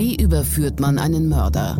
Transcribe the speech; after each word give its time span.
Wie 0.00 0.16
überführt 0.16 0.80
man 0.80 0.98
einen 0.98 1.28
Mörder? 1.28 1.76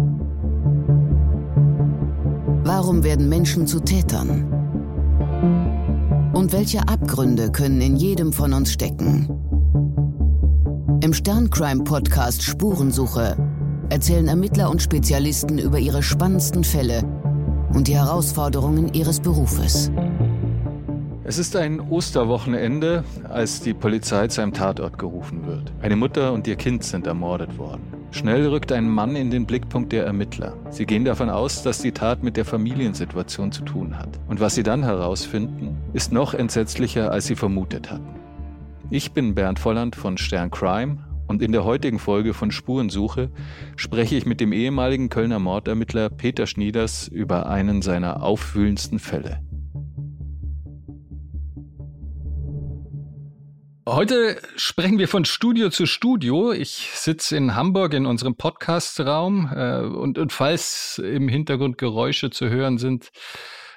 Warum 2.65 3.03
werden 3.03 3.31
Menschen 3.31 3.67
zu 3.67 3.81
Tätern? 3.81 4.45
Und 6.35 6.53
welche 6.53 6.81
Abgründe 6.87 7.51
können 7.51 7.81
in 7.81 7.97
jedem 7.97 8.35
von 8.35 8.53
uns 8.53 8.73
stecken? 8.73 9.27
Im 11.03 11.15
Sterncrime-Podcast 11.15 12.43
Spurensuche 12.43 13.39
erzählen 13.89 14.29
Ermittler 14.29 14.69
und 14.69 14.83
Spezialisten 14.83 15.57
über 15.57 15.79
ihre 15.79 16.03
spannendsten 16.03 16.63
Fälle 16.63 17.03
und 17.73 17.89
die 17.89 17.97
Herausforderungen 17.97 18.93
ihres 18.93 19.21
Berufes. 19.21 19.91
Es 21.25 21.39
ist 21.39 21.57
ein 21.57 21.81
Osterwochenende, 21.81 23.03
als 23.31 23.63
die 23.63 23.73
Polizei 23.73 24.29
zu 24.29 24.43
einem 24.43 24.53
Tatort 24.53 24.99
gerufen 24.99 25.47
wird. 25.47 25.73
Eine 25.81 25.97
Mutter 25.97 26.35
und 26.35 26.47
ihr 26.47 26.57
Kind 26.57 26.85
sind 26.85 27.07
ermordet 27.07 27.57
worden. 27.57 27.90
Schnell 28.13 28.49
rückt 28.49 28.73
ein 28.73 28.89
Mann 28.89 29.15
in 29.15 29.31
den 29.31 29.47
Blickpunkt 29.47 29.93
der 29.93 30.05
Ermittler. 30.05 30.57
Sie 30.71 30.85
gehen 30.85 31.05
davon 31.05 31.31
aus, 31.31 31.63
dass 31.63 31.81
die 31.81 31.93
Tat 31.93 32.25
mit 32.25 32.37
der 32.37 32.45
Familiensituation 32.45 33.53
zu 33.53 33.63
tun 33.63 33.97
hat. 33.97 34.19
Und 34.27 34.41
was 34.41 34.57
sie 34.57 34.65
dann 34.65 34.83
herausfinden, 34.83 35.79
ist 35.93 36.13
noch 36.13 36.35
entsetzlicher, 36.35 37.13
als 37.13 37.27
sie 37.27 37.37
vermutet 37.37 37.91
hatten. 37.91 38.21
Ich 38.91 39.13
bin 39.13 39.37
Bernd 39.37 39.61
Volland 39.61 39.95
von 39.95 40.19
Stern 40.19 40.51
Crime 40.51 40.99
und 41.29 41.41
in 41.41 41.53
der 41.53 41.65
heutigen 41.65 42.01
Folge 42.01 42.35
von 42.35 42.51
Spurensuche 42.51 43.31
spreche 43.77 44.17
ich 44.17 44.27
mit 44.27 44.41
dem 44.41 44.53
ehemaligen 44.53 45.09
Kölner 45.09 45.39
Mordermittler 45.39 46.11
Peter 46.11 46.49
Schnieders 46.49 47.07
über 47.07 47.49
einen 47.49 47.81
seiner 47.81 48.25
aufwühlendsten 48.25 48.99
Fälle. 48.99 49.41
Heute 53.93 54.41
sprechen 54.55 55.01
wir 55.01 55.09
von 55.09 55.25
Studio 55.25 55.69
zu 55.69 55.85
Studio. 55.85 56.53
Ich 56.53 56.91
sitze 56.95 57.37
in 57.37 57.57
Hamburg 57.57 57.93
in 57.93 58.07
unserem 58.07 58.37
Podcastraum 58.37 59.51
äh, 59.53 59.81
und, 59.81 60.17
und 60.17 60.33
falls 60.33 61.03
im 61.05 61.27
Hintergrund 61.27 61.77
Geräusche 61.77 62.31
zu 62.31 62.49
hören 62.49 62.79
sind, 62.79 63.11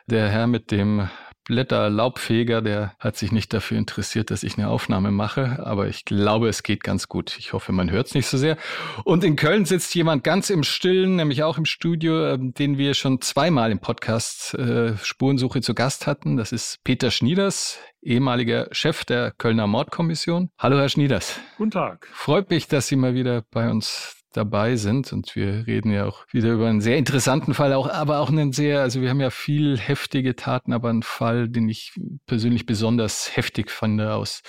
der 0.06 0.30
Herr 0.30 0.46
mit 0.46 0.70
dem 0.70 1.10
Blätter-Laubfeger, 1.46 2.62
der 2.62 2.94
hat 3.00 3.18
sich 3.18 3.32
nicht 3.32 3.54
dafür 3.56 3.80
interessiert, 3.80 4.30
dass 4.30 4.44
ich 4.44 4.56
eine 4.56 4.70
Aufnahme 4.70 5.10
mache, 5.10 5.66
aber 5.66 5.88
ich 5.88 6.06
glaube, 6.06 6.48
es 6.48 6.62
geht 6.62 6.84
ganz 6.84 7.08
gut. 7.08 7.36
Ich 7.40 7.54
hoffe, 7.54 7.72
man 7.72 7.90
hört 7.90 8.06
es 8.06 8.14
nicht 8.14 8.28
so 8.28 8.38
sehr. 8.38 8.58
Und 9.06 9.24
in 9.24 9.36
Köln 9.36 9.66
sitzt 9.66 9.96
jemand 9.96 10.24
ganz 10.24 10.52
im 10.52 10.64
Stillen, 10.64 11.16
nämlich 11.16 11.42
auch 11.42 11.58
im 11.58 11.66
Studio, 11.66 12.34
äh, 12.34 12.38
den 12.40 12.78
wir 12.78 12.94
schon 12.94 13.20
zweimal 13.20 13.72
im 13.72 13.80
Podcast 13.80 14.54
äh, 14.54 14.96
Spurensuche 14.96 15.62
zu 15.62 15.74
Gast 15.74 16.06
hatten. 16.06 16.38
Das 16.38 16.52
ist 16.52 16.84
Peter 16.84 17.10
Schnieders, 17.10 17.80
ehemaliger 18.04 18.68
Chef 18.72 19.06
der 19.06 19.32
Kölner 19.32 19.68
Mordkommission. 19.68 20.50
Hallo, 20.58 20.78
Herr 20.78 20.90
Schnieders. 20.90 21.40
Guten 21.58 21.72
Tag. 21.72 22.08
Freut 22.12 22.50
mich, 22.50 22.68
dass 22.68 22.88
Sie 22.88 22.96
mal 22.96 23.14
wieder 23.14 23.44
bei 23.52 23.70
uns 23.70 24.24
dabei 24.34 24.76
sind. 24.76 25.14
Und 25.14 25.36
wir 25.36 25.66
reden 25.68 25.92
ja 25.92 26.06
auch 26.06 26.26
wieder 26.32 26.52
über 26.52 26.68
einen 26.68 26.82
sehr 26.82 26.98
interessanten 26.98 27.54
Fall, 27.54 27.74
auch, 27.74 27.90
aber 27.90 28.20
auch 28.20 28.30
einen 28.30 28.52
sehr, 28.52 28.82
also 28.82 29.02
wir 29.02 29.10
haben 29.10 29.22
ja 29.22 29.30
viel 29.30 29.78
heftige 29.78 30.36
Taten, 30.36 30.74
aber 30.74 30.90
einen 30.90 31.04
Fall, 31.04 31.48
den 31.50 31.70
ich 31.70 31.94
persönlich 32.26 32.66
besonders 32.66 33.36
heftig 33.36 33.70
fand 33.70 34.02
aus 34.02 34.42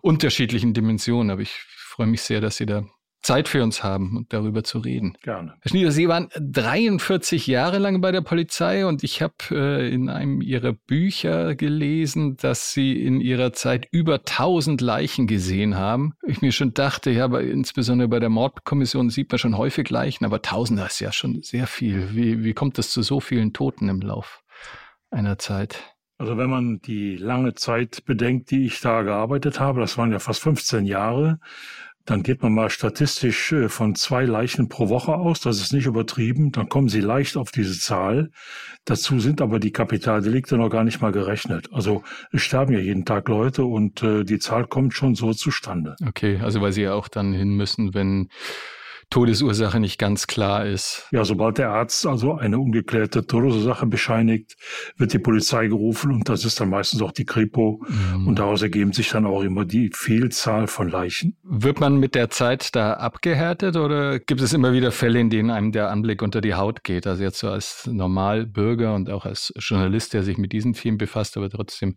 unterschiedlichen 0.00 0.74
Dimensionen. 0.74 1.30
Aber 1.30 1.42
ich 1.42 1.52
freue 1.52 2.06
mich 2.06 2.22
sehr, 2.22 2.40
dass 2.40 2.56
Sie 2.56 2.66
da 2.66 2.84
Zeit 3.22 3.48
für 3.48 3.62
uns 3.62 3.82
haben 3.82 4.16
und 4.16 4.32
darüber 4.32 4.64
zu 4.64 4.78
reden. 4.78 5.16
Gerne. 5.22 5.54
Herr 5.60 5.68
Schnieder, 5.68 5.92
Sie 5.92 6.08
waren 6.08 6.28
43 6.38 7.46
Jahre 7.46 7.78
lang 7.78 8.00
bei 8.00 8.10
der 8.12 8.20
Polizei 8.20 8.84
und 8.84 9.04
ich 9.04 9.22
habe 9.22 9.34
äh, 9.50 9.92
in 9.92 10.08
einem 10.08 10.40
Ihrer 10.40 10.72
Bücher 10.72 11.54
gelesen, 11.54 12.36
dass 12.36 12.72
Sie 12.72 13.00
in 13.00 13.20
Ihrer 13.20 13.52
Zeit 13.52 13.86
über 13.92 14.14
1000 14.16 14.80
Leichen 14.80 15.26
gesehen 15.26 15.76
haben. 15.76 16.14
Ich 16.26 16.42
mir 16.42 16.52
schon 16.52 16.74
dachte, 16.74 17.10
ja, 17.10 17.24
aber 17.24 17.42
insbesondere 17.42 18.08
bei 18.08 18.18
der 18.18 18.28
Mordkommission 18.28 19.10
sieht 19.10 19.30
man 19.30 19.38
schon 19.38 19.56
häufig 19.56 19.88
Leichen, 19.88 20.24
aber 20.24 20.36
1000 20.36 20.80
ist 20.80 21.00
ja 21.00 21.12
schon 21.12 21.42
sehr 21.42 21.66
viel. 21.66 22.14
Wie, 22.14 22.42
wie 22.42 22.54
kommt 22.54 22.78
es 22.78 22.90
zu 22.90 23.02
so 23.02 23.20
vielen 23.20 23.52
Toten 23.52 23.88
im 23.88 24.00
Lauf 24.00 24.42
einer 25.10 25.38
Zeit? 25.38 25.94
Also 26.18 26.36
wenn 26.36 26.50
man 26.50 26.80
die 26.80 27.16
lange 27.16 27.54
Zeit 27.54 28.04
bedenkt, 28.04 28.50
die 28.52 28.64
ich 28.64 28.80
da 28.80 29.02
gearbeitet 29.02 29.58
habe, 29.58 29.80
das 29.80 29.98
waren 29.98 30.12
ja 30.12 30.20
fast 30.20 30.40
15 30.42 30.86
Jahre, 30.86 31.40
dann 32.04 32.22
geht 32.22 32.42
man 32.42 32.52
mal 32.52 32.70
statistisch 32.70 33.52
äh, 33.52 33.68
von 33.68 33.94
zwei 33.94 34.24
Leichen 34.24 34.68
pro 34.68 34.88
Woche 34.88 35.14
aus. 35.14 35.40
Das 35.40 35.60
ist 35.60 35.72
nicht 35.72 35.86
übertrieben. 35.86 36.52
Dann 36.52 36.68
kommen 36.68 36.88
Sie 36.88 37.00
leicht 37.00 37.36
auf 37.36 37.50
diese 37.50 37.78
Zahl. 37.78 38.30
Dazu 38.84 39.20
sind 39.20 39.40
aber 39.40 39.60
die 39.60 39.70
Kapitaldelikte 39.70 40.56
noch 40.56 40.70
gar 40.70 40.84
nicht 40.84 41.00
mal 41.00 41.12
gerechnet. 41.12 41.68
Also 41.72 42.02
es 42.32 42.42
sterben 42.42 42.72
ja 42.72 42.80
jeden 42.80 43.04
Tag 43.04 43.28
Leute 43.28 43.64
und 43.64 44.02
äh, 44.02 44.24
die 44.24 44.38
Zahl 44.38 44.66
kommt 44.66 44.94
schon 44.94 45.14
so 45.14 45.32
zustande. 45.32 45.94
Okay, 46.06 46.40
also 46.42 46.60
weil 46.60 46.72
Sie 46.72 46.82
ja 46.82 46.94
auch 46.94 47.08
dann 47.08 47.32
hin 47.32 47.50
müssen, 47.56 47.94
wenn 47.94 48.28
Todesursache 49.12 49.78
nicht 49.78 49.98
ganz 49.98 50.26
klar 50.26 50.64
ist. 50.64 51.06
Ja, 51.12 51.24
sobald 51.24 51.58
der 51.58 51.70
Arzt 51.70 52.06
also 52.06 52.34
eine 52.34 52.58
ungeklärte 52.58 53.26
Todesursache 53.26 53.86
bescheinigt, 53.86 54.56
wird 54.96 55.12
die 55.12 55.18
Polizei 55.18 55.66
gerufen 55.66 56.12
und 56.12 56.30
das 56.30 56.46
ist 56.46 56.58
dann 56.58 56.70
meistens 56.70 57.02
auch 57.02 57.12
die 57.12 57.26
Kripo 57.26 57.84
mhm. 57.86 58.26
und 58.26 58.38
daraus 58.38 58.62
ergeben 58.62 58.92
sich 58.92 59.10
dann 59.10 59.26
auch 59.26 59.42
immer 59.42 59.66
die 59.66 59.90
Vielzahl 59.92 60.66
von 60.66 60.88
Leichen. 60.88 61.36
Wird 61.42 61.78
man 61.78 61.98
mit 61.98 62.14
der 62.14 62.30
Zeit 62.30 62.74
da 62.74 62.94
abgehärtet 62.94 63.76
oder 63.76 64.18
gibt 64.18 64.40
es 64.40 64.54
immer 64.54 64.72
wieder 64.72 64.90
Fälle, 64.90 65.20
in 65.20 65.28
denen 65.28 65.50
einem 65.50 65.72
der 65.72 65.90
Anblick 65.90 66.22
unter 66.22 66.40
die 66.40 66.54
Haut 66.54 66.82
geht? 66.82 67.06
Also 67.06 67.22
jetzt 67.22 67.38
so 67.38 67.50
als 67.50 67.86
Normalbürger 67.86 68.94
und 68.94 69.10
auch 69.10 69.26
als 69.26 69.52
Journalist, 69.58 70.14
der 70.14 70.22
sich 70.22 70.38
mit 70.38 70.52
diesen 70.52 70.72
Themen 70.72 70.96
befasst, 70.96 71.36
aber 71.36 71.50
trotzdem 71.50 71.96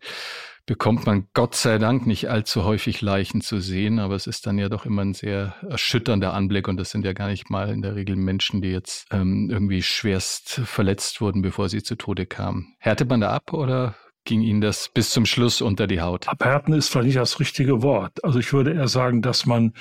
bekommt 0.65 1.05
man 1.05 1.27
Gott 1.33 1.55
sei 1.55 1.77
Dank 1.77 2.07
nicht 2.07 2.29
allzu 2.29 2.63
häufig 2.63 3.01
Leichen 3.01 3.41
zu 3.41 3.59
sehen, 3.59 3.99
aber 3.99 4.15
es 4.15 4.27
ist 4.27 4.47
dann 4.47 4.57
ja 4.57 4.69
doch 4.69 4.85
immer 4.85 5.03
ein 5.03 5.13
sehr 5.13 5.55
erschütternder 5.69 6.33
Anblick 6.33 6.67
und 6.67 6.77
das 6.77 6.89
sind 6.89 7.05
ja 7.05 7.13
gar 7.13 7.27
nicht 7.27 7.49
mal 7.49 7.69
in 7.69 7.81
der 7.81 7.95
Regel 7.95 8.15
Menschen, 8.15 8.61
die 8.61 8.71
jetzt 8.71 9.07
ähm, 9.11 9.49
irgendwie 9.51 9.83
schwerst 9.83 10.61
verletzt 10.65 11.21
wurden, 11.21 11.41
bevor 11.41 11.69
sie 11.69 11.83
zu 11.83 11.95
Tode 11.95 12.25
kamen. 12.25 12.75
Härtet 12.79 13.09
man 13.09 13.21
da 13.21 13.29
ab 13.29 13.53
oder 13.53 13.95
ging 14.25 14.41
Ihnen 14.41 14.61
das 14.61 14.89
bis 14.93 15.11
zum 15.11 15.25
Schluss 15.25 15.61
unter 15.61 15.87
die 15.87 16.01
Haut? 16.01 16.27
Abhärten 16.27 16.73
ist 16.73 16.89
vielleicht 16.89 17.05
nicht 17.05 17.17
das 17.17 17.39
richtige 17.39 17.81
Wort. 17.81 18.23
Also 18.23 18.39
ich 18.39 18.51
würde 18.51 18.73
eher 18.73 18.87
sagen, 18.87 19.21
dass 19.21 19.45
man 19.45 19.73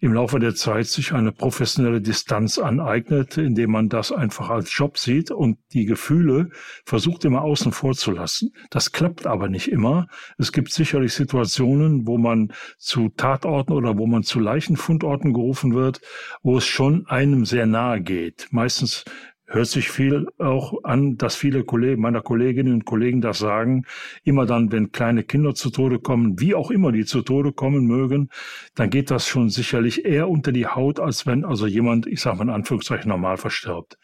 im 0.00 0.14
Laufe 0.14 0.38
der 0.40 0.54
Zeit 0.54 0.86
sich 0.86 1.12
eine 1.12 1.30
professionelle 1.30 2.00
Distanz 2.00 2.58
aneignet, 2.58 3.36
indem 3.36 3.70
man 3.70 3.88
das 3.88 4.10
einfach 4.10 4.50
als 4.50 4.76
Job 4.76 4.98
sieht 4.98 5.30
und 5.30 5.58
die 5.72 5.84
Gefühle 5.84 6.48
versucht 6.84 7.24
immer 7.24 7.42
außen 7.42 7.72
vor 7.72 7.94
zu 7.94 8.10
lassen. 8.10 8.52
Das 8.70 8.92
klappt 8.92 9.26
aber 9.26 9.48
nicht 9.48 9.68
immer. 9.68 10.08
Es 10.38 10.52
gibt 10.52 10.72
sicherlich 10.72 11.12
Situationen, 11.12 12.06
wo 12.06 12.18
man 12.18 12.52
zu 12.78 13.10
Tatorten 13.10 13.72
oder 13.72 13.98
wo 13.98 14.06
man 14.06 14.22
zu 14.22 14.40
Leichenfundorten 14.40 15.34
gerufen 15.34 15.74
wird, 15.74 16.00
wo 16.42 16.56
es 16.56 16.64
schon 16.64 17.06
einem 17.06 17.44
sehr 17.44 17.66
nahe 17.66 18.00
geht. 18.00 18.48
Meistens 18.50 19.04
hört 19.50 19.66
sich 19.66 19.90
viel 19.90 20.26
auch 20.38 20.84
an, 20.84 21.16
dass 21.16 21.34
viele 21.34 21.64
Kollegen, 21.64 22.00
meiner 22.00 22.22
Kolleginnen 22.22 22.72
und 22.72 22.84
Kollegen 22.84 23.20
das 23.20 23.38
sagen. 23.38 23.84
Immer 24.22 24.46
dann, 24.46 24.70
wenn 24.70 24.92
kleine 24.92 25.24
Kinder 25.24 25.54
zu 25.54 25.70
Tode 25.70 25.98
kommen, 25.98 26.40
wie 26.40 26.54
auch 26.54 26.70
immer 26.70 26.92
die 26.92 27.04
zu 27.04 27.22
Tode 27.22 27.52
kommen 27.52 27.84
mögen, 27.86 28.30
dann 28.76 28.90
geht 28.90 29.10
das 29.10 29.26
schon 29.26 29.50
sicherlich 29.50 30.04
eher 30.04 30.28
unter 30.28 30.52
die 30.52 30.66
Haut, 30.66 31.00
als 31.00 31.26
wenn 31.26 31.44
also 31.44 31.66
jemand, 31.66 32.06
ich 32.06 32.20
sage 32.20 32.38
mal 32.38 32.44
in 32.44 32.50
Anführungszeichen, 32.50 33.08
normal 33.08 33.36
verstirbt. 33.36 33.98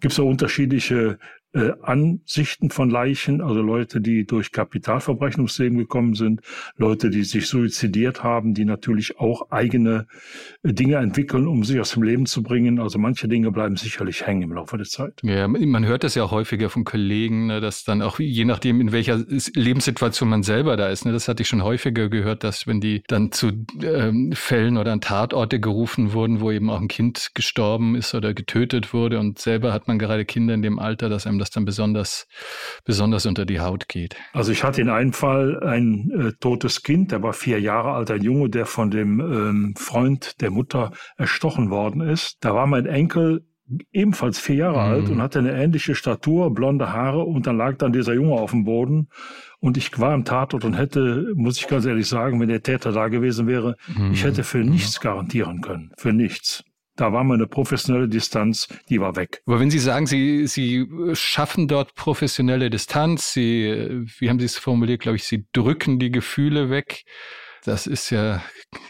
Gibt 0.00 0.12
es 0.12 0.20
auch 0.20 0.26
unterschiedliche 0.26 1.18
äh, 1.52 1.72
Ansichten 1.82 2.70
von 2.70 2.90
Leichen, 2.90 3.40
also 3.40 3.62
Leute, 3.62 4.00
die 4.00 4.26
durch 4.26 4.52
Kapitalverbrechen 4.52 5.40
ums 5.40 5.58
Leben 5.58 5.78
gekommen 5.78 6.14
sind, 6.14 6.42
Leute, 6.76 7.08
die 7.08 7.22
sich 7.24 7.46
suizidiert 7.46 8.22
haben, 8.22 8.52
die 8.52 8.64
natürlich 8.64 9.18
auch 9.18 9.50
eigene 9.50 10.06
äh, 10.62 10.72
Dinge 10.72 10.96
entwickeln, 10.96 11.46
um 11.46 11.64
sich 11.64 11.80
aus 11.80 11.92
dem 11.92 12.02
Leben 12.02 12.26
zu 12.26 12.42
bringen. 12.42 12.78
Also 12.78 12.98
manche 12.98 13.26
Dinge 13.28 13.50
bleiben 13.52 13.76
sicherlich 13.76 14.26
hängen 14.26 14.42
im 14.42 14.52
Laufe 14.52 14.76
der 14.76 14.86
Zeit. 14.86 15.20
Ja, 15.22 15.48
man 15.48 15.86
hört 15.86 16.04
das 16.04 16.14
ja 16.14 16.24
auch 16.24 16.30
häufiger 16.30 16.68
von 16.68 16.84
Kollegen, 16.84 17.46
ne, 17.46 17.60
dass 17.60 17.84
dann 17.84 18.02
auch 18.02 18.18
je 18.18 18.44
nachdem, 18.44 18.80
in 18.80 18.92
welcher 18.92 19.24
Lebenssituation 19.54 20.28
man 20.28 20.42
selber 20.42 20.76
da 20.76 20.88
ist, 20.88 21.06
ne, 21.06 21.12
das 21.12 21.26
hatte 21.28 21.42
ich 21.42 21.48
schon 21.48 21.62
häufiger 21.64 22.08
gehört, 22.08 22.44
dass 22.44 22.66
wenn 22.66 22.80
die 22.80 23.02
dann 23.06 23.32
zu 23.32 23.52
ähm, 23.82 24.32
Fällen 24.34 24.76
oder 24.76 24.92
an 24.92 25.00
Tatorte 25.00 25.58
gerufen 25.58 26.12
wurden, 26.12 26.40
wo 26.40 26.50
eben 26.50 26.68
auch 26.68 26.80
ein 26.80 26.88
Kind 26.88 27.30
gestorben 27.34 27.94
ist 27.94 28.14
oder 28.14 28.34
getötet 28.34 28.92
wurde 28.92 29.18
und 29.18 29.38
selber 29.38 29.72
hat 29.72 29.88
man 29.88 29.98
gerade 29.98 30.24
Kinder 30.24 30.52
in 30.52 30.62
dem 30.62 30.78
Alter, 30.78 31.08
dass 31.08 31.26
einem 31.26 31.38
das 31.38 31.45
dann 31.50 31.64
besonders, 31.64 32.26
besonders 32.84 33.26
unter 33.26 33.44
die 33.44 33.60
Haut 33.60 33.88
geht. 33.88 34.16
Also 34.32 34.52
ich 34.52 34.64
hatte 34.64 34.80
in 34.80 34.88
einem 34.88 35.12
Fall 35.12 35.60
ein 35.62 36.10
äh, 36.10 36.32
totes 36.40 36.82
Kind, 36.82 37.12
der 37.12 37.22
war 37.22 37.32
vier 37.32 37.60
Jahre 37.60 37.92
alt, 37.92 38.10
ein 38.10 38.22
Junge, 38.22 38.50
der 38.50 38.66
von 38.66 38.90
dem 38.90 39.20
ähm, 39.20 39.74
Freund 39.76 40.40
der 40.40 40.50
Mutter 40.50 40.92
erstochen 41.16 41.70
worden 41.70 42.00
ist. 42.00 42.36
Da 42.40 42.54
war 42.54 42.66
mein 42.66 42.86
Enkel 42.86 43.44
ebenfalls 43.92 44.38
vier 44.38 44.56
Jahre 44.56 44.78
mhm. 44.78 44.92
alt 44.92 45.08
und 45.10 45.22
hatte 45.22 45.38
eine 45.40 45.52
ähnliche 45.52 45.94
Statur, 45.94 46.54
blonde 46.54 46.92
Haare 46.92 47.24
und 47.24 47.46
dann 47.46 47.56
lag 47.56 47.76
dann 47.78 47.92
dieser 47.92 48.14
Junge 48.14 48.34
auf 48.34 48.52
dem 48.52 48.64
Boden 48.64 49.08
und 49.58 49.76
ich 49.76 49.98
war 49.98 50.12
am 50.12 50.24
Tatort 50.24 50.64
und 50.64 50.74
hätte, 50.74 51.32
muss 51.34 51.58
ich 51.58 51.66
ganz 51.66 51.84
ehrlich 51.84 52.06
sagen, 52.06 52.40
wenn 52.40 52.48
der 52.48 52.62
Täter 52.62 52.92
da 52.92 53.08
gewesen 53.08 53.46
wäre, 53.46 53.76
mhm. 53.88 54.12
ich 54.12 54.24
hätte 54.24 54.44
für 54.44 54.58
nichts 54.58 55.00
garantieren 55.00 55.62
können, 55.62 55.90
für 55.96 56.12
nichts 56.12 56.64
da 56.96 57.12
war 57.12 57.24
meine 57.24 57.46
professionelle 57.46 58.08
Distanz, 58.08 58.68
die 58.88 59.00
war 59.00 59.16
weg. 59.16 59.42
Aber 59.46 59.60
wenn 59.60 59.70
Sie 59.70 59.78
sagen, 59.78 60.06
Sie, 60.06 60.46
Sie 60.46 60.86
schaffen 61.12 61.68
dort 61.68 61.94
professionelle 61.94 62.70
Distanz, 62.70 63.32
Sie, 63.32 64.04
wie 64.18 64.28
haben 64.28 64.38
Sie 64.38 64.46
es 64.46 64.58
formuliert, 64.58 65.00
glaube 65.00 65.16
ich, 65.16 65.24
Sie 65.24 65.46
drücken 65.52 65.98
die 65.98 66.10
Gefühle 66.10 66.70
weg. 66.70 67.04
das 67.64 67.86
ist 67.86 68.10
ja 68.10 68.42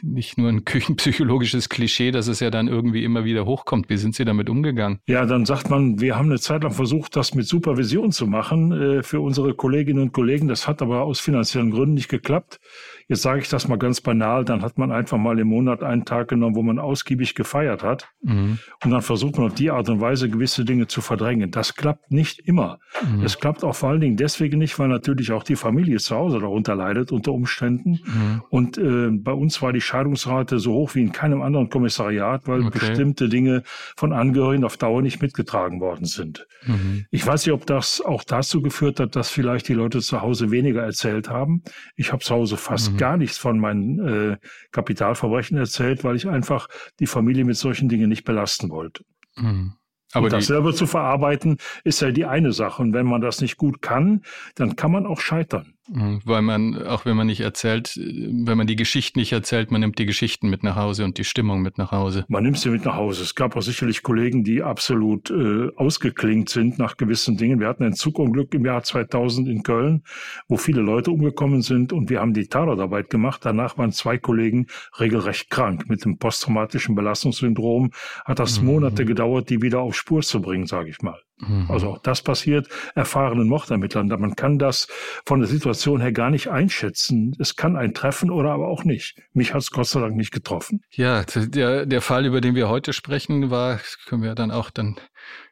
nicht 0.03 0.39
nur 0.39 0.49
ein 0.49 0.65
küchenpsychologisches 0.65 1.69
Klischee, 1.69 2.11
dass 2.11 2.29
es 2.29 2.41
ja 2.41 2.51
dann 2.51 2.69
irgendwie 2.69 3.05
immer 3.05 3.25
wieder 3.25 3.47
hochkommt. 3.47 3.89
Wie 3.89 3.97
sind 3.97 4.15
Sie 4.15 4.25
damit 4.25 4.49
umgegangen? 4.49 5.01
Ja, 5.07 5.25
dann 5.27 5.47
sagt 5.47 5.71
man, 5.71 6.01
wir 6.01 6.17
haben 6.17 6.27
eine 6.27 6.39
Zeit 6.39 6.63
lang 6.63 6.73
versucht, 6.73 7.17
das 7.17 7.35
mit 7.35 7.47
Supervision 7.47 8.13
zu 8.13 8.27
machen 8.27 8.73
äh, 8.73 9.03
für 9.03 9.21
unsere 9.21 9.55
Kolleginnen 9.55 10.03
und 10.03 10.13
Kollegen. 10.13 10.49
Das 10.49 10.69
hat 10.69 10.83
aber 10.83 11.03
aus 11.03 11.21
finanziellen 11.21 11.71
Gründen 11.71 11.95
nicht 11.95 12.09
geklappt. 12.09 12.61
Jetzt 13.09 13.23
sage 13.23 13.41
ich 13.41 13.49
das 13.49 13.69
mal 13.69 13.79
ganz 13.79 14.01
banal, 14.01 14.45
dann 14.45 14.63
hat 14.63 14.79
man 14.79 14.91
einfach 14.91 15.17
mal 15.17 15.39
im 15.39 15.47
Monat 15.49 15.85
einen 15.85 16.05
Tag 16.05 16.29
genommen, 16.29 16.57
wo 16.57 16.63
man 16.63 16.81
ausgiebig 16.81 17.37
gefeiert 17.37 17.85
hat. 17.85 18.09
Mhm. 18.23 18.59
Und 18.83 18.91
dann 18.91 19.03
versucht 19.03 19.39
man 19.39 19.47
auf 19.47 19.55
die 19.55 19.71
Art 19.71 19.89
und 19.89 20.01
Weise 20.01 20.29
gewisse 20.29 20.65
Dinge 20.65 20.89
zu 20.89 21.01
verdrängen. 21.01 21.53
Das 21.53 21.77
klappt 21.77 22.11
nicht 22.11 22.41
immer. 22.41 22.81
Mhm. 23.09 23.23
Es 23.23 23.39
klappt 23.39 23.63
auch 23.63 23.77
vor 23.77 23.91
allen 23.91 24.01
Dingen 24.01 24.17
deswegen 24.17 24.59
nicht, 24.59 24.77
weil 24.81 24.89
natürlich 24.89 25.31
auch 25.31 25.45
die 25.45 25.55
Familie 25.55 25.99
zu 25.99 26.17
Hause 26.17 26.41
darunter 26.41 26.75
leidet 26.75 27.13
unter 27.13 27.33
Umständen. 27.33 28.01
Mhm. 28.05 28.43
Und 28.51 28.79
äh, 28.79 29.11
bei 29.11 29.33
uns 29.33 29.63
war 29.63 29.73
die 29.73 29.81
Scheidungsrate 29.81 30.59
so 30.59 30.73
hoch 30.73 30.97
wie 30.97 31.03
in 31.03 31.13
keinem 31.13 31.43
anderen 31.43 31.71
Kommissariat, 31.71 32.49
weil 32.49 32.63
okay. 32.63 32.79
bestimmte 32.81 33.29
Dinge 33.29 33.63
von 33.97 34.13
Angehörigen 34.13 34.65
auf 34.65 34.79
Dauer 34.79 35.03
nicht 35.03 35.23
mitgetragen 35.23 35.81
worden 35.81 36.07
sind. 36.07 36.49
Mhm. 36.67 37.07
Ich 37.13 37.25
weiß 37.25 37.47
nicht, 37.47 37.53
ob 37.53 37.67
das 37.67 38.01
auch 38.01 38.25
dazu 38.25 38.63
geführt 38.63 38.99
hat, 38.99 39.15
dass 39.15 39.31
vielleicht 39.31 39.69
die 39.69 39.75
Leute 39.75 40.01
zu 40.01 40.23
Hause 40.23 40.51
weniger 40.51 40.83
erzählt 40.83 41.31
haben. 41.31 41.63
Ich 41.95 42.13
habe 42.13 42.25
zu 42.25 42.35
Hause 42.35 42.57
fast 42.57 42.96
mhm. 42.97 43.01
gar 43.01 43.17
nichts 43.17 43.39
von 43.39 43.59
meinen 43.59 44.33
äh, 44.33 44.37
Kapitalverbrechen 44.73 45.57
erzählt, 45.57 46.05
weil 46.05 46.17
ich 46.17 46.29
einfach 46.29 46.69
die 47.01 47.07
Familie 47.07 47.45
mit 47.45 47.57
solchen 47.57 47.89
Dingen 47.89 48.09
nicht 48.09 48.25
belasten 48.25 48.71
wollte. 48.71 49.05
Mhm. 49.37 49.75
Aber 50.13 50.27
und 50.27 50.33
das 50.33 50.47
selber 50.47 50.73
zu 50.73 50.87
verarbeiten, 50.87 51.59
ist 51.85 52.01
ja 52.01 52.11
die 52.11 52.25
eine 52.25 52.53
Sache. 52.53 52.83
Und 52.83 52.93
wenn 52.93 53.07
man 53.07 53.21
das 53.21 53.41
nicht 53.41 53.57
gut 53.57 53.83
kann, 53.83 54.23
dann 54.55 54.77
kann 54.77 54.93
man 54.93 55.07
auch 55.07 55.21
scheitern. 55.21 55.76
Mhm, 55.89 56.21
weil 56.25 56.43
man, 56.43 56.87
auch 56.87 57.05
wenn 57.05 57.17
man 57.17 57.27
nicht 57.27 57.41
erzählt, 57.41 57.97
wenn 57.97 58.59
man 58.59 58.67
die 58.67 58.77
Geschichten 58.77 59.19
nicht 59.19 59.33
erzählt, 59.33 59.71
man 59.71 59.81
nimmt 59.81 59.99
die 59.99 60.07
Geschichten 60.07 60.49
mit 60.49 60.63
nach 60.63 60.77
Hause 60.77 61.05
und 61.05 61.19
die 61.19 61.25
Stimmung 61.25 61.63
mit 61.63 61.79
nach 61.79 61.93
Hause. 61.93 62.25
Man 62.29 62.43
nimmt 62.43 62.59
sie 62.59 62.71
mit 62.71 62.85
nach 62.85 62.97
Hause. 62.97 63.23
Es 63.23 63.35
gab 63.35 63.57
auch 63.57 63.63
sicherlich 63.63 64.03
Kollegen, 64.03 64.45
die 64.45 64.63
absolut 64.63 65.31
äh, 65.31 65.69
ausgeklingt 65.77 66.49
sind 66.49 66.79
nach 66.79 66.97
gewissen 66.97 67.37
Dingen. 67.37 67.61
Wir 67.61 67.69
hatten 67.69 67.85
ein 67.85 67.95
Zugunglück 67.95 68.55
im 68.55 68.65
Jahr 68.65 68.83
2000 68.83 69.49
in 69.49 69.63
Köln, 69.63 70.03
wo 70.49 70.57
viele 70.57 70.81
Leute 70.81 71.11
umgekommen 71.11 71.63
sind 71.63 71.93
und 71.93 72.11
wir 72.11 72.21
haben 72.21 72.35
die 72.35 72.49
Tatortarbeit 72.49 73.11
gemacht. 73.11 73.41
Danach 73.45 73.79
waren 73.79 73.93
zwei 73.93 74.19
Kollegen 74.19 74.67
regelrecht 74.99 75.51
krank. 75.51 75.89
Mit 75.89 76.05
dem 76.05 76.19
posttraumatischen 76.19 76.95
Belastungssyndrom 76.95 77.93
hat 78.25 78.39
das 78.39 78.61
mhm. 78.61 78.67
Monate 78.67 79.05
gedauert, 79.05 79.51
die 79.51 79.63
wieder 79.63 79.81
auf 79.81 79.97
Spur 79.97 80.23
zu 80.23 80.41
bringen, 80.41 80.67
sage 80.67 80.91
ich 80.91 81.03
mal. 81.03 81.21
Mhm. 81.39 81.67
Also 81.69 81.89
auch 81.91 81.99
das 81.99 82.23
passiert 82.23 82.69
erfahrenen 82.95 83.49
Mordermittlern. 83.49 84.09
Man 84.09 84.37
kann 84.37 84.59
das 84.59 84.89
von 85.27 85.41
der 85.41 85.49
Situation 85.49 86.01
her 86.01 86.13
gar 86.13 86.31
nicht 86.31 86.49
einschätzen. 86.49 87.37
Es 87.39 87.57
kann 87.57 87.77
ein 87.77 87.95
treffen 87.95 88.31
oder 88.31 88.53
aber 88.53 88.69
auch 88.69 88.85
nicht. 88.85 89.21
Mich 89.33 89.53
hat 89.53 89.63
es 89.63 89.71
Gott 89.71 89.87
sei 89.87 90.01
Dank 90.01 90.17
nicht 90.17 90.33
getroffen. 90.33 90.83
Ja, 90.91 91.25
der, 91.25 91.87
der 91.87 92.01
Fall, 92.01 92.25
über 92.25 92.41
den 92.41 92.55
wir 92.55 92.69
heute 92.69 92.93
sprechen, 92.93 93.51
war, 93.51 93.81
können 94.07 94.23
wir 94.23 94.35
dann 94.35 94.51
auch 94.51 94.71
dann 94.71 94.97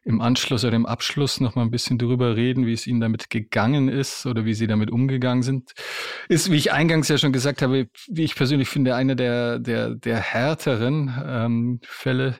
im 0.04 0.20
Anschluss 0.20 0.64
oder 0.64 0.76
im 0.76 0.86
Abschluss 0.86 1.40
noch 1.40 1.54
mal 1.54 1.62
ein 1.62 1.70
bisschen 1.70 1.98
darüber 1.98 2.36
reden, 2.36 2.66
wie 2.66 2.72
es 2.72 2.86
Ihnen 2.86 3.00
damit 3.00 3.30
gegangen 3.30 3.88
ist 3.88 4.26
oder 4.26 4.44
wie 4.44 4.54
Sie 4.54 4.66
damit 4.66 4.90
umgegangen 4.90 5.42
sind. 5.42 5.72
Ist, 6.28 6.50
wie 6.50 6.56
ich 6.56 6.72
eingangs 6.72 7.08
ja 7.08 7.18
schon 7.18 7.32
gesagt 7.32 7.62
habe, 7.62 7.88
wie 8.08 8.24
ich 8.24 8.34
persönlich 8.34 8.68
finde, 8.68 8.94
eine 8.94 9.16
der, 9.16 9.58
der, 9.58 9.94
der 9.94 10.18
härteren 10.18 11.14
ähm, 11.26 11.80
Fälle, 11.82 12.36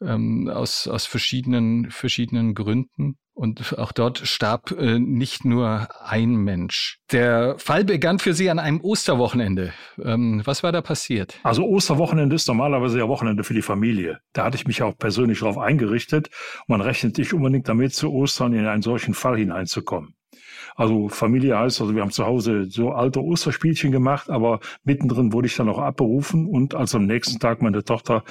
ähm, 0.00 0.48
aus, 0.48 0.88
aus 0.88 1.06
verschiedenen, 1.06 1.90
verschiedenen 1.90 2.54
Gründen. 2.54 3.16
Und 3.36 3.76
auch 3.78 3.90
dort 3.90 4.18
starb 4.18 4.70
äh, 4.70 5.00
nicht 5.00 5.44
nur 5.44 5.88
ein 6.00 6.36
Mensch. 6.36 7.00
Der 7.10 7.56
Fall 7.58 7.84
begann 7.84 8.20
für 8.20 8.32
Sie 8.32 8.48
an 8.48 8.60
einem 8.60 8.80
Osterwochenende. 8.80 9.72
Ähm, 10.00 10.42
was 10.44 10.62
war 10.62 10.70
da 10.70 10.82
passiert? 10.82 11.40
Also 11.42 11.64
Osterwochenende 11.64 12.36
ist 12.36 12.46
normalerweise 12.46 13.00
ja 13.00 13.08
Wochenende 13.08 13.42
für 13.42 13.54
die 13.54 13.62
Familie. 13.62 14.20
Da 14.34 14.44
hatte 14.44 14.56
ich 14.56 14.68
mich 14.68 14.82
auch 14.84 14.96
persönlich 14.96 15.40
darauf 15.40 15.58
eingerichtet. 15.58 16.30
Man 16.68 16.80
rechnet 16.80 17.18
nicht 17.18 17.34
unbedingt 17.34 17.68
damit, 17.68 17.92
zu 17.92 18.12
Ostern 18.12 18.52
in 18.52 18.66
einen 18.66 18.82
solchen 18.82 19.14
Fall 19.14 19.36
hineinzukommen. 19.36 20.14
Also 20.76 21.08
Familie 21.08 21.58
heißt, 21.58 21.80
also 21.80 21.94
wir 21.94 22.02
haben 22.02 22.10
zu 22.10 22.26
Hause 22.26 22.66
so 22.68 22.92
alte 22.92 23.22
Osterspielchen 23.22 23.92
gemacht, 23.92 24.28
aber 24.30 24.60
mittendrin 24.82 25.32
wurde 25.32 25.46
ich 25.46 25.56
dann 25.56 25.68
auch 25.68 25.78
abberufen 25.78 26.46
und 26.46 26.74
als 26.74 26.94
am 26.94 27.06
nächsten 27.06 27.38
Tag 27.38 27.62
meine 27.62 27.84
Tochter 27.84 28.24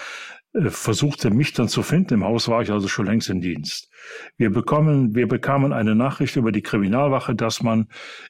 versuchte 0.68 1.32
mich 1.32 1.54
dann 1.54 1.68
zu 1.68 1.82
finden. 1.82 2.16
Im 2.16 2.24
Haus 2.24 2.48
war 2.48 2.62
ich 2.62 2.72
also 2.72 2.88
schon 2.88 3.06
längst 3.06 3.30
in 3.30 3.42
Dienst. 3.42 3.90
Wir 4.38 4.52
bekommen, 4.52 5.16
wir 5.16 5.28
bekamen 5.28 5.74
eine 5.74 5.96
Nachricht 5.96 6.36
über 6.36 6.52
die 6.52 6.62
Kriminalwache, 6.62 7.36
dass 7.36 7.64
man 7.64 7.88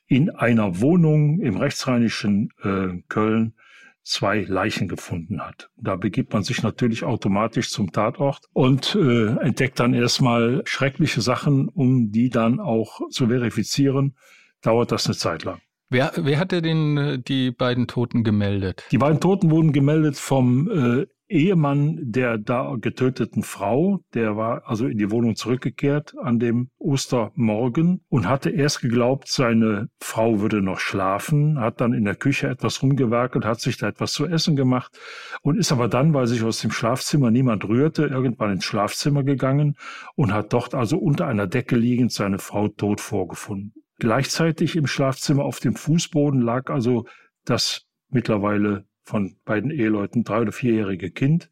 in 0.08 0.30
einer 0.30 0.80
Wohnung 0.80 1.40
im 1.42 1.58
rechtsrheinischen 1.58 2.50
äh, 2.64 3.02
Köln 3.10 3.56
zwei 4.04 4.42
Leichen 4.42 4.88
gefunden 4.88 5.42
hat. 5.42 5.70
Da 5.78 5.96
begibt 5.96 6.34
man 6.34 6.44
sich 6.44 6.62
natürlich 6.62 7.04
automatisch 7.04 7.70
zum 7.70 7.92
Tatort 7.92 8.46
und 8.52 8.96
äh, 8.96 9.28
entdeckt 9.38 9.80
dann 9.80 9.94
erstmal 9.94 10.62
schreckliche 10.66 11.22
Sachen, 11.22 11.70
um 11.70 12.12
die 12.12 12.30
dann 12.30 12.60
auch 12.60 13.02
zu 13.10 13.28
verifizieren. 13.28 14.16
Dauert 14.62 14.92
das 14.92 15.06
eine 15.08 15.16
Zeit 15.16 15.44
lang. 15.44 15.60
Wer, 15.90 16.12
wer 16.16 16.40
hatte 16.40 16.62
den, 16.62 16.98
äh, 16.98 17.20
die 17.20 17.52
beiden 17.52 17.88
Toten 17.88 18.24
gemeldet? 18.24 18.84
Die 18.92 18.98
beiden 18.98 19.20
Toten 19.20 19.52
wurden 19.52 19.74
gemeldet 19.74 20.18
vom 20.18 20.70
äh, 20.70 21.06
Ehemann 21.34 22.00
der 22.02 22.38
da 22.38 22.76
getöteten 22.80 23.42
Frau, 23.42 24.02
der 24.14 24.38
war 24.38 24.68
also 24.68 24.86
in 24.88 24.98
die 25.00 25.10
Wohnung 25.10 25.36
zurückgekehrt 25.36 26.14
an 26.22 26.38
dem 26.38 26.70
Ostermorgen 26.78 28.02
und 28.08 28.28
hatte 28.28 28.52
erst 28.52 28.82
geglaubt, 28.82 29.28
seine 29.28 29.90
Frau 30.00 30.40
würde 30.40 30.62
noch 30.62 30.80
schlafen, 30.80 31.60
hat 31.60 31.82
dann 31.82 31.94
in 31.94 32.06
der 32.06 32.16
Küche 32.16 32.48
etwas 32.48 32.84
rumgewerkelt, 32.84 33.46
hat 33.46 33.60
sich 33.60 33.78
da 33.78 33.88
etwas 33.88 34.14
zu 34.14 34.28
essen 34.28 34.56
gemacht 34.56 34.98
und 35.42 35.58
ist 35.58 35.72
aber 35.72 35.88
dann, 35.88 36.14
weil 36.14 36.28
sich 36.28 36.44
aus 36.44 36.62
dem 36.62 36.72
Schlafzimmer 36.72 37.32
niemand 37.32 37.68
rührte, 37.68 38.06
irgendwann 38.06 38.52
ins 38.52 38.66
Schlafzimmer 38.66 39.24
gegangen 39.24 39.76
und 40.16 40.32
hat 40.34 40.54
dort 40.54 40.76
also 40.76 40.98
unter 40.98 41.28
einer 41.28 41.48
Decke 41.48 41.76
liegend 41.76 42.12
seine 42.12 42.38
Frau 42.38 42.68
tot 42.68 43.02
vorgefunden. 43.02 43.74
Gleichzeitig 43.98 44.76
im 44.76 44.86
Schlafzimmer 44.86 45.44
auf 45.44 45.60
dem 45.60 45.76
Fußboden 45.76 46.42
lag 46.42 46.70
also 46.70 47.06
das 47.46 47.86
mittlerweile 48.10 48.86
von 49.04 49.36
beiden 49.46 49.72
Eheleuten 49.72 50.24
drei- 50.24 50.42
oder 50.42 50.52
vierjährige 50.52 51.12
Kind, 51.12 51.50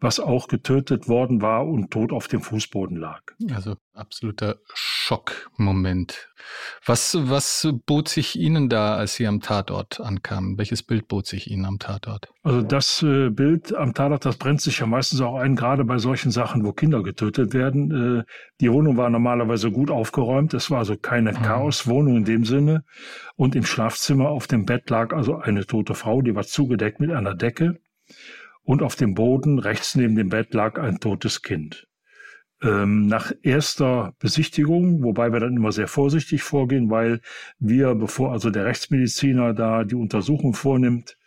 was 0.00 0.20
auch 0.20 0.48
getötet 0.48 1.08
worden 1.08 1.42
war 1.42 1.66
und 1.66 1.90
tot 1.90 2.12
auf 2.12 2.28
dem 2.28 2.40
Fußboden 2.40 2.96
lag. 2.96 3.22
Also 3.50 3.76
absoluter 3.92 4.58
Schockmoment. 5.06 6.28
Was, 6.84 7.16
was 7.30 7.68
bot 7.86 8.08
sich 8.08 8.36
Ihnen 8.36 8.68
da, 8.68 8.96
als 8.96 9.14
Sie 9.14 9.26
am 9.28 9.40
Tatort 9.40 10.00
ankamen? 10.00 10.58
Welches 10.58 10.82
Bild 10.82 11.06
bot 11.06 11.26
sich 11.26 11.48
Ihnen 11.48 11.64
am 11.64 11.78
Tatort? 11.78 12.28
Also 12.42 12.62
das 12.62 13.04
äh, 13.04 13.30
Bild 13.30 13.72
am 13.72 13.94
Tatort, 13.94 14.24
das 14.24 14.36
brennt 14.36 14.60
sich 14.60 14.80
ja 14.80 14.86
meistens 14.86 15.20
auch 15.20 15.36
ein, 15.36 15.54
gerade 15.54 15.84
bei 15.84 15.98
solchen 15.98 16.32
Sachen, 16.32 16.64
wo 16.64 16.72
Kinder 16.72 17.04
getötet 17.04 17.54
werden. 17.54 18.18
Äh, 18.18 18.24
die 18.60 18.72
Wohnung 18.72 18.96
war 18.96 19.08
normalerweise 19.08 19.70
gut 19.70 19.92
aufgeräumt. 19.92 20.54
Es 20.54 20.72
war 20.72 20.78
also 20.78 20.96
keine 20.96 21.32
mhm. 21.32 21.42
Chaoswohnung 21.42 22.16
in 22.16 22.24
dem 22.24 22.44
Sinne. 22.44 22.82
Und 23.36 23.54
im 23.54 23.64
Schlafzimmer 23.64 24.30
auf 24.30 24.48
dem 24.48 24.66
Bett 24.66 24.90
lag 24.90 25.12
also 25.12 25.36
eine 25.36 25.66
tote 25.66 25.94
Frau, 25.94 26.20
die 26.20 26.34
war 26.34 26.44
zugedeckt 26.44 26.98
mit 26.98 27.12
einer 27.12 27.36
Decke 27.36 27.78
und 28.64 28.82
auf 28.82 28.96
dem 28.96 29.14
Boden 29.14 29.60
rechts 29.60 29.94
neben 29.94 30.16
dem 30.16 30.30
Bett 30.30 30.52
lag 30.52 30.80
ein 30.80 30.98
totes 30.98 31.42
Kind. 31.42 31.86
Ähm, 32.62 33.06
nach 33.06 33.32
erster 33.42 34.14
Besichtigung, 34.18 35.02
wobei 35.02 35.30
wir 35.30 35.40
dann 35.40 35.56
immer 35.56 35.72
sehr 35.72 35.88
vorsichtig 35.88 36.42
vorgehen, 36.42 36.90
weil 36.90 37.20
wir, 37.58 37.94
bevor 37.94 38.32
also 38.32 38.48
der 38.48 38.64
Rechtsmediziner 38.64 39.52
da 39.52 39.84
die 39.84 39.94
Untersuchung 39.94 40.54
vornimmt, 40.54 41.18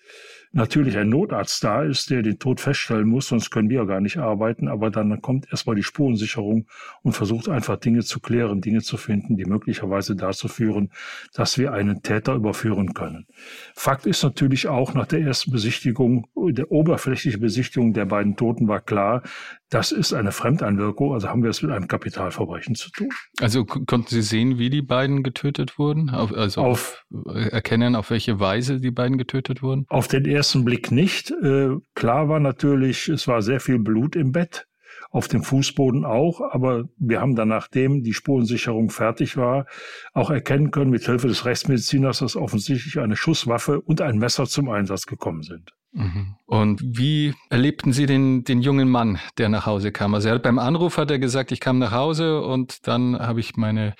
natürlich 0.51 0.97
ein 0.97 1.09
Notarzt 1.09 1.63
da 1.63 1.83
ist, 1.83 2.09
der 2.09 2.23
den 2.23 2.39
Tod 2.39 2.59
feststellen 2.59 3.07
muss, 3.07 3.27
sonst 3.27 3.51
können 3.51 3.69
wir 3.69 3.77
ja 3.77 3.83
gar 3.85 4.01
nicht 4.01 4.17
arbeiten, 4.17 4.67
aber 4.67 4.89
dann 4.89 5.21
kommt 5.21 5.47
erstmal 5.51 5.75
die 5.75 5.83
Spurensicherung 5.83 6.67
und 7.03 7.11
versucht 7.13 7.49
einfach 7.49 7.77
Dinge 7.77 8.01
zu 8.01 8.19
klären, 8.19 8.61
Dinge 8.61 8.81
zu 8.81 8.97
finden, 8.97 9.37
die 9.37 9.45
möglicherweise 9.45 10.15
dazu 10.15 10.47
führen, 10.47 10.91
dass 11.33 11.57
wir 11.57 11.73
einen 11.73 12.01
Täter 12.01 12.33
überführen 12.33 12.93
können. 12.93 13.27
Fakt 13.75 14.05
ist 14.05 14.23
natürlich 14.23 14.67
auch, 14.67 14.93
nach 14.93 15.05
der 15.05 15.21
ersten 15.21 15.51
Besichtigung, 15.51 16.27
der 16.35 16.71
oberflächlichen 16.71 17.41
Besichtigung 17.41 17.93
der 17.93 18.05
beiden 18.05 18.35
Toten 18.35 18.67
war 18.67 18.81
klar, 18.81 19.21
das 19.69 19.91
ist 19.91 20.13
eine 20.13 20.31
Fremdeinwirkung, 20.31 21.13
also 21.13 21.29
haben 21.29 21.43
wir 21.43 21.49
es 21.49 21.61
mit 21.61 21.71
einem 21.71 21.87
Kapitalverbrechen 21.87 22.75
zu 22.75 22.89
tun. 22.91 23.09
Also 23.39 23.65
konnten 23.65 24.07
Sie 24.07 24.21
sehen, 24.21 24.57
wie 24.57 24.69
die 24.69 24.81
beiden 24.81 25.21
getötet 25.21 25.77
wurden? 25.77 26.09
Auf, 26.09 26.33
also 26.33 26.61
auf, 26.61 27.05
erkennen, 27.35 27.95
auf 27.95 28.09
welche 28.09 28.39
Weise 28.39 28.79
die 28.79 28.91
beiden 28.91 29.17
getötet 29.17 29.61
wurden? 29.61 29.85
Auf 29.89 30.07
den 30.07 30.25
ersten 30.25 30.65
Blick 30.65 30.91
nicht. 30.91 31.31
Äh, 31.31 31.69
klar 31.93 32.29
war 32.29 32.39
natürlich, 32.39 33.09
es 33.09 33.27
war 33.27 33.41
sehr 33.41 33.59
viel 33.59 33.79
Blut 33.79 34.15
im 34.15 34.31
Bett 34.31 34.65
auf 35.11 35.27
dem 35.27 35.43
Fußboden 35.43 36.05
auch, 36.05 36.41
aber 36.41 36.85
wir 36.97 37.19
haben 37.19 37.35
dann, 37.35 37.47
nachdem 37.47 38.03
die 38.03 38.13
Spurensicherung 38.13 38.89
fertig 38.89 39.37
war, 39.37 39.65
auch 40.13 40.29
erkennen 40.29 40.71
können 40.71 40.91
mit 40.91 41.05
Hilfe 41.05 41.27
des 41.27 41.45
Rechtsmediziners, 41.45 42.19
dass 42.19 42.35
offensichtlich 42.35 42.99
eine 42.99 43.15
Schusswaffe 43.15 43.81
und 43.81 44.01
ein 44.01 44.17
Messer 44.17 44.45
zum 44.45 44.69
Einsatz 44.69 45.07
gekommen 45.07 45.41
sind. 45.41 45.73
Mhm. 45.91 46.35
Und 46.45 46.81
wie 46.83 47.33
erlebten 47.49 47.93
Sie 47.93 48.05
den, 48.05 48.43
den 48.43 48.61
jungen 48.61 48.89
Mann, 48.89 49.19
der 49.39 49.49
nach 49.49 49.65
Hause 49.65 49.91
kam? 49.91 50.13
Also 50.13 50.29
er 50.29 50.35
hat, 50.35 50.43
beim 50.43 50.59
Anruf 50.59 50.97
hat 50.97 51.09
er 51.09 51.17
gesagt, 51.17 51.51
ich 51.51 51.59
kam 51.59 51.79
nach 51.79 51.91
Hause 51.91 52.41
und 52.41 52.87
dann 52.87 53.17
habe 53.17 53.39
ich 53.39 53.55
meine 53.55 53.95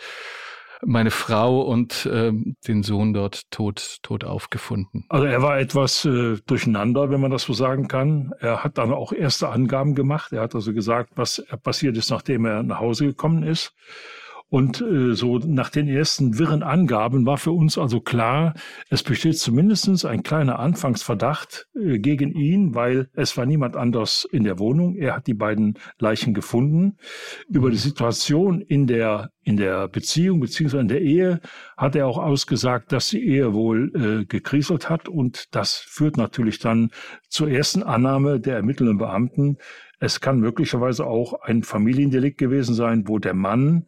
meine 0.86 1.12
Frau 1.12 1.62
und 1.62 2.06
äh, 2.06 2.32
den 2.68 2.84
Sohn 2.84 3.14
dort 3.14 3.52
tot, 3.52 3.98
tot 4.02 4.24
aufgefunden. 4.24 5.06
Also 5.10 5.26
er 5.26 5.42
war 5.42 5.60
etwas 5.60 6.06
äh, 6.06 6.38
durcheinander, 6.46 7.10
wenn 7.10 7.22
man 7.22 7.32
das 7.32 7.44
so 7.44 7.54
sagen 7.54 7.88
kann. 7.88 8.34
Er 8.40 8.64
hat 8.64 8.78
dann 8.78 8.94
auch 8.94 9.12
erste 9.12 9.50
Angaben 9.50 9.96
gemacht. 9.96 10.32
Er 10.32 10.42
hat 10.42 10.56
also 10.56 10.74
gesagt, 10.74 11.12
was 11.16 11.44
passiert 11.64 11.98
ist, 11.98 12.10
nachdem 12.10 12.46
er 12.46 12.64
nach 12.64 12.80
Hause 12.80 13.08
gekommen 13.08 13.44
ist. 13.44 13.74
Und 14.50 14.82
äh, 14.82 15.14
so 15.14 15.38
nach 15.38 15.70
den 15.70 15.88
ersten 15.88 16.40
wirren 16.40 16.64
Angaben 16.64 17.26
war 17.28 17.38
für 17.38 17.52
uns 17.52 17.78
also 17.78 18.02
klar, 18.02 18.56
es 18.90 19.04
besteht 19.04 19.38
zumindest 19.38 20.06
ein 20.06 20.24
kleiner 20.24 20.58
Anfangsverdacht 20.58 21.68
äh, 21.76 22.00
gegen 22.00 22.34
ihn, 22.34 22.74
weil 22.74 23.10
es 23.14 23.38
war 23.38 23.46
niemand 23.46 23.76
anders 23.76 24.28
in 24.32 24.44
der 24.44 24.58
Wohnung. 24.58 24.96
Er 24.96 25.16
hat 25.16 25.28
die 25.28 25.36
beiden 25.36 25.76
Leichen 26.00 26.34
gefunden. 26.34 26.98
Über 27.48 27.70
die 27.70 27.76
mhm. 27.76 27.82
Situation 27.82 28.62
in 28.62 28.88
der 28.88 29.30
in 29.44 29.58
der 29.58 29.88
Beziehung 29.88 30.40
beziehungsweise 30.40 30.82
in 30.82 30.88
der 30.88 31.02
Ehe 31.02 31.40
hat 31.76 31.96
er 31.96 32.06
auch 32.06 32.20
ausgesagt, 32.20 32.92
dass 32.92 33.10
die 33.10 33.26
Ehe 33.26 33.54
wohl 33.54 33.92
äh, 34.22 34.26
gekriselt 34.26 34.90
hat 34.90 35.08
und 35.08 35.56
das 35.56 35.76
führt 35.76 36.18
natürlich 36.18 36.60
dann 36.60 36.92
zur 37.30 37.50
ersten 37.50 37.82
Annahme 37.82 38.40
der 38.40 38.58
ermittelnden 38.58 39.00
Beamten. 39.00 39.58
Es 40.00 40.22
kann 40.22 40.40
möglicherweise 40.40 41.06
auch 41.06 41.42
ein 41.42 41.64
Familiendelikt 41.64 42.38
gewesen 42.38 42.76
sein, 42.76 43.08
wo 43.08 43.18
der 43.18 43.34
Mann 43.34 43.88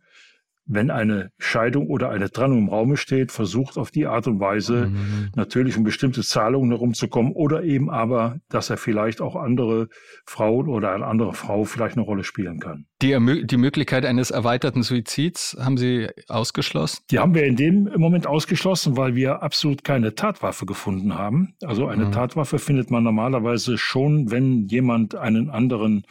wenn 0.74 0.90
eine 0.90 1.32
Scheidung 1.38 1.88
oder 1.88 2.10
eine 2.10 2.32
Trennung 2.32 2.60
im 2.60 2.70
Raume 2.70 2.98
steht, 2.98 3.32
versucht 3.32 3.78
auf 3.78 3.92
die 3.92 4.08
Art 4.08 4.28
und 4.28 4.40
Weise 4.40 4.88
mhm. 4.88 5.30
natürlich 5.36 5.78
um 5.78 5.84
bestimmte 5.84 6.22
Zahlungen 6.22 6.72
herumzukommen 6.72 7.34
oder 7.34 7.63
eben 7.63 7.90
aber, 7.90 8.40
dass 8.50 8.70
er 8.70 8.78
vielleicht 8.78 9.22
auch 9.22 9.36
andere 9.36 9.90
Frauen 10.25 10.70
oder 10.70 10.94
eine 10.94 11.06
andere 11.06 11.34
Frau 11.34 11.66
vielleicht 11.66 11.98
eine 11.98 12.06
Rolle 12.06 12.24
spielen 12.24 12.60
kann. 12.60 12.86
Die, 13.01 13.18
die 13.46 13.58
Möglichkeit 13.58 14.06
eines 14.06 14.32
erweiterten 14.32 14.84
Suizids 14.84 15.58
haben 15.60 15.78
Sie 15.78 16.08
ausgeschlossen? 16.28 17.04
Die 17.10 17.20
haben 17.20 17.36
wir 17.36 17.44
in 17.44 17.56
dem 17.56 17.90
Moment 17.98 18.28
ausgeschlossen, 18.28 18.96
weil 18.96 19.16
wir 19.16 19.44
absolut 19.44 19.84
keine 19.84 20.16
Tatwaffe 20.16 20.66
gefunden 20.66 21.18
haben. 21.18 21.56
Also 21.63 21.88
eine 21.88 22.06
mhm. 22.06 22.12
Tatwaffe 22.12 22.60
findet 22.60 22.92
man 22.92 23.04
normalerweise 23.04 23.78
schon, 23.78 24.32
wenn 24.32 24.68
jemand 24.68 25.16
einen 25.16 25.50
anderen 25.50 26.06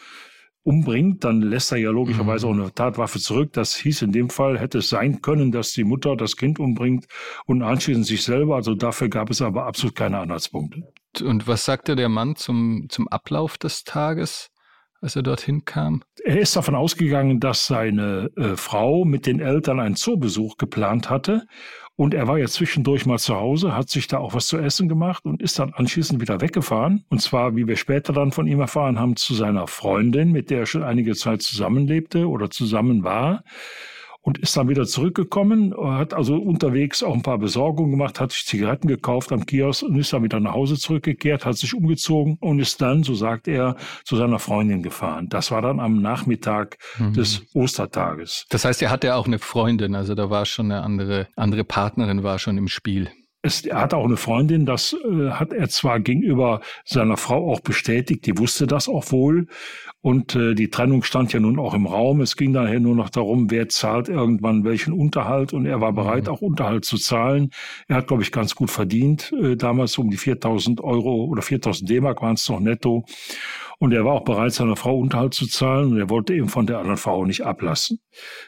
umbringt, 0.62 1.25
dann 1.25 1.40
lässt 1.40 1.73
er 1.73 1.79
ja 1.79 1.90
logischerweise 1.90 2.47
mhm. 2.47 2.52
auch 2.52 2.62
eine 2.62 2.75
Tatwaffe 2.75 3.19
zurück. 3.19 3.52
Das 3.52 3.76
hieß 3.76 4.02
in 4.02 4.12
dem 4.12 4.31
Fall, 4.31 4.59
hätte 4.59 4.79
es 4.79 4.88
sein 4.88 5.23
können, 5.23 5.52
dass 5.52 5.73
die 5.73 5.85
Mutter 5.85 6.17
das 6.17 6.37
Kind 6.37 6.59
umbringt 6.59 7.07
und 7.47 7.62
anschließend 7.62 8.07
sich 8.07 8.23
selber. 8.23 8.57
Also 8.57 8.75
dafür 8.75 9.09
gab 9.09 9.31
es 9.31 9.40
aber 9.43 9.67
absolut 9.67 9.95
keine 9.95 10.19
Anhaltspunkte. 10.19 10.83
Und 11.23 11.47
was 11.47 11.64
sagte 11.64 11.97
der 11.97 12.09
Mann 12.09 12.37
zum, 12.37 12.87
zum 12.88 13.09
Ablauf 13.09 13.59
des 13.59 13.85
Tages? 13.85 14.50
Als 15.00 15.16
er 15.16 15.23
dorthin 15.23 15.64
kam? 15.64 16.02
Er 16.25 16.38
ist 16.38 16.57
davon 16.57 16.75
ausgegangen, 16.75 17.40
dass 17.40 17.66
seine 17.66 18.30
äh, 18.37 18.57
Frau 18.57 19.04
mit 19.04 19.26
den 19.26 19.40
Eltern 19.40 19.80
einen 19.80 19.97
Zoobesuch 19.97 20.57
geplant 20.57 21.11
hatte 21.11 21.47
und 22.00 22.14
er 22.14 22.26
war 22.26 22.38
ja 22.38 22.47
zwischendurch 22.47 23.04
mal 23.04 23.19
zu 23.19 23.37
Hause, 23.37 23.76
hat 23.76 23.90
sich 23.90 24.07
da 24.07 24.16
auch 24.16 24.33
was 24.33 24.47
zu 24.47 24.57
essen 24.57 24.88
gemacht 24.88 25.26
und 25.26 25.42
ist 25.42 25.59
dann 25.59 25.75
anschließend 25.75 26.19
wieder 26.19 26.40
weggefahren. 26.40 27.04
Und 27.11 27.21
zwar, 27.21 27.57
wie 27.57 27.66
wir 27.66 27.76
später 27.76 28.14
dann 28.14 28.33
von 28.33 28.47
ihm 28.47 28.59
erfahren 28.59 28.99
haben, 28.99 29.16
zu 29.16 29.35
seiner 29.35 29.66
Freundin, 29.66 30.33
mit 30.33 30.49
der 30.49 30.61
er 30.61 30.66
schon 30.66 30.83
einige 30.83 31.14
Zeit 31.14 31.42
zusammenlebte 31.42 32.26
oder 32.26 32.49
zusammen 32.49 33.04
war 33.04 33.45
und 34.23 34.39
ist 34.39 34.57
dann 34.57 34.69
wieder 34.69 34.85
zurückgekommen, 34.87 35.75
hat 35.77 36.15
also 36.15 36.37
unterwegs 36.37 37.03
auch 37.03 37.15
ein 37.15 37.23
paar 37.23 37.39
Besorgungen 37.39 37.93
gemacht, 37.93 38.21
hat 38.21 38.33
sich 38.33 38.45
Zigaretten 38.45 38.89
gekauft 38.89 39.33
am 39.33 39.47
Kiosk 39.47 39.83
und 39.83 39.97
ist 39.97 40.12
dann 40.12 40.23
wieder 40.23 40.41
nach 40.41 40.53
Hause 40.53 40.77
zurückgekehrt, 40.77 41.47
hat 41.47 41.57
sich 41.57 41.75
umgezogen 41.75 42.37
und 42.41 42.59
ist 42.59 42.81
dann, 42.83 43.03
so 43.03 43.15
sagt 43.15 43.49
er, 43.49 43.77
zu 44.05 44.17
seiner 44.17 44.39
Freundin 44.39 44.83
gefahren. 44.83 45.29
Das 45.29 45.50
war 45.50 45.62
dann 45.62 45.81
am 45.81 46.03
Nachmittag 46.03 46.79
mhm. 46.99 47.15
des 47.15 47.47
Ostertages. 47.55 48.47
Das 48.50 48.65
heißt, 48.65 48.83
er 48.83 48.91
hatte 48.91 49.15
auch 49.15 49.27
eine 49.27 49.39
Freundin, 49.39 49.95
also 49.95 50.15
da 50.15 50.29
war 50.29 50.45
schon 50.45 50.71
eine 50.71 50.83
andere, 50.83 51.29
andere 51.37 51.65
Partnerin 51.65 52.23
war 52.23 52.39
schon 52.39 52.59
im 52.59 52.69
Spiel. 52.69 53.11
Es, 53.42 53.64
er 53.64 53.80
hat 53.80 53.94
auch 53.94 54.04
eine 54.04 54.18
Freundin, 54.18 54.66
das 54.66 54.92
äh, 54.92 55.30
hat 55.30 55.52
er 55.52 55.68
zwar 55.70 55.99
gegenüber 55.99 56.61
seiner 56.85 57.16
Frau 57.16 57.50
auch 57.50 57.61
bestätigt, 57.61 58.26
die 58.26 58.37
wusste 58.37 58.66
das 58.66 58.88
auch 58.88 59.11
wohl. 59.12 59.47
Und 60.02 60.35
äh, 60.35 60.54
die 60.54 60.70
Trennung 60.70 61.02
stand 61.02 61.32
ja 61.32 61.40
nun 61.40 61.59
auch 61.59 61.75
im 61.75 61.87
Raum. 61.87 62.23
Es 62.23 62.37
ging 62.37 62.54
daher 62.54 62.80
nur 62.80 62.94
noch 62.94 63.11
darum, 63.11 63.50
wer 63.50 63.68
zahlt 63.68 64.09
irgendwann 64.09 64.64
welchen 64.64 64.94
Unterhalt. 64.94 65.52
Und 65.52 65.66
er 65.66 65.80
war 65.80 65.92
bereit, 65.92 66.25
mhm. 66.25 66.30
auch 66.30 66.40
Unterhalt 66.40 66.87
zu 66.87 66.97
zahlen. 66.97 67.50
Er 67.87 67.97
hat, 67.97 68.06
glaube 68.06 68.23
ich, 68.23 68.32
ganz 68.32 68.54
gut 68.54 68.70
verdient. 68.70 69.32
Äh, 69.32 69.56
damals 69.56 69.99
um 69.99 70.11
die 70.11 70.16
4000 70.16 70.82
Euro 70.82 71.25
oder 71.26 71.42
4000 71.42 71.88
D-Mark 71.88 72.23
waren 72.23 72.35
es 72.35 72.49
noch 72.49 72.61
netto. 72.61 73.04
Und 73.83 73.93
er 73.93 74.05
war 74.05 74.13
auch 74.13 74.25
bereit, 74.25 74.53
seiner 74.53 74.77
Frau 74.77 74.99
Unterhalt 74.99 75.33
zu 75.33 75.47
zahlen 75.47 75.93
und 75.93 75.99
er 75.99 76.11
wollte 76.11 76.35
eben 76.35 76.51
von 76.51 76.67
der 76.67 76.79
anderen 76.79 76.99
Frau 76.99 77.25
nicht 77.25 77.47
ablassen. 77.47 77.99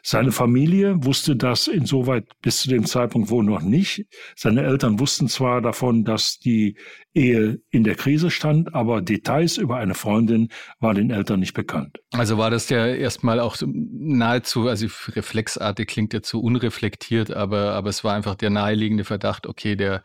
Seine 0.02 0.30
Familie 0.30 1.02
wusste 1.06 1.36
das 1.36 1.68
insoweit 1.68 2.26
bis 2.42 2.60
zu 2.60 2.68
dem 2.68 2.84
Zeitpunkt 2.84 3.30
wohl 3.30 3.42
noch 3.42 3.62
nicht. 3.62 4.04
Seine 4.36 4.62
Eltern 4.62 5.00
wussten 5.00 5.28
zwar 5.28 5.62
davon, 5.62 6.04
dass 6.04 6.38
die 6.38 6.76
Ehe 7.14 7.62
in 7.70 7.82
der 7.82 7.94
Krise 7.94 8.30
stand, 8.30 8.74
aber 8.74 9.00
Details 9.00 9.56
über 9.56 9.78
eine 9.78 9.94
Freundin 9.94 10.50
war 10.80 10.92
den 10.92 11.10
Eltern 11.10 11.40
nicht 11.40 11.54
bekannt. 11.54 11.98
Also 12.10 12.36
war 12.36 12.50
das 12.50 12.68
ja 12.68 12.86
erstmal 12.86 13.40
auch 13.40 13.56
nahezu, 13.64 14.68
also 14.68 14.86
reflexartig 15.12 15.88
klingt 15.88 16.12
ja 16.12 16.20
zu 16.20 16.42
unreflektiert, 16.42 17.30
aber, 17.30 17.72
aber 17.72 17.88
es 17.88 18.04
war 18.04 18.14
einfach 18.14 18.34
der 18.34 18.50
naheliegende 18.50 19.04
Verdacht, 19.04 19.46
okay, 19.46 19.76
der 19.76 20.02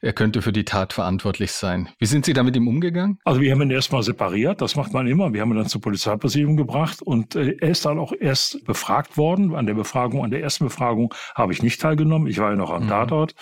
er 0.00 0.12
könnte 0.12 0.42
für 0.42 0.52
die 0.52 0.64
Tat 0.64 0.92
verantwortlich 0.92 1.52
sein. 1.52 1.88
Wie 1.98 2.06
sind 2.06 2.24
Sie 2.24 2.32
da 2.32 2.42
mit 2.42 2.56
ihm 2.56 2.68
umgegangen? 2.68 3.18
Also 3.24 3.40
wir 3.40 3.52
haben 3.52 3.62
ihn 3.62 3.70
erstmal 3.70 4.02
separiert, 4.02 4.60
das 4.60 4.76
macht 4.76 4.92
man 4.92 5.06
immer. 5.06 5.32
Wir 5.32 5.40
haben 5.40 5.50
ihn 5.52 5.56
dann 5.56 5.66
zur 5.66 5.80
Polizeipräsidium 5.80 6.56
gebracht 6.56 7.02
und 7.02 7.34
äh, 7.34 7.56
er 7.60 7.70
ist 7.70 7.84
dann 7.84 7.98
auch 7.98 8.12
erst 8.18 8.64
befragt 8.64 9.16
worden. 9.16 9.54
An 9.54 9.66
der 9.66 9.74
Befragung, 9.74 10.24
an 10.24 10.30
der 10.30 10.42
ersten 10.42 10.64
Befragung 10.64 11.14
habe 11.34 11.52
ich 11.52 11.62
nicht 11.62 11.80
teilgenommen. 11.80 12.28
Ich 12.28 12.38
war 12.38 12.50
ja 12.50 12.56
noch 12.56 12.70
am 12.70 12.84
mhm. 12.84 12.88
Tatort. 12.88 13.34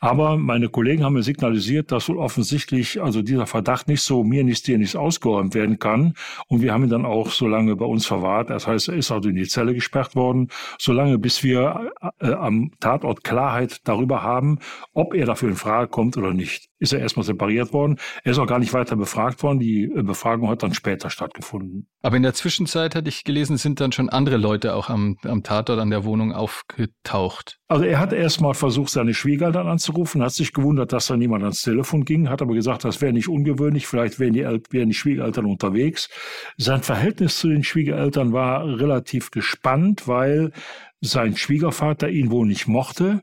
Aber 0.00 0.36
meine 0.36 0.68
Kollegen 0.68 1.04
haben 1.04 1.14
mir 1.14 1.22
signalisiert, 1.22 1.92
dass 1.92 2.08
wohl 2.08 2.18
offensichtlich 2.18 3.00
also 3.00 3.22
dieser 3.22 3.46
Verdacht 3.46 3.88
nicht 3.88 4.02
so 4.02 4.24
mir 4.24 4.44
nichts, 4.44 4.62
dir 4.62 4.78
nichts 4.78 4.96
ausgeräumt 4.96 5.54
werden 5.54 5.78
kann. 5.78 6.14
Und 6.48 6.62
wir 6.62 6.72
haben 6.72 6.84
ihn 6.84 6.90
dann 6.90 7.06
auch 7.06 7.30
so 7.30 7.46
lange 7.46 7.76
bei 7.76 7.86
uns 7.86 8.06
verwahrt. 8.06 8.50
Das 8.50 8.66
heißt, 8.66 8.88
er 8.88 8.96
ist 8.96 9.12
also 9.12 9.28
in 9.28 9.36
die 9.36 9.46
Zelle 9.46 9.74
gesperrt 9.74 10.16
worden, 10.16 10.48
solange 10.78 11.18
bis 11.18 11.42
wir 11.42 11.92
äh, 12.18 12.32
am 12.32 12.72
Tatort 12.80 13.22
Klarheit 13.22 13.80
darüber 13.84 14.22
haben, 14.22 14.58
ob 14.94 15.14
er 15.14 15.26
dafür 15.26 15.50
in 15.50 15.56
Frage 15.56 15.91
kommt 15.92 16.16
oder 16.16 16.34
nicht. 16.34 16.66
Ist 16.80 16.92
er 16.92 16.98
erstmal 16.98 17.24
separiert 17.24 17.72
worden. 17.72 17.98
Er 18.24 18.32
ist 18.32 18.38
auch 18.38 18.46
gar 18.48 18.58
nicht 18.58 18.72
weiter 18.72 18.96
befragt 18.96 19.44
worden. 19.44 19.60
Die 19.60 19.84
äh, 19.84 20.02
Befragung 20.02 20.48
hat 20.48 20.64
dann 20.64 20.74
später 20.74 21.08
stattgefunden. 21.10 21.86
Aber 22.02 22.16
in 22.16 22.24
der 22.24 22.34
Zwischenzeit, 22.34 22.96
hatte 22.96 23.08
ich 23.08 23.22
gelesen, 23.22 23.56
sind 23.56 23.80
dann 23.80 23.92
schon 23.92 24.08
andere 24.08 24.38
Leute 24.38 24.74
auch 24.74 24.90
am, 24.90 25.16
am 25.22 25.44
Tatort 25.44 25.78
an 25.78 25.90
der 25.90 26.04
Wohnung 26.04 26.32
aufgetaucht. 26.32 27.60
Also 27.68 27.84
er 27.84 28.00
hat 28.00 28.12
erstmal 28.12 28.54
versucht, 28.54 28.90
seine 28.90 29.14
Schwiegereltern 29.14 29.68
anzurufen, 29.68 30.22
hat 30.22 30.32
sich 30.32 30.52
gewundert, 30.52 30.92
dass 30.92 31.06
da 31.06 31.16
niemand 31.16 31.44
ans 31.44 31.62
Telefon 31.62 32.04
ging, 32.04 32.28
hat 32.28 32.42
aber 32.42 32.54
gesagt, 32.54 32.84
das 32.84 33.00
wäre 33.00 33.12
nicht 33.12 33.28
ungewöhnlich, 33.28 33.86
vielleicht 33.86 34.18
wären 34.18 34.32
die, 34.32 34.42
wären 34.42 34.88
die 34.88 34.94
Schwiegereltern 34.94 35.46
unterwegs. 35.46 36.10
Sein 36.56 36.82
Verhältnis 36.82 37.38
zu 37.38 37.48
den 37.48 37.64
Schwiegereltern 37.64 38.32
war 38.32 38.66
relativ 38.66 39.30
gespannt, 39.30 40.08
weil 40.08 40.52
sein 41.00 41.36
Schwiegervater 41.36 42.08
ihn 42.08 42.30
wohl 42.30 42.46
nicht 42.46 42.68
mochte, 42.68 43.22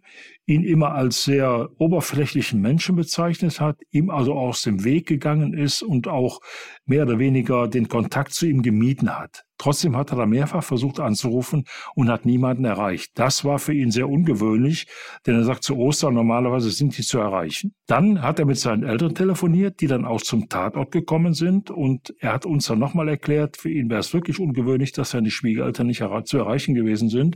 ihn 0.49 0.63
immer 0.63 0.95
als 0.95 1.23
sehr 1.23 1.69
oberflächlichen 1.77 2.59
Menschen 2.59 2.95
bezeichnet 2.95 3.61
hat, 3.61 3.77
ihm 3.91 4.09
also 4.09 4.33
aus 4.33 4.63
dem 4.63 4.83
Weg 4.83 5.07
gegangen 5.07 5.53
ist 5.53 5.83
und 5.83 6.07
auch 6.07 6.41
mehr 6.89 7.03
oder 7.03 7.19
weniger 7.19 7.67
den 7.67 7.87
Kontakt 7.87 8.33
zu 8.33 8.47
ihm 8.47 8.61
gemieden 8.61 9.17
hat. 9.17 9.45
Trotzdem 9.59 9.97
hat 9.97 10.11
er 10.11 10.17
da 10.17 10.25
mehrfach 10.25 10.63
versucht 10.63 11.01
anzurufen 11.01 11.65
und 11.93 12.09
hat 12.09 12.25
niemanden 12.25 12.63
erreicht. 12.63 13.11
Das 13.15 13.43
war 13.43 13.59
für 13.59 13.73
ihn 13.73 13.91
sehr 13.91 14.07
ungewöhnlich, 14.07 14.87
denn 15.27 15.35
er 15.35 15.43
sagt 15.43 15.63
zu 15.63 15.75
Ostern, 15.75 16.13
normalerweise 16.13 16.71
sind 16.71 16.97
die 16.97 17.03
zu 17.03 17.19
erreichen. 17.19 17.73
Dann 17.85 18.21
hat 18.21 18.39
er 18.39 18.45
mit 18.45 18.57
seinen 18.57 18.83
Eltern 18.83 19.15
telefoniert, 19.15 19.81
die 19.81 19.87
dann 19.87 20.05
auch 20.05 20.21
zum 20.21 20.47
Tatort 20.47 20.91
gekommen 20.91 21.33
sind 21.33 21.71
und 21.71 22.15
er 22.19 22.33
hat 22.33 22.45
uns 22.45 22.67
dann 22.67 22.79
nochmal 22.79 23.09
erklärt, 23.09 23.57
für 23.57 23.69
ihn 23.69 23.89
wäre 23.89 23.99
es 23.99 24.13
wirklich 24.13 24.39
ungewöhnlich, 24.39 24.93
dass 24.93 25.09
seine 25.09 25.29
Schwiegereltern 25.29 25.87
nicht 25.87 26.03
zu 26.23 26.37
erreichen 26.37 26.73
gewesen 26.73 27.09
sind, 27.09 27.35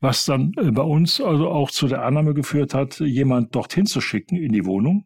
was 0.00 0.24
dann 0.24 0.52
äh, 0.56 0.70
bei 0.70 0.82
uns 0.82 1.20
also 1.20 1.50
auch 1.50 1.70
zu 1.70 1.86
der 1.86 2.02
Annahme 2.02 2.32
geführt 2.32 2.72
hat, 2.72 2.98
jemand 3.00 3.54
dorthin 3.54 3.84
zu 3.84 4.00
schicken 4.00 4.36
in 4.36 4.52
die 4.52 4.64
Wohnung, 4.64 5.04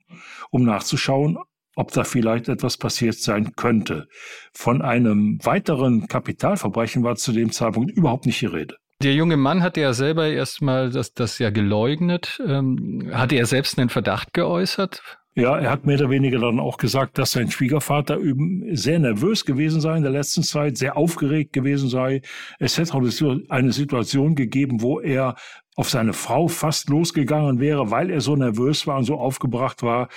um 0.51 0.63
nachzuschauen, 0.63 1.39
ob 1.77 1.93
da 1.93 2.05
vielleicht 2.05 2.49
etwas 2.49 2.77
passiert 2.77 3.17
sein 3.17 3.53
könnte. 3.57 4.09
Von 4.53 4.83
einem 4.83 5.39
weiteren 5.43 6.07
Kapitalverbrechen 6.07 7.03
war 7.03 7.17
zu 7.17 7.33
dem 7.33 7.53
Zeitpunkt 7.53 7.91
überhaupt 7.93 8.27
nicht 8.27 8.41
die 8.41 8.47
Rede. 8.47 8.77
Der 9.03 9.15
junge 9.15 9.37
Mann 9.37 9.63
hatte 9.63 9.81
ja 9.81 9.95
selber 9.95 10.29
erstmal 10.29 10.91
das, 10.91 11.13
das 11.13 11.39
ja 11.39 11.51
geleugnet. 11.51 12.41
Ähm, 12.47 13.11
hatte 13.13 13.35
er 13.35 13.47
selbst 13.47 13.79
einen 13.79 13.89
Verdacht 13.89 14.33
geäußert? 14.33 15.03
Ja, 15.35 15.59
er 15.59 15.71
hat 15.71 15.87
mehr 15.87 15.99
oder 15.99 16.11
weniger 16.11 16.39
dann 16.41 16.61
auch 16.61 16.77
gesagt, 16.77 17.17
dass 17.17 17.33
sein 17.33 17.51
Schwiegervater 17.51 18.21
eben 18.21 18.77
sehr 18.77 18.99
nervös 18.99 19.47
gewesen 19.47 19.81
sei 19.81 19.97
in 19.97 20.03
der 20.03 20.13
letzten 20.13 20.43
Zeit, 20.43 20.77
sehr 20.77 20.97
aufgeregt 20.99 21.55
gewesen 21.55 21.89
sei. 21.89 22.21
Es 22.59 22.77
hätte 22.77 22.93
auch 22.93 23.03
eine 23.49 23.73
Situation 23.73 24.35
gegeben, 24.35 24.83
wo 24.83 25.01
er 25.01 25.37
auf 25.75 25.89
seine 25.89 26.13
Frau 26.13 26.49
fast 26.49 26.89
losgegangen 26.89 27.61
wäre, 27.61 27.91
weil 27.91 28.11
er 28.11 28.21
so 28.21 28.37
nervös 28.37 28.87
war 28.87 28.99
und 28.99 29.05
so 29.05 29.19
aufgebracht 29.19 29.83
war. 29.83 30.09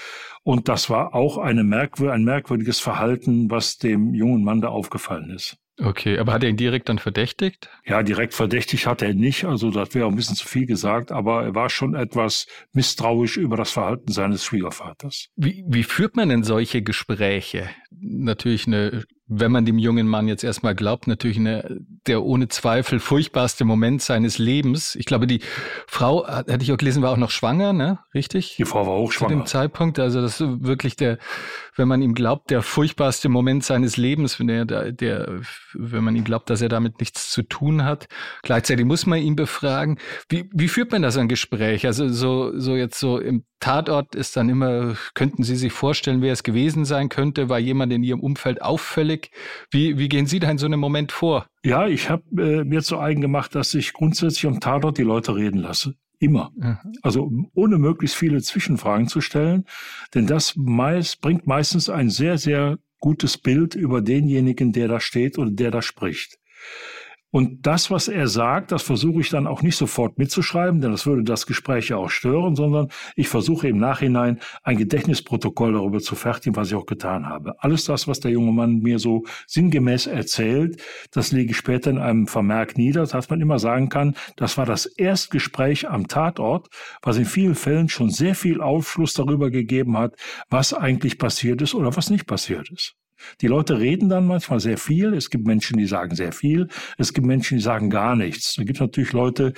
Und 0.43 0.67
das 0.67 0.89
war 0.89 1.13
auch 1.15 1.38
eine 1.38 1.63
merkwür 1.63 2.13
ein 2.13 2.24
merkwürdiges 2.24 2.79
Verhalten, 2.79 3.50
was 3.50 3.77
dem 3.77 4.13
jungen 4.13 4.43
Mann 4.43 4.62
da 4.62 4.69
aufgefallen 4.69 5.29
ist. 5.29 5.57
Okay, 5.81 6.17
aber 6.19 6.31
hat 6.31 6.43
er 6.43 6.50
ihn 6.50 6.55
direkt 6.55 6.88
dann 6.88 7.00
verdächtigt? 7.00 7.69
Ja, 7.85 8.01
direkt 8.01 8.33
verdächtigt 8.33 8.88
hat 8.88 9.01
er 9.01 9.13
nicht, 9.13 9.43
also 9.43 9.71
das 9.71 9.93
wäre 9.93 10.07
ein 10.07 10.15
bisschen 10.15 10.38
zu 10.38 10.47
viel 10.47 10.65
gesagt, 10.65 11.12
aber 11.12 11.43
er 11.43 11.55
war 11.55 11.69
schon 11.69 11.95
etwas 11.95 12.47
misstrauisch 12.71 13.35
über 13.35 13.57
das 13.57 13.71
Verhalten 13.71 14.12
seines 14.12 14.45
Schwiegervaters. 14.45 15.27
Wie, 15.35 15.65
wie 15.67 15.83
führt 15.83 16.15
man 16.15 16.29
denn 16.29 16.43
solche 16.43 16.81
Gespräche? 16.81 17.69
Natürlich 17.91 18.67
eine 18.67 19.03
wenn 19.27 19.51
man 19.51 19.65
dem 19.65 19.79
jungen 19.79 20.08
Mann 20.08 20.27
jetzt 20.27 20.44
erstmal 20.44 20.75
glaubt, 20.75 21.08
natürlich 21.08 21.38
eine, 21.38 21.79
der 22.05 22.24
ohne 22.24 22.48
Zweifel 22.48 23.00
furchtbarste 23.00 23.65
Moment 23.65 24.03
seines 24.03 24.38
Lebens. 24.38 24.96
Ich 24.96 25.05
glaube, 25.05 25.25
die 25.25 25.41
Frau, 25.88 26.27
hatte 26.27 26.60
ich 26.62 26.72
auch 26.72 26.77
gelesen, 26.77 27.01
war 27.01 27.12
auch 27.12 27.17
noch 27.17 27.32
schwanger, 27.32 27.74
ne? 27.74 28.00
Richtig? 28.13 28.55
Die 28.58 28.65
Frau 28.65 28.86
war 28.86 28.94
auch 28.94 29.12
schwanger. 29.12 29.32
Zu 29.32 29.38
dem 29.38 29.46
Zeitpunkt. 29.48 29.98
Also 29.98 30.22
das 30.22 30.39
ist 30.39 30.63
wirklich 30.63 30.96
der, 30.96 31.17
wenn 31.75 31.88
man 31.88 32.03
ihm 32.03 32.13
glaubt, 32.13 32.51
der 32.51 32.62
furchtbarste 32.62 33.27
Moment 33.27 33.63
seines 33.63 33.98
Lebens, 33.98 34.39
wenn 34.39 34.48
er 34.48 34.65
der, 34.65 34.91
der, 34.91 35.39
wenn 35.74 36.03
man 36.03 36.15
ihm 36.15 36.24
glaubt, 36.24 36.51
dass 36.51 36.62
er 36.62 36.70
damit 36.70 37.00
nichts 37.00 37.32
zu 37.32 37.41
tun 37.41 37.84
hat. 37.84 38.08
Gleichzeitig 38.44 38.86
muss 38.86 39.08
man 39.08 39.20
ihn 39.20 39.36
befragen. 39.36 39.98
Wie, 40.29 40.50
wie 40.53 40.67
führt 40.67 40.91
man 40.91 41.01
das 41.01 41.17
ein 41.17 41.27
Gespräch? 41.27 41.88
Also 41.88 42.10
so, 42.10 42.58
so 42.60 42.75
jetzt 42.75 43.00
so 43.00 43.17
im 43.17 43.44
Tatort 43.60 44.13
ist 44.13 44.38
dann 44.38 44.50
immer, 44.50 44.96
könnten 45.15 45.41
Sie 45.44 45.55
sich 45.55 45.74
vorstellen, 45.74 46.22
wer 46.22 46.34
es 46.34 46.44
gewesen 46.44 46.86
sein 46.86 47.10
könnte? 47.10 47.50
War 47.50 47.58
jemand 47.58 47.91
in 47.91 48.03
Ihrem 48.03 48.20
Umfeld 48.20 48.62
auffällig? 48.62 49.14
Wie, 49.72 49.98
wie 49.98 50.10
gehen 50.10 50.25
Sie 50.25 50.39
da 50.39 50.50
in 50.50 50.57
so 50.57 50.65
einem 50.65 50.79
Moment 50.79 51.12
vor? 51.12 51.48
Ja, 51.63 51.88
ich 51.88 52.10
habe 52.10 52.24
äh, 52.41 52.63
mir 52.63 52.81
zu 52.81 53.00
eigen 53.00 53.22
gemacht, 53.22 53.55
dass 53.55 53.74
ich 53.74 53.93
grundsätzlich 53.93 54.45
am 54.45 54.60
Tatort 54.60 54.98
die 54.98 55.03
Leute 55.03 55.36
reden 55.36 55.60
lasse. 55.60 55.95
Immer. 56.19 56.51
Mhm. 56.55 56.77
Also 57.01 57.29
ohne 57.53 57.77
möglichst 57.77 58.15
viele 58.15 58.41
Zwischenfragen 58.41 59.07
zu 59.07 59.22
stellen. 59.22 59.65
Denn 60.13 60.27
das 60.27 60.55
meist, 60.55 61.22
bringt 61.22 61.45
meistens 61.48 61.89
ein 61.89 62.10
sehr, 62.10 62.38
sehr 62.38 62.77
gutes 63.00 63.38
Bild 63.38 63.75
über 63.75 64.01
denjenigen, 64.01 64.72
der 64.72 64.88
da 64.88 65.00
steht 65.00 65.38
oder 65.38 65.51
der 65.51 65.72
da 65.72 65.81
spricht. 65.81 66.39
Und 67.32 67.67
das, 67.67 67.91
was 67.91 68.08
er 68.08 68.27
sagt, 68.29 68.72
das 68.72 68.82
versuche 68.82 69.20
ich 69.20 69.29
dann 69.29 69.46
auch 69.46 69.62
nicht 69.62 69.75
sofort 69.75 70.17
mitzuschreiben, 70.17 70.79
denn 70.79 70.91
das 70.91 71.05
würde 71.05 71.24
das 71.24 71.46
Gespräch 71.46 71.89
ja 71.89 71.98
auch 71.98 72.10
stören, 72.10 72.55
sondern 72.55 72.88
ich 73.17 73.27
versuche 73.27 73.67
im 73.67 73.77
Nachhinein 73.77 74.39
ein 74.63 74.77
Gedächtnisprotokoll 74.77 75.74
darüber 75.74 76.00
zu 76.00 76.15
fertigen, 76.15 76.55
was 76.55 76.70
ich 76.70 76.75
auch 76.75 76.86
getan 76.86 77.25
habe. 77.25 77.55
Alles 77.62 77.84
das, 77.86 78.08
was 78.08 78.22
der 78.22 78.32
junge 78.32 78.53
Mann 78.53 78.79
mir 78.79 79.00
so 79.00 79.24
sinngemäß 79.48 80.08
erzählt, 80.08 80.82
das 81.12 81.34
lege 81.34 81.51
ich 81.51 81.58
später 81.58 81.89
in 81.89 81.98
einem 81.98 82.27
Vermerk 82.27 82.77
nieder, 82.77 83.05
dass 83.05 83.29
man 83.29 83.41
immer 83.41 83.60
sagen 83.60 83.89
kann, 83.89 84.15
das 84.38 84.58
war 84.58 84.65
das 84.65 84.86
Erstgespräch 84.86 85.89
am 85.89 86.08
Tatort, 86.08 86.70
was 87.01 87.17
in 87.17 87.25
vielen 87.25 87.55
Fällen 87.55 87.89
schon 87.89 88.12
sehr 88.12 88.36
viel 88.36 88.62
Aufschluss 88.62 89.13
darüber 89.13 89.51
gegeben 89.51 89.98
hat, 89.98 90.15
was 90.50 90.74
eigentlich 90.74 91.17
passiert 91.17 91.62
ist 91.62 91.75
oder 91.75 91.98
was 91.98 92.10
nicht 92.10 92.27
passiert 92.27 92.70
ist. 92.72 92.96
Die 93.41 93.48
Leute 93.48 93.79
reden 93.79 94.10
dann 94.10 94.27
manchmal 94.27 94.60
sehr 94.60 94.77
viel. 94.77 95.13
Es 95.13 95.29
gibt 95.29 95.45
Menschen, 95.45 95.77
die 95.77 95.86
sagen 95.86 96.15
sehr 96.15 96.31
viel. 96.31 96.67
Es 96.98 97.13
gibt 97.13 97.27
Menschen, 97.27 97.57
die 97.57 97.63
sagen 97.63 97.89
gar 97.89 98.15
nichts. 98.15 98.55
Da 98.55 98.63
gibt 98.63 98.79
natürlich 98.79 99.13
Leute, 99.13 99.53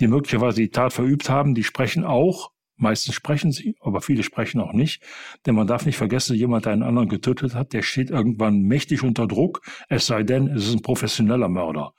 die 0.00 0.08
möglicherweise 0.08 0.60
die 0.60 0.70
Tat 0.70 0.92
verübt 0.92 1.28
haben, 1.30 1.54
die 1.54 1.64
sprechen 1.64 2.04
auch. 2.04 2.50
Meistens 2.76 3.14
sprechen 3.14 3.52
sie, 3.52 3.76
aber 3.80 4.00
viele 4.00 4.22
sprechen 4.22 4.60
auch 4.60 4.72
nicht. 4.72 5.02
Denn 5.46 5.54
man 5.54 5.66
darf 5.66 5.86
nicht 5.86 5.98
vergessen, 5.98 6.34
jemand, 6.34 6.64
der 6.64 6.72
einen 6.72 6.82
anderen 6.82 7.08
getötet 7.08 7.54
hat, 7.54 7.72
der 7.72 7.82
steht 7.82 8.10
irgendwann 8.10 8.62
mächtig 8.62 9.02
unter 9.02 9.28
Druck. 9.28 9.60
Es 9.88 10.06
sei 10.06 10.22
denn, 10.22 10.48
es 10.48 10.66
ist 10.66 10.74
ein 10.74 10.82
professioneller 10.82 11.48
Mörder. 11.48 11.94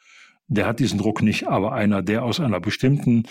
Der 0.47 0.65
hat 0.65 0.79
diesen 0.79 0.99
Druck 0.99 1.21
nicht, 1.21 1.47
aber 1.47 1.71
einer, 1.71 2.01
der 2.01 2.23
aus 2.23 2.39
einer 2.39 2.59
bestimmten 2.59 3.23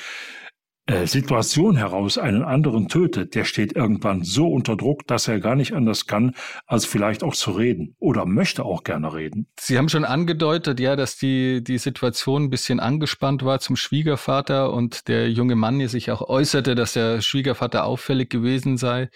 äh, 0.86 1.06
Situation 1.06 1.76
heraus 1.76 2.18
einen 2.18 2.42
anderen 2.42 2.88
tötet, 2.88 3.36
der 3.36 3.44
steht 3.44 3.76
irgendwann 3.76 4.24
so 4.24 4.48
unter 4.48 4.76
Druck, 4.76 5.06
dass 5.06 5.28
er 5.28 5.38
gar 5.38 5.54
nicht 5.54 5.74
anders 5.74 6.06
kann, 6.06 6.34
als 6.66 6.86
vielleicht 6.86 7.22
auch 7.22 7.34
zu 7.34 7.52
reden 7.52 7.94
oder 8.00 8.26
möchte 8.26 8.64
auch 8.64 8.82
gerne 8.82 9.14
reden. 9.14 9.46
Sie 9.60 9.78
haben 9.78 9.88
schon 9.88 10.04
angedeutet, 10.04 10.80
ja, 10.80 10.96
dass 10.96 11.16
die, 11.16 11.62
die 11.62 11.78
Situation 11.78 12.44
ein 12.44 12.50
bisschen 12.50 12.80
angespannt 12.80 13.44
war 13.44 13.60
zum 13.60 13.76
Schwiegervater 13.76 14.72
und 14.72 15.06
der 15.06 15.30
junge 15.30 15.54
Mann 15.54 15.78
hier 15.78 15.88
sich 15.88 16.10
auch 16.10 16.28
äußerte, 16.28 16.74
dass 16.74 16.94
der 16.94 17.20
Schwiegervater 17.20 17.84
auffällig 17.84 18.28
gewesen 18.28 18.76
sei. 18.76 19.08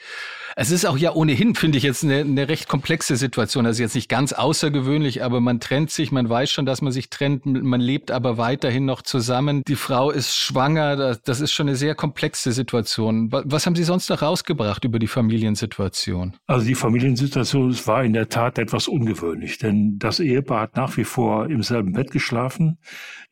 Es 0.55 0.71
ist 0.71 0.87
auch 0.87 0.97
ja 0.97 1.15
ohnehin, 1.15 1.57
finde 1.57 1.79
ich, 1.79 1.85
jetzt 1.85 2.05
eine, 2.05 2.21
eine 2.21 2.49
recht 2.49 2.69
komplexe 2.69 3.17
Situation. 3.17 3.67
Also 3.67 3.83
jetzt 3.83 3.97
nicht 3.97 4.09
ganz 4.09 4.33
außergewöhnlich, 4.33 5.25
aber 5.25 5.41
man 5.41 5.59
trennt 5.59 5.91
sich, 5.91 6.13
man 6.13 6.29
weiß 6.29 6.49
schon, 6.49 6.65
dass 6.65 6.81
man 6.81 6.93
sich 6.93 7.11
trennt, 7.11 7.45
man 7.45 7.81
lebt 7.81 8.13
aber 8.13 8.39
weiterhin 8.39 8.85
noch 8.85 9.03
zusammen. 9.03 9.63
Die 9.67 9.75
Frau 9.75 10.13
ist 10.13 10.37
schwanger, 10.37 11.17
das 11.17 11.41
ist 11.41 11.56
schon 11.57 11.69
eine 11.69 11.77
sehr 11.77 11.95
komplexe 11.95 12.53
Situation. 12.53 13.31
Was 13.33 13.67
haben 13.67 13.75
Sie 13.75 13.83
sonst 13.83 14.09
noch 14.11 14.23
rausgebracht 14.23 14.85
über 14.85 14.99
die 14.99 15.07
Familiensituation? 15.07 16.37
Also 16.47 16.67
die 16.67 16.75
Familiensituation 16.75 17.75
war 17.87 18.05
in 18.05 18.13
der 18.13 18.29
Tat 18.29 18.59
etwas 18.59 18.87
ungewöhnlich, 18.87 19.59
denn 19.59 19.99
das 19.99 20.21
Ehepaar 20.21 20.63
hat 20.63 20.77
nach 20.77 20.97
wie 20.97 21.05
vor 21.05 21.51
im 21.51 21.63
selben 21.63 21.93
Bett 21.93 22.11
geschlafen. 22.11 22.79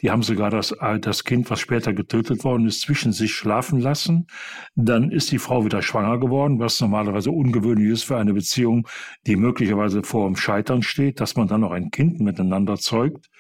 Die 0.03 0.11
haben 0.11 0.23
sogar 0.23 0.51
das, 0.51 0.75
das 1.01 1.25
Kind, 1.25 1.51
was 1.51 1.61
später 1.61 1.93
getötet 1.93 2.45
worden 2.45 2.67
ist, 2.67 2.81
zwischen 2.81 3.13
sich 3.13 3.35
schlafen 3.35 3.81
lassen. 3.81 4.27
Dann 4.75 5.11
ist 5.11 5.31
die 5.31 5.39
Frau 5.39 5.65
wieder 5.65 5.83
schwanger 5.83 6.19
geworden, 6.19 6.59
was 6.59 6.81
normalerweise 6.81 7.31
ungewöhnlich 7.31 7.93
ist 7.93 8.05
für 8.05 8.17
eine 8.17 8.35
Beziehung, 8.35 8.89
die 9.27 9.37
möglicherweise 9.37 10.03
vor 10.03 10.27
dem 10.27 10.37
Scheitern 10.37 10.83
steht, 10.83 11.21
dass 11.21 11.37
man 11.37 11.49
dann 11.49 11.61
noch 11.61 11.73
ein 11.73 11.91
Kind 11.91 12.21
miteinander 12.21 12.77
zeugt. 12.77 13.31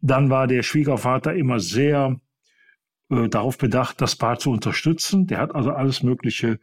Dann 0.00 0.30
war 0.30 0.46
der 0.46 0.62
Schwiegervater 0.62 1.34
immer 1.34 1.60
sehr 1.60 2.20
äh, 3.12 3.28
darauf 3.28 3.58
bedacht, 3.58 4.00
das 4.00 4.16
Paar 4.16 4.38
zu 4.38 4.50
unterstützen. 4.50 5.26
Der 5.26 5.38
hat 5.38 5.54
also 5.54 5.70
alles 5.70 6.02
Mögliche 6.02 6.58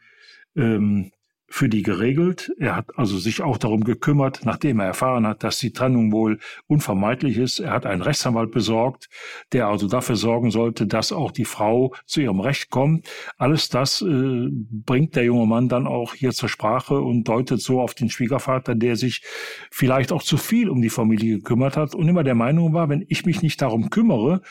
ähm, 0.56 1.12
für 1.50 1.68
die 1.68 1.82
geregelt. 1.82 2.52
Er 2.60 2.76
hat 2.76 2.98
also 2.98 3.18
sich 3.18 3.42
auch 3.42 3.58
darum 3.58 3.84
gekümmert, 3.84 4.42
nachdem 4.46 4.80
er 4.80 4.86
erfahren 4.86 5.26
hat, 5.26 5.44
dass 5.44 5.58
die 5.58 5.74
Trennung 5.74 6.12
wohl 6.12 6.40
unvermeidlich 6.68 7.38
ist. 7.38 7.60
Er 7.60 7.72
hat 7.72 7.86
einen 7.86 8.04
Rechtsanwalt 8.04 8.52
besorgt, 8.52 9.10
der 9.52 9.68
also 9.68 9.88
dafür 9.88 10.16
sorgen 10.16 10.52
sollte, 10.52 10.86
dass 10.86 11.12
auch 11.12 11.32
die 11.32 11.46
Frau 11.46 11.94
zu 12.06 12.22
ihrem 12.22 12.40
Recht 12.40 12.70
kommt. 12.70 13.10
Alles 13.38 13.70
das 13.70 14.02
äh, 14.02 14.48
bringt 14.52 15.16
der 15.16 15.24
junge 15.24 15.48
Mann 15.48 15.70
dann 15.70 15.88
auch 15.88 16.14
hier 16.14 16.32
zur 16.32 16.50
Sprache 16.50 17.00
und 17.00 17.24
deutet 17.28 17.62
so 17.62 17.82
auf 17.82 17.96
den 17.96 18.10
Schwiegervater, 18.10 18.76
der 18.76 18.96
sich 18.96 19.24
vielleicht 19.72 20.12
auch 20.12 20.24
zu 20.24 20.38
viel 20.38 20.70
um 20.70 20.82
die 20.82 20.90
Familie 20.90 21.38
gekümmert 21.38 21.78
hat 21.78 21.96
und 21.96 22.08
immer 22.08 22.24
der 22.24 22.36
Meinung 22.36 22.74
war, 22.74 22.90
wenn 22.90 23.06
ich 23.08 23.26
mich 23.26 23.42
nicht 23.42 23.62
darum 23.62 23.90
kümmere, 23.90 24.42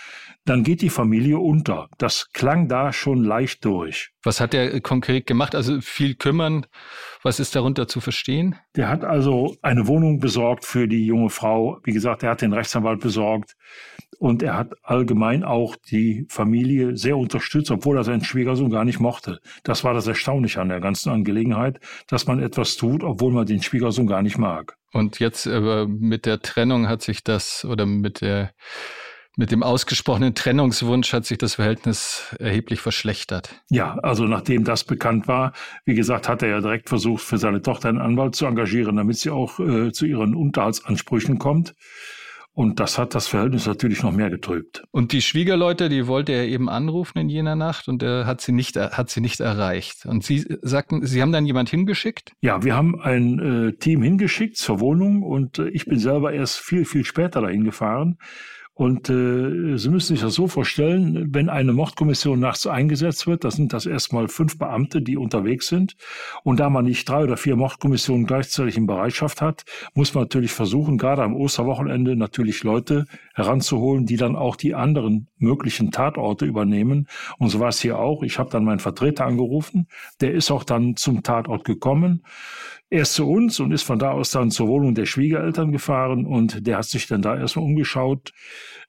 dann 0.49 0.63
geht 0.63 0.83
die 0.83 0.91
Familie 0.91 1.39
unter. 1.39 1.89
Das 1.99 2.33
klang 2.33 2.69
da 2.69 2.93
schon 2.93 3.25
leicht 3.25 3.65
durch. 3.65 4.11
Was 4.23 4.41
hat 4.41 4.55
er 4.55 4.81
konkret 4.81 5.27
gemacht? 5.27 5.55
Also 5.55 5.81
viel 5.81 6.15
kümmern. 6.15 6.67
Was 7.23 7.41
ist 7.41 7.55
darunter 7.55 7.89
zu 7.89 8.01
verstehen? 8.01 8.57
Der 8.77 8.89
hat 8.89 9.05
also 9.05 9.57
eine 9.63 9.87
Wohnung 9.87 10.21
besorgt 10.21 10.65
für 10.65 10.89
die 10.89 11.07
junge 11.07 11.31
Frau. 11.31 11.79
Wie 11.85 11.93
gesagt, 11.93 12.23
er 12.23 12.31
hat 12.31 12.43
den 12.43 12.53
Rechtsanwalt 12.53 13.01
besorgt. 13.01 13.55
Und 14.19 14.43
er 14.43 14.57
hat 14.57 14.73
allgemein 14.83 15.45
auch 15.45 15.77
die 15.77 16.27
Familie 16.29 16.97
sehr 16.97 17.17
unterstützt, 17.17 17.71
obwohl 17.71 17.97
er 17.97 18.05
seinen 18.05 18.25
Schwiegersohn 18.25 18.71
gar 18.71 18.85
nicht 18.85 18.99
mochte. 18.99 19.39
Das 19.63 19.85
war 19.85 19.95
das 19.95 20.07
Erstaunliche 20.07 20.61
an 20.61 20.71
der 20.71 20.81
ganzen 20.81 21.11
Angelegenheit, 21.11 21.79
dass 22.09 22.27
man 22.27 22.41
etwas 22.41 22.77
tut, 22.77 23.05
obwohl 23.05 23.33
man 23.33 23.47
den 23.47 23.63
Schwiegersohn 23.63 24.07
gar 24.07 24.23
nicht 24.23 24.39
mag. 24.39 24.77
Und 24.93 25.21
jetzt 25.21 25.47
aber 25.47 25.87
mit 25.87 26.27
der 26.27 26.41
Trennung 26.41 26.89
hat 26.89 27.03
sich 27.03 27.23
das 27.23 27.65
oder 27.65 27.87
mit 27.87 28.23
der 28.23 28.53
mit 29.39 29.53
dem 29.53 29.63
ausgesprochenen 29.63 30.35
Trennungswunsch 30.35 31.13
hat 31.13 31.25
sich 31.25 31.39
das 31.39 31.55
Verhältnis 31.55 32.35
erheblich 32.41 32.81
verschlechtert. 32.81 33.63
Ja, 33.71 33.95
also 34.03 34.25
nachdem 34.25 34.65
das 34.65 34.83
bekannt 34.83 35.29
war, 35.29 35.53
wie 35.85 35.95
gesagt, 35.95 36.29
hat 36.29 36.43
er 36.43 36.49
ja 36.49 36.61
direkt 36.61 36.89
versucht, 36.89 37.23
für 37.23 37.39
seine 37.39 37.63
Tochter 37.63 37.89
einen 37.89 38.01
Anwalt 38.01 38.35
zu 38.35 38.47
engagieren, 38.47 38.97
damit 38.97 39.17
sie 39.17 39.31
auch 39.31 39.61
äh, 39.61 39.93
zu 39.93 40.07
ihren 40.07 40.35
Unterhaltsansprüchen 40.35 41.39
kommt. 41.39 41.75
Und 42.53 42.81
das 42.81 42.99
hat 42.99 43.15
das 43.15 43.29
Verhältnis 43.29 43.69
natürlich 43.69 44.03
noch 44.03 44.11
mehr 44.11 44.31
getrübt. 44.31 44.83
Und 44.91 45.13
die 45.13 45.23
Schwiegerleute, 45.23 45.89
die 45.89 46.09
wollte 46.09 46.33
er 46.33 46.49
eben 46.49 46.69
anrufen 46.69 47.19
in 47.19 47.29
jener 47.29 47.55
Nacht 47.55 47.87
und 47.87 48.03
er 48.03 48.27
hat 48.27 48.41
sie 48.41 48.51
nicht, 48.51 48.77
hat 48.77 49.09
sie 49.09 49.21
nicht 49.21 49.39
erreicht. 49.39 50.05
Und 50.05 50.25
Sie 50.25 50.45
sagten, 50.63 51.07
Sie 51.07 51.23
haben 51.23 51.31
dann 51.31 51.47
jemand 51.47 51.69
hingeschickt? 51.69 52.33
Ja, 52.41 52.65
wir 52.65 52.75
haben 52.75 53.01
ein 53.01 53.39
äh, 53.69 53.73
Team 53.75 54.03
hingeschickt 54.03 54.57
zur 54.57 54.81
Wohnung 54.81 55.23
und 55.23 55.61
äh, 55.61 55.69
ich 55.69 55.85
bin 55.85 56.01
selber 56.01 56.33
erst 56.33 56.59
viel, 56.59 56.85
viel 56.85 57.05
später 57.05 57.43
dahin 57.43 57.63
gefahren. 57.63 58.19
Und 58.79 59.11
äh, 59.11 59.77
Sie 59.77 59.89
müssen 59.89 60.15
sich 60.15 60.21
das 60.21 60.35
so 60.35 60.47
vorstellen, 60.47 61.35
wenn 61.35 61.49
eine 61.49 61.73
Mordkommission 61.73 62.39
nachts 62.39 62.65
eingesetzt 62.65 63.27
wird, 63.27 63.43
das 63.43 63.57
sind 63.57 63.73
das 63.73 63.87
erstmal 63.87 64.29
fünf 64.29 64.57
Beamte, 64.57 65.03
die 65.03 65.17
unterwegs 65.17 65.67
sind. 65.67 65.97
Und 66.45 66.61
da 66.61 66.71
man 66.71 66.85
nicht 66.85 67.09
drei 67.09 67.25
oder 67.25 67.37
vier 67.37 67.57
Mordkommissionen 67.57 68.25
gleichzeitig 68.25 68.77
in 68.77 68.87
Bereitschaft 68.87 69.43
hat, 69.43 69.65
muss 69.95 70.15
man 70.15 70.23
natürlich 70.23 70.53
versuchen, 70.53 70.97
gerade 70.97 71.25
am 71.25 71.35
Osterwochenende 71.35 72.15
natürlich 72.15 72.63
Leute 72.63 73.07
heranzuholen, 73.35 74.07
die 74.07 74.17
dann 74.17 74.37
auch 74.37 74.55
die 74.55 74.77
anderen 74.77 75.27
möglichen 75.39 75.91
Tatorte 75.91 76.45
übernehmen. 76.45 77.09
Und 77.39 77.49
so 77.49 77.59
war 77.59 77.71
es 77.71 77.81
hier 77.81 77.99
auch. 77.99 78.23
Ich 78.23 78.39
habe 78.39 78.51
dann 78.51 78.65
meinen 78.65 78.79
Vertreter 78.79 79.27
angerufen. 79.27 79.89
Der 80.21 80.35
ist 80.35 80.53
auch 80.53 80.63
dann 80.63 80.95
zum 80.95 81.25
Tatort 81.25 81.65
gekommen 81.65 82.23
erst 82.91 83.15
zu 83.15 83.29
uns 83.29 83.61
und 83.61 83.73
ist 83.73 83.83
von 83.83 83.99
da 83.99 84.11
aus 84.11 84.31
dann 84.31 84.51
zur 84.51 84.69
Wohnung 84.69 84.95
der 84.95 85.07
Schwiegereltern 85.07 85.73
gefahren 85.73 86.25
und 86.27 86.67
der 86.67 86.79
hat 86.79 86.87
sich 86.87 87.07
dann 87.07 87.23
da 87.23 87.37
erstmal 87.37 87.65
umgeschaut. 87.65 88.33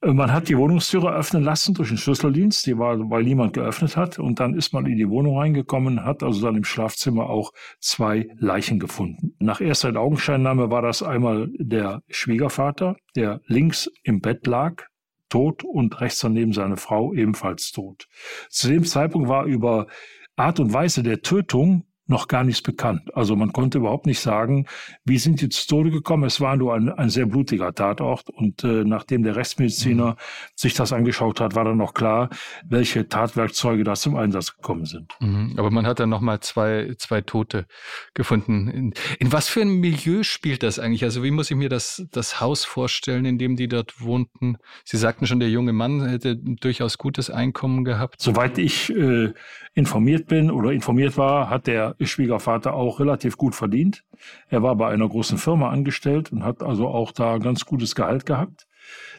Äh, 0.02 0.14
man 0.14 0.32
hat 0.32 0.50
die 0.50 0.58
Wohnungstüre 0.58 1.14
öffnen 1.14 1.44
lassen 1.44 1.74
durch 1.74 1.90
den 1.90 1.98
Schlüsseldienst, 1.98 2.66
die 2.66 2.78
war, 2.78 2.98
weil 3.10 3.24
niemand 3.24 3.54
geöffnet 3.54 3.98
hat. 3.98 4.20
Und 4.20 4.40
dann 4.40 4.54
ist 4.56 4.74
man 4.74 4.86
in 4.86 4.98
die 4.98 5.10
Wohnung 5.10 5.38
reingekommen, 5.38 6.06
hat 6.06 6.24
also 6.24 6.42
dann 6.42 6.56
im 6.56 6.64
Schlafzimmer 6.64 7.30
auch 7.30 7.52
zwei 7.80 8.28
Leichen 8.38 8.80
gefunden. 8.80 9.36
Nach 9.40 9.62
erster 9.62 9.96
Augenscheinnahme 9.96 10.70
war 10.70 10.82
das 10.82 11.04
einmal 11.04 11.50
der 11.58 12.02
Schwiegervater, 12.10 12.96
der 13.16 13.42
links 13.48 13.90
im 14.04 14.22
Bett 14.22 14.48
lag, 14.48 14.84
tot 15.30 15.64
und 15.64 16.00
rechts 16.02 16.20
daneben 16.20 16.54
seine 16.54 16.78
Frau 16.78 17.14
ebenfalls 17.14 17.72
tot. 17.72 18.08
Zu 18.50 18.70
dem 18.70 18.84
Zeitpunkt 18.84 19.30
war 19.30 19.46
über 19.46 19.88
Art 20.36 20.60
und 20.60 20.74
Weise 20.74 21.04
der 21.04 21.22
Tötung 21.22 21.84
noch 22.10 22.28
gar 22.28 22.43
nichts 22.43 22.62
bekannt. 22.62 23.15
Also 23.15 23.36
man 23.36 23.54
konnte 23.54 23.78
überhaupt 23.78 24.08
nicht 24.08 24.19
sagen, 24.19 24.65
wie 25.06 25.19
sind 25.19 25.41
die 25.41 25.50
zu 25.50 25.67
Tode 25.67 25.91
gekommen. 25.91 26.24
Es 26.24 26.41
war 26.41 26.58
nur 26.58 26.74
ein, 26.74 26.89
ein 26.89 27.10
sehr 27.10 27.28
blutiger 27.28 27.74
Tatort. 27.74 28.30
Und 28.30 28.63
äh, 28.63 28.84
nachdem 28.84 29.24
der 29.24 29.36
Rechtsmediziner 29.36 30.12
mhm. 30.12 30.15
sich 30.56 30.74
das 30.74 30.91
angeschaut 30.91 31.39
hat, 31.39 31.56
war 31.56 31.65
dann 31.65 31.78
noch 31.78 31.93
klar, 31.93 32.30
welche 32.65 33.08
Tatwerkzeuge 33.08 33.84
da 33.84 33.93
zum 33.93 34.15
Einsatz 34.15 34.56
gekommen 34.56 34.86
sind. 34.86 35.13
Mhm. 35.19 35.54
Aber 35.58 35.69
man 35.69 35.86
hat 35.86 36.00
dann 36.00 36.10
nochmal 36.10 36.39
zwei, 36.39 36.93
zwei 36.98 37.22
Tote 37.22 37.67
gefunden. 38.15 38.67
In, 38.69 38.93
in, 39.19 39.32
was 39.32 39.48
für 39.48 39.62
ein 39.62 39.80
Milieu 39.80 40.24
spielt 40.24 40.63
das 40.63 40.80
eigentlich? 40.80 41.04
Also 41.04 41.24
wie 41.24 41.32
muss 41.32 41.52
ich 41.52 41.58
mir 41.58 41.69
das, 41.69 42.06
das 42.12 42.41
Haus 42.41 42.65
vorstellen, 42.65 43.26
in 43.26 43.38
dem 43.38 43.56
die 43.56 43.67
dort 43.67 44.02
wohnten? 44.02 44.58
Sie 44.84 44.98
sagten 44.98 45.28
schon, 45.28 45.39
der 45.39 45.50
junge 45.50 45.74
Mann 45.74 46.08
hätte 46.08 46.36
durchaus 46.36 46.98
gutes 46.98 47.30
Einkommen 47.30 47.84
gehabt. 47.84 48.15
Soweit 48.19 48.58
ich 48.58 48.89
äh, 48.89 49.32
informiert 49.76 50.28
bin 50.28 50.50
oder 50.50 50.72
informiert 50.72 51.15
war, 51.17 51.50
hat 51.50 51.67
der 51.67 51.99
Schwiegervater 52.08 52.74
auch 52.74 53.00
relativ 53.00 53.38
gut 53.38 53.56
verdient. 53.56 54.04
Er 54.48 54.64
war 54.64 54.76
bei 54.76 54.90
einer 54.90 55.08
großen 55.08 55.38
Firma 55.38 55.70
angestellt 55.70 56.32
und 56.32 56.44
hat 56.44 56.64
also 56.64 56.88
auch 56.88 57.12
da 57.12 57.38
ganz 57.38 57.66
gutes 57.66 57.96
Gehalt 57.96 58.26
gehabt. 58.26 58.68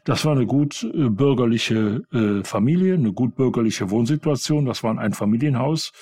Das 0.05 0.25
war 0.25 0.33
eine 0.33 0.47
gut 0.47 0.83
äh, 0.83 1.09
bürgerliche 1.09 2.03
äh, 2.13 2.43
Familie, 2.45 2.95
eine 2.95 3.13
gut 3.13 3.37
bürgerliche 3.37 3.91
Wohnsituation. 3.91 4.65
Das 4.65 4.83
war 4.83 4.99
ein 4.99 5.13
Familienhaus. 5.13 5.93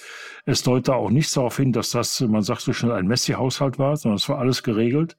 Es 0.47 0.63
deutet 0.63 0.95
auch 0.95 1.11
nichts 1.11 1.33
darauf 1.33 1.57
hin, 1.57 1.73
dass 1.73 1.91
das, 1.91 2.21
man 2.21 2.43
sagt 2.43 2.61
so 2.61 2.73
schnell, 2.73 2.93
ein 2.93 3.07
Messi-Haushalt 3.07 3.79
war, 3.79 3.97
sondern 3.97 4.17
es 4.17 4.29
war 4.29 4.39
alles 4.39 4.63
geregelt. 4.63 5.17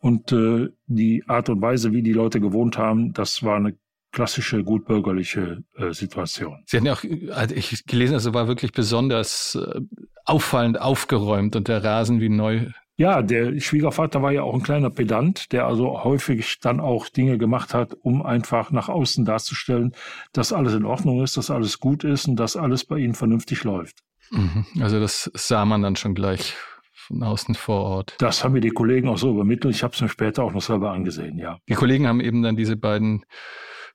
Und 0.00 0.32
äh, 0.32 0.68
die 0.86 1.24
Art 1.28 1.48
und 1.48 1.62
Weise, 1.62 1.92
wie 1.92 2.02
die 2.02 2.12
Leute 2.12 2.40
gewohnt 2.40 2.76
haben, 2.76 3.12
das 3.12 3.42
war 3.42 3.56
eine 3.56 3.76
klassische 4.14 4.62
gutbürgerliche 4.62 5.64
äh, 5.76 5.92
Situation. 5.92 6.62
Sie 6.66 6.76
hatten 6.76 6.86
ja 6.86 6.94
auch, 6.94 7.04
also 7.34 7.54
ich 7.54 7.84
gelesen, 7.84 8.14
also 8.14 8.32
war 8.32 8.48
wirklich 8.48 8.72
besonders 8.72 9.56
äh, 9.56 9.80
auffallend 10.24 10.80
aufgeräumt 10.80 11.56
und 11.56 11.68
der 11.68 11.84
Rasen 11.84 12.20
wie 12.20 12.30
neu. 12.30 12.68
Ja, 12.96 13.22
der 13.22 13.58
Schwiegervater 13.58 14.22
war 14.22 14.30
ja 14.30 14.42
auch 14.42 14.54
ein 14.54 14.62
kleiner 14.62 14.88
Pedant, 14.88 15.52
der 15.52 15.66
also 15.66 16.04
häufig 16.04 16.60
dann 16.60 16.78
auch 16.78 17.08
Dinge 17.08 17.38
gemacht 17.38 17.74
hat, 17.74 17.92
um 18.02 18.24
einfach 18.24 18.70
nach 18.70 18.88
außen 18.88 19.24
darzustellen, 19.24 19.92
dass 20.32 20.52
alles 20.52 20.74
in 20.74 20.84
Ordnung 20.84 21.22
ist, 21.22 21.36
dass 21.36 21.50
alles 21.50 21.80
gut 21.80 22.04
ist 22.04 22.28
und 22.28 22.36
dass 22.36 22.56
alles 22.56 22.84
bei 22.84 22.98
ihnen 22.98 23.14
vernünftig 23.14 23.64
läuft. 23.64 23.98
Mhm. 24.30 24.64
Also 24.80 25.00
das 25.00 25.28
sah 25.34 25.64
man 25.64 25.82
dann 25.82 25.96
schon 25.96 26.14
gleich 26.14 26.54
von 26.92 27.22
außen 27.22 27.56
vor 27.56 27.82
Ort. 27.82 28.14
Das 28.18 28.44
haben 28.44 28.52
mir 28.52 28.60
die 28.60 28.70
Kollegen 28.70 29.08
auch 29.08 29.18
so 29.18 29.30
übermittelt. 29.30 29.74
Ich 29.74 29.82
habe 29.82 29.92
es 29.92 30.00
mir 30.00 30.08
später 30.08 30.44
auch 30.44 30.52
noch 30.52 30.62
selber 30.62 30.92
angesehen, 30.92 31.36
ja. 31.36 31.58
Die 31.68 31.74
Kollegen 31.74 32.06
haben 32.06 32.20
eben 32.20 32.42
dann 32.42 32.56
diese 32.56 32.76
beiden 32.76 33.24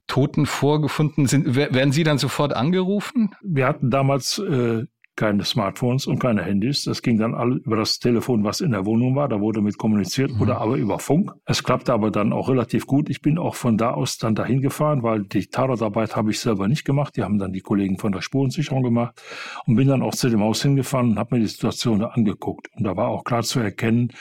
Toten 0.10 0.45
vorgefunden 0.45 1.28
sind. 1.28 1.56
Werden 1.56 1.93
Sie 1.93 2.04
dann 2.04 2.17
sofort 2.17 2.54
angerufen? 2.54 3.34
Wir 3.41 3.67
hatten 3.67 3.89
damals 3.89 4.39
äh, 4.39 4.86
keine 5.19 5.43
Smartphones 5.43 6.08
und 6.08 6.19
keine 6.19 6.43
Handys. 6.43 6.86
Das 6.86 7.02
ging 7.02 7.17
dann 7.17 7.36
all 7.36 7.58
über 7.58 7.76
das 7.76 8.00
Telefon, 8.00 8.45
was 8.45 8.62
in 8.62 8.72
der 8.72 8.86
Wohnung 8.86 9.17
war. 9.17 9.28
Da 9.28 9.41
wurde 9.41 9.62
mit 9.62 9.78
kommuniziert 9.78 10.32
mhm. 10.32 10.41
oder 10.41 10.62
aber 10.62 10.78
über 10.78 10.98
Funk. 10.98 11.34
Es 11.45 11.62
klappte 11.62 11.91
aber 11.91 12.10
dann 12.10 12.32
auch 12.32 12.48
relativ 12.48 12.88
gut. 12.88 13.10
Ich 13.10 13.22
bin 13.22 13.38
auch 13.38 13.56
von 13.56 13.78
da 13.78 13.91
aus 13.91 14.17
dann 14.17 14.34
dahin 14.34 14.62
gefahren, 14.62 15.04
weil 15.04 15.24
die 15.24 15.48
Tatortarbeit 15.48 16.15
habe 16.15 16.32
ich 16.32 16.39
selber 16.39 16.69
nicht 16.69 16.86
gemacht. 16.86 17.17
Die 17.17 17.24
haben 17.24 17.38
dann 17.38 17.52
die 17.52 17.60
Kollegen 17.60 17.98
von 17.98 18.13
der 18.13 18.22
Spurensicherung 18.22 18.82
gemacht 18.82 19.22
und 19.65 19.76
bin 19.76 19.89
dann 19.89 20.02
auch 20.02 20.15
zu 20.15 20.30
dem 20.30 20.39
Haus 20.39 20.62
hingefahren 20.62 21.12
und 21.12 21.19
habe 21.19 21.36
mir 21.36 21.41
die 21.41 21.48
Situation 21.48 22.02
angeguckt. 22.02 22.69
Und 22.78 22.86
da 22.86 22.95
war 22.95 23.10
auch 23.10 23.26
klar 23.26 23.43
zu 23.43 23.60
erkennen, 23.60 24.13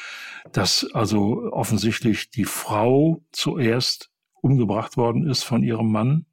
dass 0.52 0.84
also 0.94 1.48
offensichtlich 1.52 2.30
die 2.30 2.44
Frau 2.44 3.22
zuerst 3.30 4.10
umgebracht 4.40 4.96
worden 4.96 5.28
ist 5.28 5.42
von 5.42 5.62
ihrem 5.62 5.90
Mann. 5.90 6.26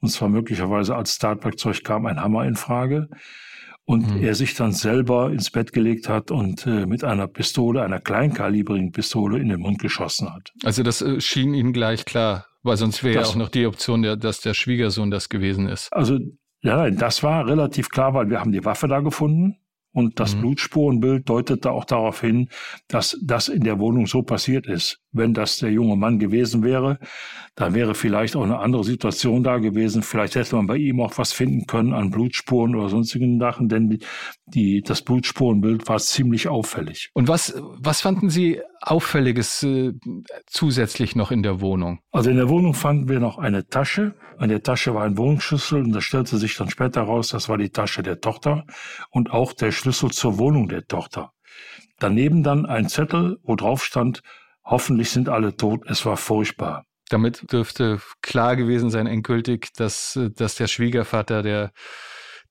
Und 0.00 0.08
zwar 0.08 0.28
möglicherweise 0.28 0.96
als 0.96 1.18
Tatwerkzeug 1.18 1.84
kam 1.84 2.06
ein 2.06 2.20
Hammer 2.20 2.44
in 2.44 2.56
Frage. 2.56 3.08
Und 3.84 4.14
mhm. 4.14 4.22
er 4.22 4.36
sich 4.36 4.54
dann 4.54 4.70
selber 4.70 5.32
ins 5.32 5.50
Bett 5.50 5.72
gelegt 5.72 6.08
hat 6.08 6.30
und 6.30 6.66
äh, 6.68 6.86
mit 6.86 7.02
einer 7.02 7.26
Pistole, 7.26 7.82
einer 7.82 7.98
kleinkalibrigen 7.98 8.92
Pistole 8.92 9.40
in 9.40 9.48
den 9.48 9.58
Mund 9.58 9.80
geschossen 9.80 10.32
hat. 10.32 10.52
Also 10.62 10.84
das 10.84 11.02
äh, 11.02 11.20
schien 11.20 11.52
Ihnen 11.52 11.72
gleich 11.72 12.04
klar, 12.04 12.46
weil 12.62 12.76
sonst 12.76 13.02
wäre 13.02 13.16
ja 13.16 13.26
auch 13.26 13.34
noch 13.34 13.48
die 13.48 13.66
Option, 13.66 14.02
der, 14.02 14.16
dass 14.16 14.40
der 14.40 14.54
Schwiegersohn 14.54 15.10
das 15.10 15.28
gewesen 15.28 15.68
ist. 15.68 15.92
Also 15.92 16.18
ja, 16.62 16.88
das 16.90 17.24
war 17.24 17.46
relativ 17.48 17.88
klar, 17.88 18.14
weil 18.14 18.30
wir 18.30 18.38
haben 18.38 18.52
die 18.52 18.64
Waffe 18.64 18.86
da 18.86 19.00
gefunden. 19.00 19.56
Und 19.92 20.20
das 20.20 20.36
mhm. 20.36 20.40
Blutspurenbild 20.40 21.28
deutete 21.28 21.70
auch 21.70 21.84
darauf 21.84 22.20
hin, 22.20 22.48
dass 22.88 23.18
das 23.22 23.48
in 23.48 23.62
der 23.62 23.78
Wohnung 23.78 24.06
so 24.06 24.22
passiert 24.22 24.66
ist. 24.66 25.01
Wenn 25.12 25.34
das 25.34 25.58
der 25.58 25.70
junge 25.70 25.96
Mann 25.96 26.18
gewesen 26.18 26.62
wäre, 26.62 26.98
dann 27.54 27.74
wäre 27.74 27.94
vielleicht 27.94 28.34
auch 28.34 28.44
eine 28.44 28.58
andere 28.58 28.82
Situation 28.82 29.42
da 29.44 29.58
gewesen. 29.58 30.02
Vielleicht 30.02 30.36
hätte 30.36 30.56
man 30.56 30.66
bei 30.66 30.76
ihm 30.76 31.00
auch 31.00 31.18
was 31.18 31.32
finden 31.32 31.66
können 31.66 31.92
an 31.92 32.10
Blutspuren 32.10 32.74
oder 32.74 32.88
sonstigen 32.88 33.38
Sachen, 33.38 33.68
denn 33.68 33.90
die, 33.90 33.98
die, 34.46 34.80
das 34.80 35.02
Blutspurenbild 35.02 35.86
war 35.86 35.98
ziemlich 35.98 36.48
auffällig. 36.48 37.10
Und 37.12 37.28
was, 37.28 37.54
was 37.58 38.00
fanden 38.00 38.30
Sie 38.30 38.60
Auffälliges 38.80 39.62
äh, 39.62 39.92
zusätzlich 40.46 41.14
noch 41.14 41.30
in 41.30 41.42
der 41.42 41.60
Wohnung? 41.60 42.00
Also 42.10 42.30
in 42.30 42.36
der 42.36 42.48
Wohnung 42.48 42.72
fanden 42.72 43.08
wir 43.08 43.20
noch 43.20 43.38
eine 43.38 43.66
Tasche. 43.66 44.14
An 44.38 44.48
der 44.48 44.62
Tasche 44.62 44.94
war 44.94 45.04
ein 45.04 45.18
Wohnungsschlüssel 45.18 45.82
und 45.82 45.92
das 45.92 46.04
stellte 46.04 46.38
sich 46.38 46.56
dann 46.56 46.70
später 46.70 47.02
raus, 47.02 47.28
das 47.28 47.48
war 47.48 47.58
die 47.58 47.70
Tasche 47.70 48.02
der 48.02 48.20
Tochter 48.20 48.64
und 49.10 49.30
auch 49.30 49.52
der 49.52 49.72
Schlüssel 49.72 50.10
zur 50.10 50.38
Wohnung 50.38 50.68
der 50.68 50.86
Tochter. 50.86 51.32
Daneben 51.98 52.42
dann 52.42 52.66
ein 52.66 52.88
Zettel, 52.88 53.38
wo 53.44 53.54
drauf 53.54 53.84
stand, 53.84 54.22
hoffentlich 54.64 55.10
sind 55.10 55.28
alle 55.28 55.56
tot, 55.56 55.82
es 55.86 56.04
war 56.06 56.16
furchtbar. 56.16 56.84
Damit 57.08 57.52
dürfte 57.52 58.00
klar 58.22 58.56
gewesen 58.56 58.90
sein, 58.90 59.06
endgültig, 59.06 59.68
dass, 59.76 60.18
dass 60.34 60.54
der 60.54 60.66
Schwiegervater 60.66 61.42
der, 61.42 61.72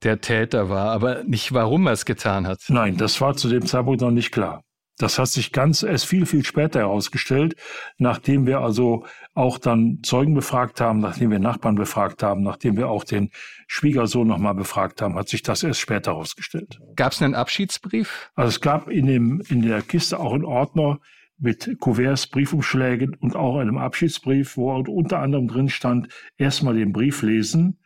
der 0.03 0.21
Täter 0.21 0.69
war, 0.69 0.91
aber 0.91 1.23
nicht 1.23 1.53
warum 1.53 1.87
er 1.87 1.93
es 1.93 2.05
getan 2.05 2.45
hat. 2.47 2.59
Nein, 2.67 2.97
das 2.97 3.19
war 3.21 3.35
zu 3.35 3.49
dem 3.49 3.65
Zeitpunkt 3.65 4.01
noch 4.01 4.11
nicht 4.11 4.31
klar. 4.31 4.63
Das 5.01 5.17
hat 5.17 5.29
sich 5.29 5.51
ganz 5.51 5.81
erst 5.81 6.05
viel, 6.05 6.27
viel 6.27 6.45
später 6.45 6.81
herausgestellt, 6.81 7.55
nachdem 7.97 8.45
wir 8.45 8.59
also 8.59 9.05
auch 9.33 9.57
dann 9.57 9.99
Zeugen 10.03 10.35
befragt 10.35 10.79
haben, 10.79 10.99
nachdem 10.99 11.31
wir 11.31 11.39
Nachbarn 11.39 11.75
befragt 11.75 12.21
haben, 12.21 12.43
nachdem 12.43 12.77
wir 12.77 12.87
auch 12.87 13.03
den 13.03 13.31
Schwiegersohn 13.67 14.27
nochmal 14.27 14.53
befragt 14.53 15.01
haben, 15.01 15.15
hat 15.15 15.27
sich 15.27 15.41
das 15.41 15.63
erst 15.63 15.79
später 15.79 16.11
herausgestellt. 16.11 16.79
Gab 16.95 17.13
es 17.13 17.21
einen 17.21 17.33
Abschiedsbrief? 17.33 18.29
Also 18.35 18.49
es 18.49 18.61
gab 18.61 18.89
in, 18.89 19.07
dem, 19.07 19.41
in 19.49 19.63
der 19.63 19.81
Kiste 19.81 20.19
auch 20.19 20.33
einen 20.33 20.45
Ordner 20.45 20.99
mit 21.41 21.77
Kuverts, 21.79 22.27
Briefumschlägen 22.27 23.15
und 23.15 23.35
auch 23.35 23.57
einem 23.57 23.77
Abschiedsbrief, 23.77 24.55
wo 24.57 24.71
unter 24.71 25.19
anderem 25.19 25.47
drin 25.47 25.69
stand, 25.69 26.07
erstmal 26.37 26.75
den 26.75 26.93
Brief 26.93 27.23
lesen. 27.23 27.79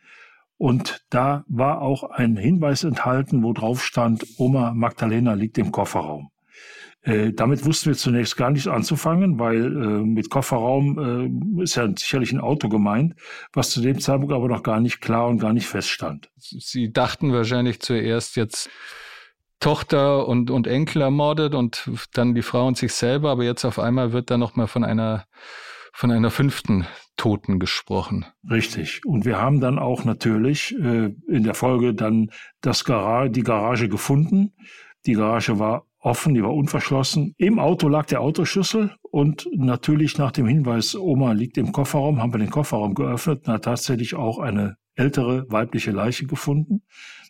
Und 0.58 1.04
da 1.10 1.44
war 1.48 1.82
auch 1.82 2.04
ein 2.04 2.36
Hinweis 2.36 2.84
enthalten, 2.84 3.42
wo 3.42 3.52
drauf 3.52 3.84
stand, 3.84 4.24
Oma 4.38 4.72
Magdalena 4.74 5.34
liegt 5.34 5.58
im 5.58 5.72
Kofferraum. 5.72 6.30
Äh, 7.02 7.32
damit 7.32 7.64
wussten 7.64 7.90
wir 7.90 7.96
zunächst 7.96 8.36
gar 8.36 8.50
nichts 8.50 8.66
anzufangen, 8.66 9.38
weil 9.38 9.64
äh, 9.64 10.04
mit 10.04 10.28
Kofferraum 10.28 11.60
äh, 11.60 11.62
ist 11.62 11.76
ja 11.76 11.88
sicherlich 11.96 12.32
ein 12.32 12.40
Auto 12.40 12.68
gemeint, 12.68 13.14
was 13.52 13.70
zu 13.70 13.80
dem 13.80 14.00
Zeitpunkt 14.00 14.34
aber 14.34 14.48
noch 14.48 14.62
gar 14.62 14.80
nicht 14.80 15.00
klar 15.00 15.28
und 15.28 15.38
gar 15.38 15.52
nicht 15.52 15.66
feststand. 15.66 16.30
Sie 16.38 16.92
dachten 16.92 17.32
wahrscheinlich 17.32 17.80
zuerst 17.80 18.36
jetzt 18.36 18.70
Tochter 19.60 20.28
und, 20.28 20.50
und 20.50 20.66
Enkel 20.66 21.02
ermordet 21.02 21.54
und 21.54 21.90
dann 22.12 22.34
die 22.34 22.42
Frau 22.42 22.66
und 22.66 22.76
sich 22.76 22.92
selber, 22.92 23.30
aber 23.30 23.44
jetzt 23.44 23.64
auf 23.64 23.78
einmal 23.78 24.12
wird 24.12 24.30
da 24.30 24.38
nochmal 24.38 24.66
von 24.66 24.84
einer 24.84 25.26
von 25.96 26.10
einer 26.10 26.30
fünften 26.30 26.86
Toten 27.16 27.58
gesprochen. 27.58 28.26
Richtig. 28.50 29.00
Und 29.06 29.24
wir 29.24 29.40
haben 29.40 29.60
dann 29.60 29.78
auch 29.78 30.04
natürlich 30.04 30.74
äh, 30.78 31.14
in 31.26 31.42
der 31.42 31.54
Folge 31.54 31.94
dann 31.94 32.30
das 32.60 32.84
Garage, 32.84 33.30
die 33.30 33.42
Garage 33.42 33.88
gefunden. 33.88 34.52
Die 35.06 35.14
Garage 35.14 35.58
war 35.58 35.86
offen, 35.98 36.34
die 36.34 36.42
war 36.42 36.52
unverschlossen. 36.52 37.34
Im 37.38 37.58
Auto 37.58 37.88
lag 37.88 38.04
der 38.04 38.20
Autoschlüssel 38.20 38.94
und 39.10 39.48
natürlich 39.54 40.18
nach 40.18 40.32
dem 40.32 40.46
Hinweis, 40.46 40.94
Oma 40.94 41.32
liegt 41.32 41.56
im 41.56 41.72
Kofferraum, 41.72 42.20
haben 42.20 42.34
wir 42.34 42.40
den 42.40 42.50
Kofferraum 42.50 42.94
geöffnet 42.94 43.46
und 43.46 43.54
hat 43.54 43.64
tatsächlich 43.64 44.14
auch 44.14 44.38
eine 44.38 44.76
ältere 44.96 45.46
weibliche 45.48 45.92
Leiche 45.92 46.26
gefunden. 46.26 46.82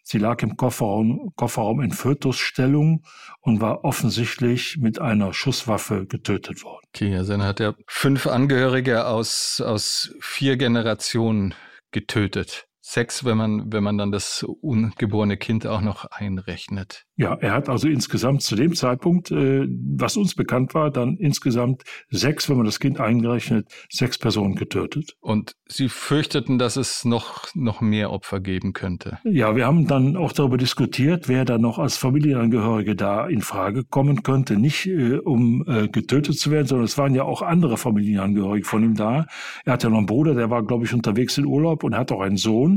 Sie 0.02 0.18
lag 0.18 0.40
im 0.42 0.56
Kofferraum, 0.56 1.32
Kofferraum 1.34 1.80
in 1.80 1.90
Fötusstellung 1.90 3.02
und 3.40 3.60
war 3.60 3.84
offensichtlich 3.84 4.78
mit 4.78 5.00
einer 5.00 5.34
Schusswaffe 5.34 6.06
getötet 6.06 6.62
worden. 6.62 6.86
Okay, 6.94 7.16
also 7.16 7.32
dann 7.32 7.42
hat 7.42 7.58
er 7.58 7.74
fünf 7.88 8.28
Angehörige 8.28 9.06
aus, 9.06 9.60
aus 9.60 10.14
vier 10.20 10.56
Generationen 10.56 11.54
getötet. 11.90 12.65
Sechs, 12.88 13.24
wenn 13.24 13.36
man, 13.36 13.72
wenn 13.72 13.82
man 13.82 13.98
dann 13.98 14.12
das 14.12 14.46
ungeborene 14.60 15.36
Kind 15.36 15.66
auch 15.66 15.80
noch 15.80 16.04
einrechnet. 16.04 17.02
Ja, 17.16 17.34
er 17.34 17.52
hat 17.52 17.68
also 17.68 17.88
insgesamt 17.88 18.42
zu 18.42 18.54
dem 18.54 18.76
Zeitpunkt, 18.76 19.32
äh, 19.32 19.66
was 19.66 20.16
uns 20.16 20.36
bekannt 20.36 20.72
war, 20.72 20.92
dann 20.92 21.16
insgesamt 21.16 21.82
sechs, 22.10 22.48
wenn 22.48 22.58
man 22.58 22.64
das 22.64 22.78
Kind 22.78 23.00
eingerechnet, 23.00 23.66
sechs 23.90 24.18
Personen 24.18 24.54
getötet. 24.54 25.16
Und 25.18 25.56
Sie 25.66 25.88
fürchteten, 25.88 26.58
dass 26.58 26.76
es 26.76 27.04
noch, 27.04 27.48
noch 27.54 27.80
mehr 27.80 28.12
Opfer 28.12 28.38
geben 28.38 28.72
könnte? 28.72 29.18
Ja, 29.24 29.56
wir 29.56 29.66
haben 29.66 29.88
dann 29.88 30.16
auch 30.16 30.30
darüber 30.30 30.56
diskutiert, 30.56 31.28
wer 31.28 31.44
da 31.44 31.58
noch 31.58 31.80
als 31.80 31.96
Familienangehörige 31.96 32.94
da 32.94 33.26
in 33.26 33.40
Frage 33.40 33.82
kommen 33.82 34.22
könnte. 34.22 34.56
Nicht 34.56 34.86
äh, 34.86 35.16
um 35.16 35.64
äh, 35.66 35.88
getötet 35.88 36.38
zu 36.38 36.52
werden, 36.52 36.68
sondern 36.68 36.84
es 36.84 36.96
waren 36.98 37.16
ja 37.16 37.24
auch 37.24 37.42
andere 37.42 37.78
Familienangehörige 37.78 38.64
von 38.64 38.84
ihm 38.84 38.94
da. 38.94 39.26
Er 39.64 39.72
hat 39.72 39.82
ja 39.82 39.90
noch 39.90 39.98
einen 39.98 40.06
Bruder, 40.06 40.34
der 40.34 40.50
war, 40.50 40.64
glaube 40.64 40.84
ich, 40.84 40.94
unterwegs 40.94 41.36
in 41.36 41.46
Urlaub 41.46 41.82
und 41.82 41.96
hat 41.96 42.12
auch 42.12 42.20
einen 42.20 42.36
Sohn, 42.36 42.75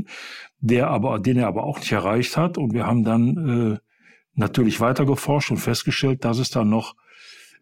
der 0.60 0.90
aber, 0.90 1.20
den 1.20 1.38
er 1.38 1.48
aber 1.48 1.64
auch 1.64 1.80
nicht 1.80 1.92
erreicht 1.92 2.38
hat. 2.38 2.58
Und 2.58 2.74
wir 2.74 2.86
haben 2.86 3.04
dann 3.04 3.74
äh, 3.74 3.78
natürlich 4.34 4.80
weiter 4.80 5.06
geforscht 5.06 5.52
und 5.52 5.58
festgestellt, 5.58 6.26
dass 6.26 6.40
es 6.40 6.50
dann 6.50 6.70
noch 6.70 6.96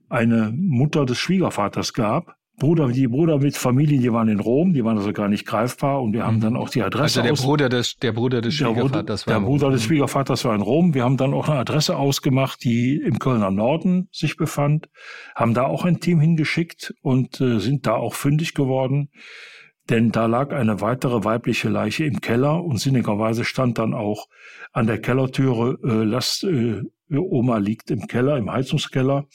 eine 0.09 0.53
Mutter 0.55 1.05
des 1.05 1.17
Schwiegervaters 1.17 1.93
gab, 1.93 2.37
Bruder, 2.59 2.87
die 2.87 3.07
Bruder 3.07 3.37
mit 3.37 3.55
Familien, 3.55 4.01
die 4.01 4.11
waren 4.11 4.29
in 4.29 4.39
Rom, 4.39 4.73
die 4.73 4.83
waren 4.83 4.97
also 4.97 5.13
gar 5.13 5.27
nicht 5.27 5.45
greifbar 5.45 6.01
und 6.01 6.13
wir 6.13 6.25
haben 6.25 6.41
dann 6.41 6.57
auch 6.57 6.69
die 6.69 6.81
Adresse. 6.81 7.21
Also 7.21 7.35
der 7.35 7.47
Bruder 7.47 7.69
des, 7.69 7.97
der 7.97 8.13
Bruder 8.13 8.41
des 8.41 8.55
Schwiegervaters 8.55 9.25
der, 9.25 9.33
war. 9.33 9.41
Der 9.41 9.45
Bruder 9.45 9.69
des 9.69 9.83
Schwiegervaters 9.83 10.43
war 10.43 10.55
in 10.55 10.61
Rom. 10.61 10.95
Wir 10.95 11.03
haben 11.03 11.17
dann 11.17 11.35
auch 11.35 11.49
eine 11.49 11.59
Adresse 11.59 11.95
ausgemacht, 11.95 12.63
die 12.63 12.95
im 12.95 13.19
Kölner 13.19 13.51
Norden 13.51 14.09
sich 14.11 14.37
befand, 14.37 14.89
haben 15.35 15.53
da 15.53 15.67
auch 15.67 15.85
ein 15.85 15.99
Team 15.99 16.19
hingeschickt 16.19 16.95
und 17.03 17.39
äh, 17.41 17.59
sind 17.59 17.85
da 17.85 17.93
auch 17.93 18.15
fündig 18.15 18.55
geworden. 18.55 19.11
Denn 19.89 20.11
da 20.11 20.25
lag 20.25 20.51
eine 20.51 20.81
weitere 20.81 21.23
weibliche 21.23 21.69
Leiche 21.69 22.05
im 22.05 22.19
Keller 22.21 22.63
und 22.63 22.79
sinnigerweise 22.79 23.45
stand 23.45 23.77
dann 23.77 23.93
auch 23.93 24.27
an 24.73 24.87
der 24.87 24.99
Kellertüre, 24.99 25.77
äh, 25.83 26.03
lasst, 26.03 26.43
äh, 26.43 26.83
Oma 27.09 27.57
liegt 27.57 27.89
im 27.89 28.07
Keller, 28.07 28.37
im 28.37 28.51
Heizungskeller 28.51 29.27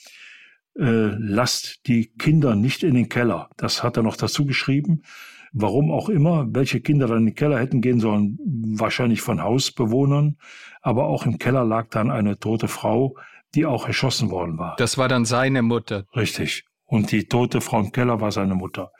äh, 0.75 1.11
lasst 1.17 1.87
die 1.87 2.07
Kinder 2.17 2.55
nicht 2.55 2.83
in 2.83 2.95
den 2.95 3.09
Keller. 3.09 3.49
Das 3.57 3.83
hat 3.83 3.97
er 3.97 4.03
noch 4.03 4.17
dazu 4.17 4.45
geschrieben. 4.45 5.03
Warum 5.51 5.91
auch 5.91 6.09
immer, 6.09 6.47
welche 6.49 6.81
Kinder 6.81 7.07
dann 7.07 7.19
in 7.19 7.25
den 7.27 7.35
Keller 7.35 7.59
hätten 7.59 7.81
gehen 7.81 7.99
sollen, 7.99 8.39
wahrscheinlich 8.75 9.21
von 9.21 9.43
Hausbewohnern. 9.43 10.37
Aber 10.81 11.05
auch 11.05 11.25
im 11.27 11.37
Keller 11.37 11.63
lag 11.63 11.89
dann 11.89 12.09
eine 12.09 12.39
tote 12.39 12.67
Frau, 12.67 13.15
die 13.53 13.67
auch 13.67 13.87
erschossen 13.87 14.31
worden 14.31 14.57
war. 14.57 14.75
Das 14.77 14.97
war 14.97 15.07
dann 15.07 15.25
seine 15.25 15.61
Mutter. 15.61 16.05
Richtig. 16.15 16.65
Und 16.85 17.11
die 17.11 17.25
tote 17.25 17.61
Frau 17.61 17.79
im 17.79 17.91
Keller 17.91 18.19
war 18.19 18.31
seine 18.31 18.55
Mutter. 18.55 18.91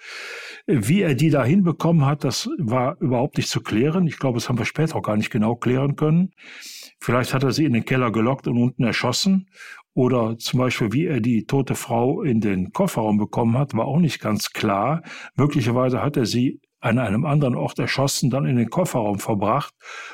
Wie 0.66 1.02
er 1.02 1.14
die 1.14 1.30
da 1.30 1.44
hinbekommen 1.44 2.06
hat, 2.06 2.24
das 2.24 2.50
war 2.58 2.98
überhaupt 3.02 3.38
nicht 3.38 3.50
zu 3.50 3.62
klären. 3.62 4.08
Ich 4.08 4.18
glaube, 4.18 4.38
das 4.38 4.48
haben 4.48 4.58
wir 4.58 4.66
später 4.66 4.96
auch 4.96 5.02
gar 5.02 5.18
nicht 5.18 5.30
genau 5.30 5.56
klären 5.56 5.98
können. 5.98 6.32
Vielleicht 7.00 7.34
hat 7.34 7.44
er 7.44 7.52
sie 7.52 7.66
in 7.66 7.74
den 7.74 7.84
Keller 7.84 8.12
gelockt 8.12 8.48
und 8.48 8.58
unten 8.58 8.84
erschossen. 8.84 9.50
Oder 9.94 10.38
zum 10.38 10.60
Beispiel, 10.60 10.94
wie 10.94 11.06
er 11.06 11.20
die 11.20 11.46
tote 11.46 11.76
Frau 11.76 12.22
in 12.22 12.40
den 12.40 12.72
Kofferraum 12.72 13.18
bekommen 13.18 13.58
hat, 13.58 13.76
war 13.76 13.86
auch 13.86 14.00
nicht 14.00 14.22
ganz 14.22 14.52
klar. 14.52 15.04
Möglicherweise 15.36 16.02
hat 16.02 16.16
er 16.16 16.26
sie 16.26 16.62
an 16.80 16.98
einem 16.98 17.26
anderen 17.26 17.56
Ort 17.56 17.80
erschossen, 17.80 18.30
dann 18.30 18.46
in 18.46 18.58
den 18.58 18.70
Kofferraum 18.70 19.20
verbracht 19.20 19.74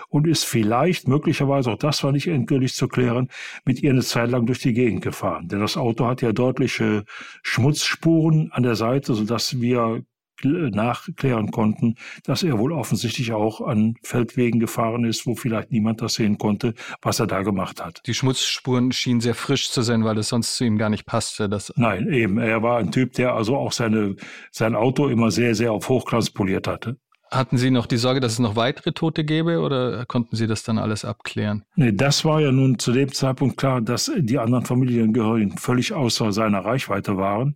und 0.09 0.27
ist 0.27 0.45
vielleicht, 0.45 1.07
möglicherweise, 1.07 1.71
auch 1.71 1.77
das 1.77 2.03
war 2.03 2.11
nicht 2.11 2.27
endgültig 2.27 2.73
zu 2.73 2.87
klären, 2.87 3.29
mit 3.65 3.81
ihr 3.81 3.91
eine 3.91 4.01
Zeit 4.01 4.29
lang 4.29 4.45
durch 4.45 4.59
die 4.59 4.73
Gegend 4.73 5.01
gefahren. 5.01 5.47
Denn 5.47 5.59
das 5.59 5.77
Auto 5.77 6.05
hat 6.05 6.21
ja 6.21 6.31
deutliche 6.31 7.05
Schmutzspuren 7.43 8.51
an 8.51 8.63
der 8.63 8.75
Seite, 8.75 9.13
sodass 9.15 9.61
wir 9.61 10.03
nachklären 10.43 11.51
konnten, 11.51 11.95
dass 12.23 12.43
er 12.43 12.57
wohl 12.59 12.71
offensichtlich 12.71 13.33
auch 13.33 13.61
an 13.61 13.95
Feldwegen 14.03 14.59
gefahren 14.59 15.05
ist, 15.05 15.25
wo 15.25 15.35
vielleicht 15.35 15.71
niemand 15.71 16.01
das 16.01 16.15
sehen 16.15 16.37
konnte, 16.37 16.73
was 17.01 17.19
er 17.19 17.27
da 17.27 17.41
gemacht 17.41 17.83
hat. 17.83 18.01
Die 18.05 18.13
Schmutzspuren 18.13 18.91
schienen 18.91 19.21
sehr 19.21 19.35
frisch 19.35 19.71
zu 19.71 19.81
sein, 19.81 20.03
weil 20.03 20.17
es 20.17 20.29
sonst 20.29 20.57
zu 20.57 20.65
ihm 20.65 20.77
gar 20.77 20.89
nicht 20.89 21.05
passte. 21.05 21.49
Das 21.49 21.73
Nein, 21.75 22.11
eben. 22.11 22.37
Er 22.37 22.63
war 22.63 22.77
ein 22.77 22.91
Typ, 22.91 23.13
der 23.13 23.33
also 23.33 23.57
auch 23.57 23.71
seine, 23.71 24.15
sein 24.51 24.75
Auto 24.75 25.07
immer 25.07 25.31
sehr, 25.31 25.55
sehr 25.55 25.71
auf 25.71 25.89
Hochglanz 25.89 26.29
poliert 26.29 26.67
hatte. 26.67 26.97
Hatten 27.31 27.57
Sie 27.57 27.69
noch 27.69 27.85
die 27.85 27.97
Sorge, 27.97 28.19
dass 28.19 28.33
es 28.33 28.39
noch 28.39 28.55
weitere 28.55 28.91
Tote 28.91 29.23
gäbe 29.23 29.59
oder 29.59 30.05
konnten 30.05 30.35
Sie 30.35 30.47
das 30.47 30.63
dann 30.63 30.79
alles 30.79 31.05
abklären? 31.05 31.63
Nee, 31.75 31.91
das 31.91 32.25
war 32.25 32.41
ja 32.41 32.51
nun 32.51 32.79
zu 32.79 32.91
dem 32.91 33.11
Zeitpunkt 33.11 33.57
klar, 33.57 33.81
dass 33.81 34.11
die 34.17 34.39
anderen 34.39 34.65
Familienangehörigen 34.65 35.57
völlig 35.57 35.93
außer 35.93 36.31
seiner 36.31 36.65
Reichweite 36.65 37.17
waren. 37.17 37.55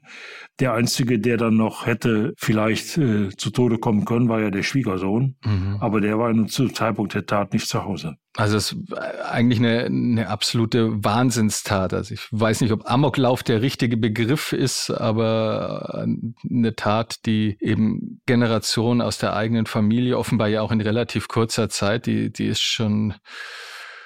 Der 0.60 0.74
Einzige, 0.74 1.20
der 1.20 1.38
dann 1.38 1.56
noch 1.56 1.88
hätte 1.88 2.34
vielleicht 2.38 2.98
äh, 2.98 3.30
zu 3.30 3.50
Tode 3.50 3.80
kommen 3.80 4.06
können, 4.06 4.30
war 4.30 4.42
ja 4.42 4.52
der 4.52 4.64
Schwiegersohn. 4.64 5.36
Mhm. 5.44 5.78
Aber 5.80 6.02
der 6.02 6.20
war 6.20 6.32
nun 6.32 6.48
zu 6.48 6.70
Zeitpunkt 6.70 7.16
der 7.16 7.26
Tat 7.26 7.54
nicht 7.54 7.68
zu 7.68 7.84
Hause. 7.84 8.16
Also 8.36 8.58
es 8.58 8.72
ist 8.72 8.94
eigentlich 8.98 9.60
eine, 9.60 9.86
eine 9.86 10.28
absolute 10.28 11.04
Wahnsinnstat. 11.04 11.94
Also 11.94 12.16
ich 12.16 12.28
weiß 12.32 12.62
nicht, 12.62 12.72
ob 12.72 12.90
Amoklauf 12.90 13.44
der 13.44 13.62
richtige 13.62 13.96
Begriff 13.96 14.54
ist, 14.54 14.90
aber 14.90 16.06
eine 16.50 16.76
Tat, 16.76 17.26
die 17.28 17.58
eben 17.60 18.22
Generationen 18.26 19.02
aus 19.02 19.20
der 19.20 19.36
eigenen 19.36 19.68
Familie, 19.68 20.18
offenbar 20.18 20.48
ja 20.48 20.62
auch 20.62 20.72
in 20.72 20.82
relativ 20.82 21.28
kurzer 21.28 21.70
Zeit, 21.70 22.08
die, 22.08 22.34
die 22.34 22.48
ist 22.48 22.62
schon 22.62 23.14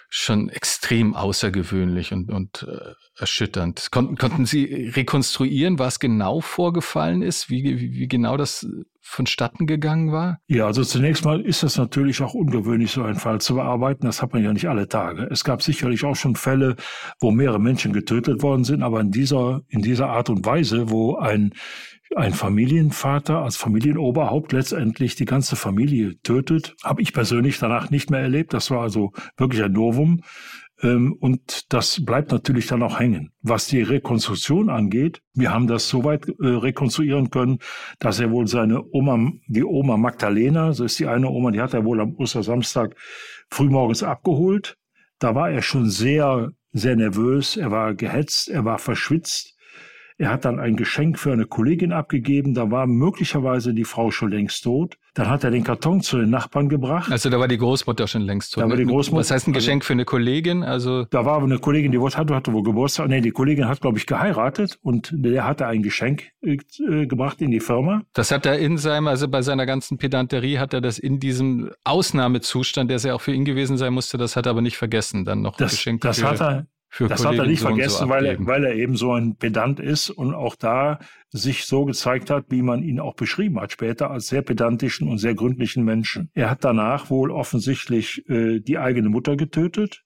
schon 0.09 0.47
extrem 0.49 1.13
außergewöhnlich 1.15 2.13
und, 2.13 2.31
und 2.31 2.63
äh, 2.63 2.93
erschütternd. 3.19 3.89
Konnten, 3.91 4.15
konnten 4.15 4.45
Sie 4.45 4.89
rekonstruieren, 4.95 5.79
was 5.79 5.99
genau 5.99 6.39
vorgefallen 6.39 7.21
ist, 7.21 7.49
wie, 7.49 7.63
wie, 7.63 7.93
wie 7.93 8.07
genau 8.07 8.37
das 8.37 8.65
vonstatten 9.07 9.65
gegangen 9.65 10.11
war? 10.11 10.39
Ja, 10.47 10.65
also 10.65 10.83
zunächst 10.83 11.25
mal 11.25 11.41
ist 11.41 11.63
es 11.63 11.77
natürlich 11.77 12.21
auch 12.21 12.33
ungewöhnlich, 12.33 12.91
so 12.91 13.03
einen 13.03 13.15
Fall 13.15 13.39
zu 13.39 13.55
bearbeiten. 13.55 14.05
Das 14.05 14.21
hat 14.21 14.33
man 14.33 14.43
ja 14.43 14.53
nicht 14.53 14.67
alle 14.67 14.87
Tage. 14.87 15.27
Es 15.31 15.43
gab 15.43 15.63
sicherlich 15.63 16.03
auch 16.03 16.15
schon 16.15 16.35
Fälle, 16.35 16.75
wo 17.19 17.31
mehrere 17.31 17.59
Menschen 17.59 17.93
getötet 17.93 18.43
worden 18.43 18.63
sind, 18.63 18.83
aber 18.83 18.99
in 18.99 19.11
dieser, 19.11 19.61
in 19.69 19.81
dieser 19.81 20.09
Art 20.09 20.29
und 20.29 20.45
Weise, 20.45 20.89
wo 20.89 21.15
ein 21.15 21.53
ein 22.15 22.33
Familienvater 22.33 23.39
als 23.39 23.57
Familienoberhaupt 23.57 24.53
letztendlich 24.53 25.15
die 25.15 25.25
ganze 25.25 25.57
Familie 25.57 26.19
tötet, 26.21 26.75
habe 26.83 27.01
ich 27.01 27.13
persönlich 27.13 27.59
danach 27.59 27.89
nicht 27.89 28.09
mehr 28.09 28.21
erlebt. 28.21 28.53
Das 28.53 28.71
war 28.71 28.81
also 28.81 29.11
wirklich 29.35 29.61
ein 29.61 29.73
Novum. 29.73 30.21
Ähm, 30.81 31.13
und 31.19 31.73
das 31.73 32.03
bleibt 32.05 32.31
natürlich 32.31 32.67
dann 32.67 32.83
auch 32.83 32.99
hängen. 32.99 33.31
Was 33.41 33.67
die 33.67 33.81
Rekonstruktion 33.81 34.69
angeht, 34.69 35.21
wir 35.33 35.53
haben 35.53 35.67
das 35.67 35.89
soweit 35.89 36.27
äh, 36.27 36.47
rekonstruieren 36.47 37.29
können, 37.29 37.59
dass 37.99 38.19
er 38.19 38.31
wohl 38.31 38.47
seine 38.47 38.83
Oma, 38.91 39.31
die 39.47 39.63
Oma 39.63 39.97
Magdalena, 39.97 40.73
so 40.73 40.85
ist 40.85 40.99
die 40.99 41.07
eine 41.07 41.29
Oma, 41.29 41.51
die 41.51 41.61
hat 41.61 41.73
er 41.73 41.85
wohl 41.85 41.99
am 41.99 42.15
Ostersamstag 42.15 42.95
frühmorgens 43.49 44.03
abgeholt. 44.03 44.77
Da 45.19 45.33
war 45.33 45.49
er 45.49 45.63
schon 45.63 45.89
sehr, 45.89 46.51
sehr 46.71 46.95
nervös, 46.95 47.57
er 47.57 47.71
war 47.71 47.95
gehetzt, 47.95 48.49
er 48.49 48.65
war 48.65 48.77
verschwitzt. 48.77 49.56
Er 50.19 50.31
hat 50.31 50.45
dann 50.45 50.59
ein 50.59 50.75
Geschenk 50.75 51.19
für 51.19 51.31
eine 51.31 51.45
Kollegin 51.45 51.91
abgegeben. 51.91 52.55
Da 52.55 52.71
war 52.71 52.87
möglicherweise 52.87 53.73
die 53.73 53.83
Frau 53.83 54.09
schon 54.09 54.31
längst 54.31 54.63
tot. 54.63 54.97
Dann 55.13 55.29
hat 55.29 55.43
er 55.43 55.51
den 55.51 55.63
Karton 55.63 56.01
zu 56.01 56.17
den 56.17 56.29
Nachbarn 56.29 56.69
gebracht. 56.69 57.11
Also 57.11 57.29
da 57.29 57.39
war 57.39 57.47
die 57.47 57.57
Großmutter 57.57 58.07
schon 58.07 58.23
längst 58.23 58.53
tot. 58.53 58.63
Da 58.63 58.69
war 58.69 58.77
die 58.77 58.85
Großmutter. 58.85 59.19
Was 59.19 59.31
heißt 59.31 59.47
ein 59.47 59.53
Geschenk 59.53 59.85
für 59.85 59.93
eine 59.93 60.05
Kollegin? 60.05 60.63
Also 60.63 61.05
da 61.05 61.25
war 61.25 61.41
eine 61.41 61.59
Kollegin, 61.59 61.91
die 61.91 61.99
hatte, 61.99 62.35
hatte 62.35 62.53
wohl 62.53 62.63
Geburtstag. 62.63 63.07
Nee, 63.09 63.21
die 63.21 63.31
Kollegin 63.31 63.67
hat, 63.67 63.81
glaube 63.81 63.97
ich, 63.97 64.05
geheiratet 64.05 64.79
und 64.81 65.11
der 65.13 65.45
hatte 65.45 65.67
ein 65.67 65.83
Geschenk 65.83 66.31
äh, 66.41 66.57
gebracht 67.05 67.41
in 67.41 67.51
die 67.51 67.59
Firma. 67.59 68.01
Das 68.13 68.31
hat 68.31 68.45
er 68.45 68.57
in 68.57 68.77
seinem, 68.77 69.07
also 69.07 69.27
bei 69.27 69.41
seiner 69.41 69.65
ganzen 69.65 69.97
Pedanterie 69.97 70.57
hat 70.57 70.73
er 70.73 70.81
das 70.81 70.97
in 70.97 71.19
diesem 71.19 71.71
Ausnahmezustand, 71.83 72.89
der 72.89 72.97
es 72.97 73.03
ja 73.03 73.13
auch 73.13 73.21
für 73.21 73.33
ihn 73.33 73.45
gewesen 73.45 73.77
sein 73.77 73.93
musste, 73.93 74.17
das 74.17 74.35
hat 74.35 74.45
er 74.45 74.51
aber 74.51 74.61
nicht 74.61 74.77
vergessen, 74.77 75.25
dann 75.25 75.41
noch 75.41 75.57
das, 75.57 75.71
Geschenk. 75.71 76.01
Das 76.01 76.23
hat 76.23 76.41
er, 76.41 76.67
für 76.89 77.07
das 77.07 77.23
Kollegen 77.23 77.39
hat 77.39 77.45
er 77.45 77.49
nicht 77.49 77.61
vergessen, 77.61 78.05
so 78.05 78.09
weil, 78.09 78.25
er, 78.25 78.45
weil 78.45 78.63
er 78.63 78.73
eben 78.73 78.95
so 78.95 79.13
ein 79.13 79.35
Pedant 79.35 79.79
ist 79.79 80.09
und 80.09 80.33
auch 80.33 80.55
da 80.55 80.99
sich 81.29 81.65
so 81.65 81.85
gezeigt 81.85 82.29
hat, 82.29 82.45
wie 82.49 82.61
man 82.61 82.81
ihn 82.81 82.99
auch 82.99 83.15
beschrieben 83.15 83.59
hat 83.59 83.71
später, 83.71 84.09
als 84.09 84.27
sehr 84.27 84.41
pedantischen 84.41 85.07
und 85.07 85.17
sehr 85.17 85.35
gründlichen 85.35 85.83
Menschen. 85.83 86.29
Er 86.33 86.49
hat 86.49 86.63
danach 86.63 87.09
wohl 87.09 87.31
offensichtlich 87.31 88.27
äh, 88.29 88.59
die 88.59 88.77
eigene 88.77 89.09
Mutter 89.09 89.35
getötet 89.35 90.03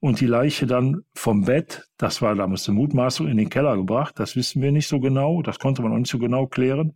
und 0.00 0.20
die 0.20 0.26
Leiche 0.26 0.66
dann 0.66 1.02
vom 1.14 1.44
Bett, 1.44 1.88
das 1.96 2.20
war 2.20 2.34
damals 2.34 2.68
eine 2.68 2.78
Mutmaßung, 2.78 3.28
in 3.28 3.36
den 3.36 3.48
Keller 3.48 3.76
gebracht. 3.76 4.14
Das 4.18 4.36
wissen 4.36 4.60
wir 4.60 4.72
nicht 4.72 4.88
so 4.88 5.00
genau, 5.00 5.42
das 5.42 5.58
konnte 5.58 5.82
man 5.82 5.92
auch 5.92 5.98
nicht 5.98 6.10
so 6.10 6.18
genau 6.18 6.46
klären 6.46 6.94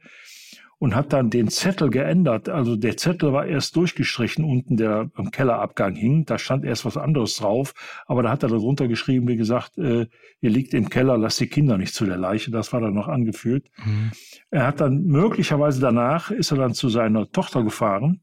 und 0.82 0.96
hat 0.96 1.12
dann 1.12 1.30
den 1.30 1.46
Zettel 1.46 1.90
geändert. 1.90 2.48
Also 2.48 2.74
der 2.74 2.96
Zettel 2.96 3.32
war 3.32 3.46
erst 3.46 3.76
durchgestrichen 3.76 4.44
unten, 4.44 4.76
der 4.76 5.12
am 5.14 5.30
Kellerabgang 5.30 5.94
hing. 5.94 6.24
Da 6.24 6.38
stand 6.38 6.64
erst 6.64 6.84
was 6.84 6.96
anderes 6.96 7.36
drauf. 7.36 7.72
Aber 8.06 8.24
da 8.24 8.30
hat 8.30 8.42
er 8.42 8.48
darunter 8.48 8.88
geschrieben, 8.88 9.28
wie 9.28 9.36
gesagt, 9.36 9.78
äh, 9.78 10.08
ihr 10.40 10.50
liegt 10.50 10.74
im 10.74 10.88
Keller, 10.88 11.16
lasst 11.16 11.38
die 11.38 11.46
Kinder 11.46 11.78
nicht 11.78 11.94
zu 11.94 12.04
der 12.04 12.16
Leiche. 12.16 12.50
Das 12.50 12.72
war 12.72 12.80
dann 12.80 12.94
noch 12.94 13.06
angeführt. 13.06 13.68
Mhm. 13.76 14.10
Er 14.50 14.66
hat 14.66 14.80
dann 14.80 15.04
möglicherweise 15.04 15.80
danach, 15.80 16.32
ist 16.32 16.50
er 16.50 16.56
dann 16.56 16.74
zu 16.74 16.88
seiner 16.88 17.30
Tochter 17.30 17.62
gefahren 17.62 18.20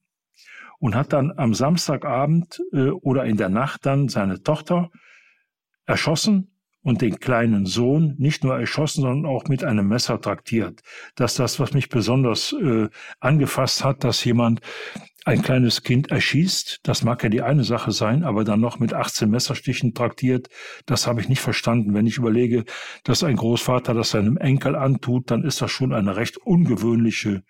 und 0.79 0.95
hat 0.95 1.13
dann 1.13 1.31
am 1.37 1.53
Samstagabend 1.53 2.61
äh, 2.73 2.89
oder 2.89 3.23
in 3.23 3.37
der 3.37 3.47
Nacht 3.47 3.85
dann 3.85 4.09
seine 4.09 4.43
Tochter 4.43 4.89
erschossen 5.85 6.58
und 6.81 7.01
den 7.01 7.19
kleinen 7.19 7.65
Sohn 7.65 8.15
nicht 8.17 8.43
nur 8.43 8.57
erschossen, 8.57 9.01
sondern 9.01 9.29
auch 9.29 9.47
mit 9.47 9.63
einem 9.63 9.87
Messer 9.87 10.21
traktiert. 10.21 10.81
Das 11.15 11.31
ist 11.31 11.39
das, 11.39 11.59
was 11.59 11.73
mich 11.73 11.89
besonders 11.89 12.53
äh, 12.53 12.87
angefasst 13.19 13.83
hat, 13.83 14.03
dass 14.03 14.23
jemand 14.23 14.61
ein 15.25 15.41
kleines 15.41 15.83
Kind 15.83 16.09
erschießt, 16.11 16.79
das 16.83 17.03
mag 17.03 17.23
ja 17.23 17.29
die 17.29 17.41
eine 17.41 17.63
Sache 17.63 17.91
sein, 17.91 18.23
aber 18.23 18.45
dann 18.45 18.61
noch 18.61 18.79
mit 18.79 18.93
18 18.93 19.29
Messerstichen 19.29 19.93
traktiert, 19.93 20.47
das 20.85 21.07
habe 21.07 21.19
ich 21.21 21.27
nicht 21.27 21.41
verstanden. 21.41 21.93
Wenn 21.93 22.07
ich 22.07 22.17
überlege, 22.17 22.63
dass 23.03 23.23
ein 23.23 23.35
Großvater 23.35 23.93
das 23.93 24.11
seinem 24.11 24.37
Enkel 24.37 24.75
antut, 24.75 25.29
dann 25.29 25.43
ist 25.43 25.61
das 25.61 25.71
schon 25.71 25.93
eine 25.93 26.15
recht 26.15 26.37
ungewöhnliche 26.37 27.43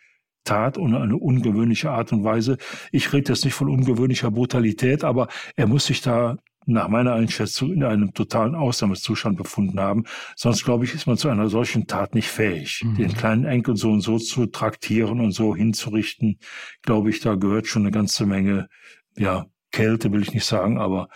Tat 0.43 0.77
und 0.77 0.95
eine 0.95 1.15
ungewöhnliche 1.15 1.91
Art 1.91 2.11
und 2.11 2.23
Weise. 2.23 2.57
Ich 2.91 3.13
rede 3.13 3.31
jetzt 3.31 3.45
nicht 3.45 3.53
von 3.53 3.69
ungewöhnlicher 3.69 4.31
Brutalität, 4.31 5.03
aber 5.03 5.27
er 5.55 5.67
muss 5.67 5.85
sich 5.85 6.01
da 6.01 6.37
nach 6.73 6.87
meiner 6.87 7.13
Einschätzung 7.13 7.71
in 7.71 7.83
einem 7.83 8.13
totalen 8.13 8.55
Ausnahmezustand 8.55 9.37
befunden 9.37 9.79
haben. 9.79 10.05
Sonst, 10.35 10.63
glaube 10.63 10.85
ich, 10.85 10.93
ist 10.93 11.07
man 11.07 11.17
zu 11.17 11.29
einer 11.29 11.49
solchen 11.49 11.87
Tat 11.87 12.15
nicht 12.15 12.29
fähig. 12.29 12.81
Mhm. 12.83 12.95
Den 12.95 13.13
kleinen 13.13 13.45
Enkelsohn 13.45 14.01
so 14.01 14.17
zu 14.17 14.45
traktieren 14.47 15.19
und 15.19 15.31
so 15.31 15.55
hinzurichten, 15.55 16.39
glaube 16.81 17.09
ich, 17.09 17.19
da 17.19 17.35
gehört 17.35 17.67
schon 17.67 17.83
eine 17.83 17.91
ganze 17.91 18.25
Menge, 18.25 18.67
ja, 19.17 19.45
Kälte 19.71 20.11
will 20.11 20.21
ich 20.21 20.33
nicht 20.33 20.45
sagen, 20.45 20.79
aber 20.79 21.09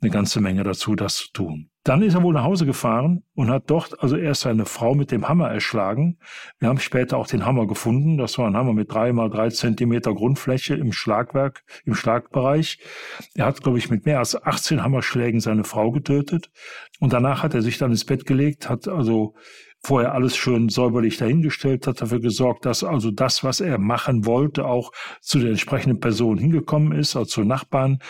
eine 0.00 0.10
ganze 0.10 0.40
Menge 0.40 0.64
dazu, 0.64 0.94
das 0.94 1.16
zu 1.16 1.32
tun. 1.32 1.69
Dann 1.82 2.02
ist 2.02 2.14
er 2.14 2.22
wohl 2.22 2.34
nach 2.34 2.44
Hause 2.44 2.66
gefahren 2.66 3.22
und 3.34 3.48
hat 3.48 3.70
dort 3.70 4.02
also 4.02 4.16
erst 4.16 4.42
seine 4.42 4.66
Frau 4.66 4.94
mit 4.94 5.10
dem 5.10 5.28
Hammer 5.28 5.48
erschlagen. 5.48 6.18
Wir 6.58 6.68
haben 6.68 6.78
später 6.78 7.16
auch 7.16 7.26
den 7.26 7.46
Hammer 7.46 7.66
gefunden. 7.66 8.18
Das 8.18 8.36
war 8.36 8.46
ein 8.46 8.56
Hammer 8.56 8.74
mit 8.74 8.92
drei 8.92 9.14
mal 9.14 9.30
drei 9.30 9.48
Zentimeter 9.48 10.12
Grundfläche 10.12 10.74
im 10.74 10.92
Schlagwerk, 10.92 11.62
im 11.86 11.94
Schlagbereich. 11.94 12.80
Er 13.34 13.46
hat, 13.46 13.62
glaube 13.62 13.78
ich, 13.78 13.88
mit 13.88 14.04
mehr 14.04 14.18
als 14.18 14.40
18 14.40 14.82
Hammerschlägen 14.82 15.40
seine 15.40 15.64
Frau 15.64 15.90
getötet. 15.90 16.50
Und 16.98 17.14
danach 17.14 17.42
hat 17.42 17.54
er 17.54 17.62
sich 17.62 17.78
dann 17.78 17.92
ins 17.92 18.04
Bett 18.04 18.26
gelegt, 18.26 18.68
hat 18.68 18.86
also 18.86 19.34
vorher 19.82 20.12
alles 20.12 20.36
schön 20.36 20.68
säuberlich 20.68 21.16
dahingestellt, 21.16 21.86
hat 21.86 22.02
dafür 22.02 22.20
gesorgt, 22.20 22.66
dass 22.66 22.84
also 22.84 23.10
das, 23.10 23.42
was 23.42 23.60
er 23.60 23.78
machen 23.78 24.26
wollte, 24.26 24.66
auch 24.66 24.92
zu 25.22 25.38
der 25.38 25.50
entsprechenden 25.50 26.00
Person 26.00 26.36
hingekommen 26.36 26.92
ist, 26.92 27.16
also 27.16 27.26
zu 27.26 27.44
Nachbarn 27.44 28.00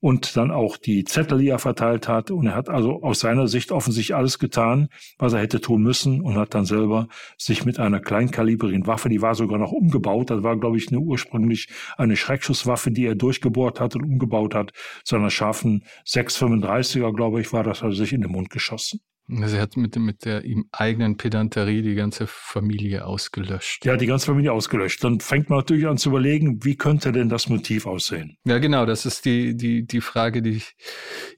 und 0.00 0.36
dann 0.36 0.50
auch 0.50 0.76
die 0.76 1.04
Zettel, 1.04 1.38
die 1.38 1.48
er 1.48 1.58
verteilt 1.58 2.08
hat. 2.08 2.30
Und 2.30 2.46
er 2.46 2.54
hat 2.54 2.68
also 2.68 3.02
aus 3.02 3.20
seiner 3.20 3.48
Sicht 3.48 3.72
offensichtlich 3.72 4.16
alles 4.16 4.38
getan, 4.38 4.88
was 5.18 5.32
er 5.32 5.40
hätte 5.40 5.60
tun 5.60 5.82
müssen 5.82 6.20
und 6.20 6.36
hat 6.36 6.54
dann 6.54 6.64
selber 6.64 7.08
sich 7.36 7.64
mit 7.64 7.78
einer 7.78 8.00
kleinkalibrigen 8.00 8.86
Waffe, 8.86 9.08
die 9.08 9.22
war 9.22 9.34
sogar 9.34 9.58
noch 9.58 9.72
umgebaut, 9.72 10.30
das 10.30 10.42
war, 10.42 10.58
glaube 10.58 10.76
ich, 10.76 10.88
eine 10.88 11.00
ursprünglich 11.00 11.68
eine 11.96 12.16
Schreckschusswaffe, 12.16 12.90
die 12.90 13.06
er 13.06 13.14
durchgebohrt 13.14 13.80
hat 13.80 13.96
und 13.96 14.04
umgebaut 14.04 14.54
hat, 14.54 14.72
zu 15.04 15.16
einer 15.16 15.30
scharfen 15.30 15.84
635er, 16.06 17.14
glaube 17.14 17.40
ich, 17.40 17.52
war 17.52 17.64
das, 17.64 17.82
also 17.82 17.96
sich 17.96 18.12
in 18.12 18.20
den 18.20 18.32
Mund 18.32 18.50
geschossen. 18.50 19.00
Also 19.30 19.56
er 19.56 19.62
hat 19.62 19.76
mit, 19.76 19.94
mit 19.96 20.24
der 20.24 20.44
ihm 20.44 20.68
eigenen 20.72 21.18
Pedanterie 21.18 21.82
die 21.82 21.94
ganze 21.94 22.26
Familie 22.26 23.04
ausgelöscht. 23.04 23.84
Ja, 23.84 23.96
die 23.96 24.06
ganze 24.06 24.26
Familie 24.26 24.52
ausgelöscht. 24.52 25.04
Dann 25.04 25.20
fängt 25.20 25.50
man 25.50 25.58
natürlich 25.58 25.86
an 25.86 25.98
zu 25.98 26.08
überlegen, 26.08 26.64
wie 26.64 26.76
könnte 26.76 27.12
denn 27.12 27.28
das 27.28 27.48
Motiv 27.48 27.86
aussehen? 27.86 28.38
Ja, 28.44 28.58
genau. 28.58 28.86
Das 28.86 29.04
ist 29.04 29.26
die, 29.26 29.54
die, 29.54 29.86
die 29.86 30.00
Frage, 30.00 30.40
die 30.40 30.50
ich, 30.50 30.74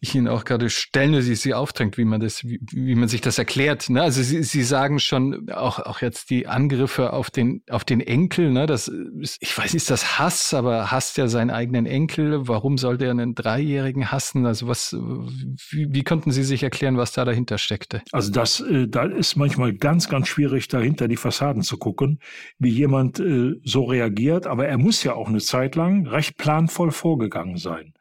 ich 0.00 0.14
Ihnen 0.14 0.28
auch 0.28 0.44
gerade 0.44 0.70
stelle, 0.70 1.20
die 1.22 1.34
sie 1.34 1.52
aufdrängt, 1.52 1.98
wie 1.98 2.04
man 2.04 2.20
das, 2.20 2.44
wie, 2.44 2.60
wie 2.70 2.94
man 2.94 3.08
sich 3.08 3.22
das 3.22 3.38
erklärt. 3.38 3.90
Ne? 3.90 4.02
Also 4.02 4.22
Sie, 4.22 4.44
Sie 4.44 4.62
sagen 4.62 5.00
schon 5.00 5.50
auch, 5.50 5.80
auch 5.80 6.00
jetzt 6.00 6.30
die 6.30 6.46
Angriffe 6.46 7.12
auf 7.12 7.30
den, 7.30 7.62
auf 7.68 7.84
den 7.84 8.00
Enkel. 8.00 8.52
Ne? 8.52 8.66
Das 8.66 8.86
ist, 8.86 9.38
ich 9.40 9.56
weiß 9.56 9.64
nicht, 9.64 9.82
ist 9.82 9.90
das 9.90 10.20
Hass, 10.20 10.54
aber 10.54 10.92
hasst 10.92 11.16
ja 11.16 11.26
seinen 11.26 11.50
eigenen 11.50 11.86
Enkel. 11.86 12.46
Warum 12.46 12.78
sollte 12.78 13.06
er 13.06 13.10
einen 13.10 13.34
Dreijährigen 13.34 14.12
hassen? 14.12 14.46
Also 14.46 14.68
was, 14.68 14.92
wie, 14.92 15.88
wie 15.90 16.04
konnten 16.04 16.30
Sie 16.30 16.44
sich 16.44 16.62
erklären, 16.62 16.96
was 16.96 17.10
da 17.10 17.24
dahinter 17.24 17.58
steckt? 17.58 17.79
Aspekte. 17.80 18.02
Also 18.12 18.30
das, 18.30 18.60
äh, 18.60 18.88
da 18.88 19.04
ist 19.04 19.36
manchmal 19.36 19.72
ganz, 19.72 20.08
ganz 20.08 20.28
schwierig, 20.28 20.68
dahinter 20.68 21.08
die 21.08 21.16
Fassaden 21.16 21.62
zu 21.62 21.78
gucken, 21.78 22.20
wie 22.58 22.70
jemand 22.70 23.20
äh, 23.20 23.54
so 23.64 23.84
reagiert. 23.84 24.46
Aber 24.46 24.66
er 24.66 24.78
muss 24.78 25.02
ja 25.02 25.14
auch 25.14 25.28
eine 25.28 25.40
Zeit 25.40 25.76
lang 25.76 26.06
recht 26.06 26.36
planvoll 26.36 26.90
vorgegangen 26.90 27.56
sein. 27.56 27.94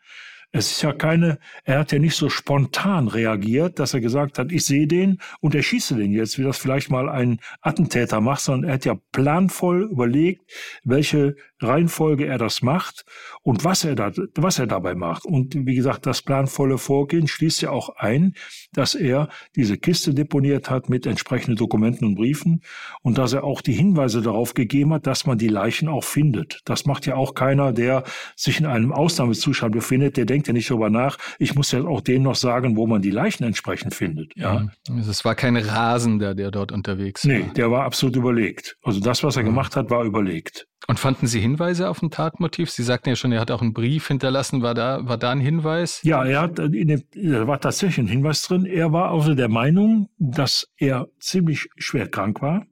Es 0.51 0.71
ist 0.71 0.81
ja 0.81 0.93
keine, 0.93 1.37
er 1.63 1.77
hat 1.77 1.91
ja 1.91 1.99
nicht 1.99 2.15
so 2.15 2.27
spontan 2.27 3.07
reagiert, 3.07 3.77
dass 3.77 3.93
er 3.93 4.01
gesagt 4.01 4.39
hat, 4.39 4.51
ich 4.51 4.65
sehe 4.65 4.87
den 4.87 5.19
und 5.41 5.53
erschieße 5.53 5.95
den 5.95 6.11
jetzt, 6.11 6.39
wie 6.39 6.43
das 6.43 6.57
vielleicht 6.57 6.89
mal 6.89 7.07
ein 7.07 7.39
Attentäter 7.61 8.19
macht, 8.19 8.41
sondern 8.41 8.67
er 8.67 8.73
hat 8.73 8.85
ja 8.85 8.95
planvoll 9.11 9.83
überlegt, 9.83 10.41
welche 10.83 11.35
Reihenfolge 11.61 12.25
er 12.25 12.37
das 12.37 12.61
macht 12.61 13.05
und 13.41 13.63
was 13.63 13.83
er 13.83 13.95
da, 13.95 14.11
was 14.35 14.59
er 14.59 14.67
dabei 14.67 14.95
macht. 14.95 15.25
Und 15.25 15.55
wie 15.55 15.75
gesagt, 15.75 16.05
das 16.05 16.21
planvolle 16.21 16.77
Vorgehen 16.77 17.27
schließt 17.27 17.61
ja 17.61 17.71
auch 17.71 17.89
ein, 17.97 18.33
dass 18.73 18.95
er 18.95 19.29
diese 19.55 19.77
Kiste 19.77 20.13
deponiert 20.13 20.69
hat 20.69 20.89
mit 20.89 21.05
entsprechenden 21.05 21.57
Dokumenten 21.57 22.05
und 22.05 22.15
Briefen 22.15 22.61
und 23.01 23.17
dass 23.17 23.33
er 23.33 23.43
auch 23.43 23.61
die 23.61 23.73
Hinweise 23.73 24.21
darauf 24.21 24.53
gegeben 24.53 24.93
hat, 24.93 25.07
dass 25.07 25.25
man 25.25 25.37
die 25.37 25.47
Leichen 25.47 25.87
auch 25.87 26.03
findet. 26.03 26.61
Das 26.65 26.85
macht 26.85 27.05
ja 27.05 27.15
auch 27.15 27.33
keiner, 27.33 27.73
der 27.73 28.03
sich 28.35 28.59
in 28.59 28.65
einem 28.65 28.91
Ausnahmezustand 28.91 29.73
befindet, 29.73 30.17
der 30.17 30.25
denkt 30.25 30.47
ja 30.47 30.53
nicht 30.53 30.69
darüber 30.69 30.89
nach, 30.89 31.17
ich 31.39 31.55
muss 31.55 31.71
ja 31.71 31.83
auch 31.83 32.01
denen 32.01 32.23
noch 32.23 32.35
sagen, 32.35 32.77
wo 32.77 32.87
man 32.87 33.01
die 33.01 33.11
Leichen 33.11 33.43
entsprechend 33.43 33.93
findet. 33.93 34.31
Ja. 34.35 34.67
Also 34.89 35.11
es 35.11 35.25
war 35.25 35.35
kein 35.35 35.57
Rasender, 35.57 36.35
der 36.35 36.51
dort 36.51 36.71
unterwegs 36.71 37.25
war. 37.25 37.33
Nee, 37.33 37.45
der 37.55 37.71
war 37.71 37.83
absolut 37.83 38.15
überlegt. 38.15 38.77
Also 38.83 38.99
das, 38.99 39.23
was 39.23 39.35
er 39.35 39.43
gemacht 39.43 39.75
hat, 39.75 39.89
war 39.89 40.03
überlegt. 40.03 40.68
Und 40.89 40.99
fanden 40.99 41.27
Sie 41.27 41.39
Hinweise 41.39 41.87
auf 41.87 42.01
ein 42.01 42.09
Tatmotiv? 42.09 42.71
Sie 42.71 42.81
sagten 42.81 43.09
ja 43.09 43.15
schon, 43.15 43.31
er 43.31 43.41
hat 43.41 43.51
auch 43.51 43.61
einen 43.61 43.73
Brief 43.73 44.07
hinterlassen. 44.07 44.63
War 44.63 44.73
da, 44.73 45.07
war 45.07 45.19
da 45.19 45.29
ein 45.29 45.39
Hinweis? 45.39 46.01
Ja, 46.01 46.25
er 46.25 46.41
hat, 46.41 46.57
in 46.57 46.87
dem, 46.87 47.03
da 47.13 47.45
war 47.45 47.61
tatsächlich 47.61 47.99
ein 47.99 48.07
Hinweis 48.07 48.41
drin. 48.41 48.65
Er 48.65 48.91
war 48.91 49.11
also 49.11 49.35
der 49.35 49.49
Meinung, 49.49 50.09
dass 50.17 50.67
er 50.77 51.07
ziemlich 51.19 51.69
schwer 51.77 52.09
krank 52.09 52.41
war. 52.41 52.65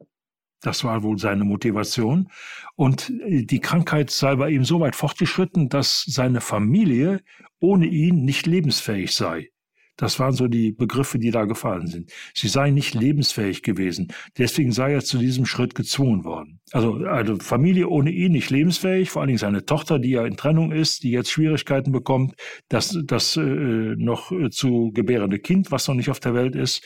Das 0.61 0.83
war 0.83 1.03
wohl 1.03 1.19
seine 1.19 1.43
Motivation. 1.43 2.31
Und 2.75 3.13
die 3.27 3.59
Krankheit 3.59 4.09
sei 4.09 4.35
bei 4.35 4.49
ihm 4.49 4.65
so 4.65 4.79
weit 4.79 4.95
fortgeschritten, 4.95 5.69
dass 5.69 6.01
seine 6.07 6.41
Familie 6.41 7.21
ohne 7.59 7.85
ihn 7.85 8.25
nicht 8.25 8.47
lebensfähig 8.47 9.15
sei. 9.15 9.51
Das 9.97 10.19
waren 10.19 10.33
so 10.33 10.47
die 10.47 10.71
Begriffe, 10.71 11.17
die 11.17 11.31
da 11.31 11.45
gefallen 11.45 11.87
sind. 11.87 12.11
Sie 12.35 12.47
seien 12.47 12.75
nicht 12.75 12.93
lebensfähig 12.93 13.63
gewesen. 13.63 14.13
Deswegen 14.37 14.71
sei 14.71 14.93
er 14.93 15.03
zu 15.03 15.17
diesem 15.17 15.45
Schritt 15.45 15.73
gezwungen 15.73 16.23
worden. 16.23 16.61
Also, 16.73 16.95
also 17.05 17.37
Familie 17.37 17.87
ohne 17.87 18.11
ihn 18.11 18.33
nicht 18.33 18.49
lebensfähig, 18.49 19.09
vor 19.09 19.21
allen 19.21 19.27
Dingen 19.27 19.37
seine 19.37 19.65
Tochter, 19.65 19.99
die 19.99 20.09
ja 20.09 20.25
in 20.25 20.35
Trennung 20.35 20.73
ist, 20.73 21.03
die 21.03 21.11
jetzt 21.11 21.31
Schwierigkeiten 21.31 21.93
bekommt, 21.93 22.35
das, 22.67 22.99
das 23.05 23.37
äh, 23.37 23.41
noch 23.41 24.33
äh, 24.33 24.49
zu 24.49 24.91
gebärende 24.93 25.39
Kind, 25.39 25.71
was 25.71 25.87
noch 25.87 25.95
nicht 25.95 26.09
auf 26.09 26.19
der 26.19 26.33
Welt 26.33 26.55
ist, 26.55 26.83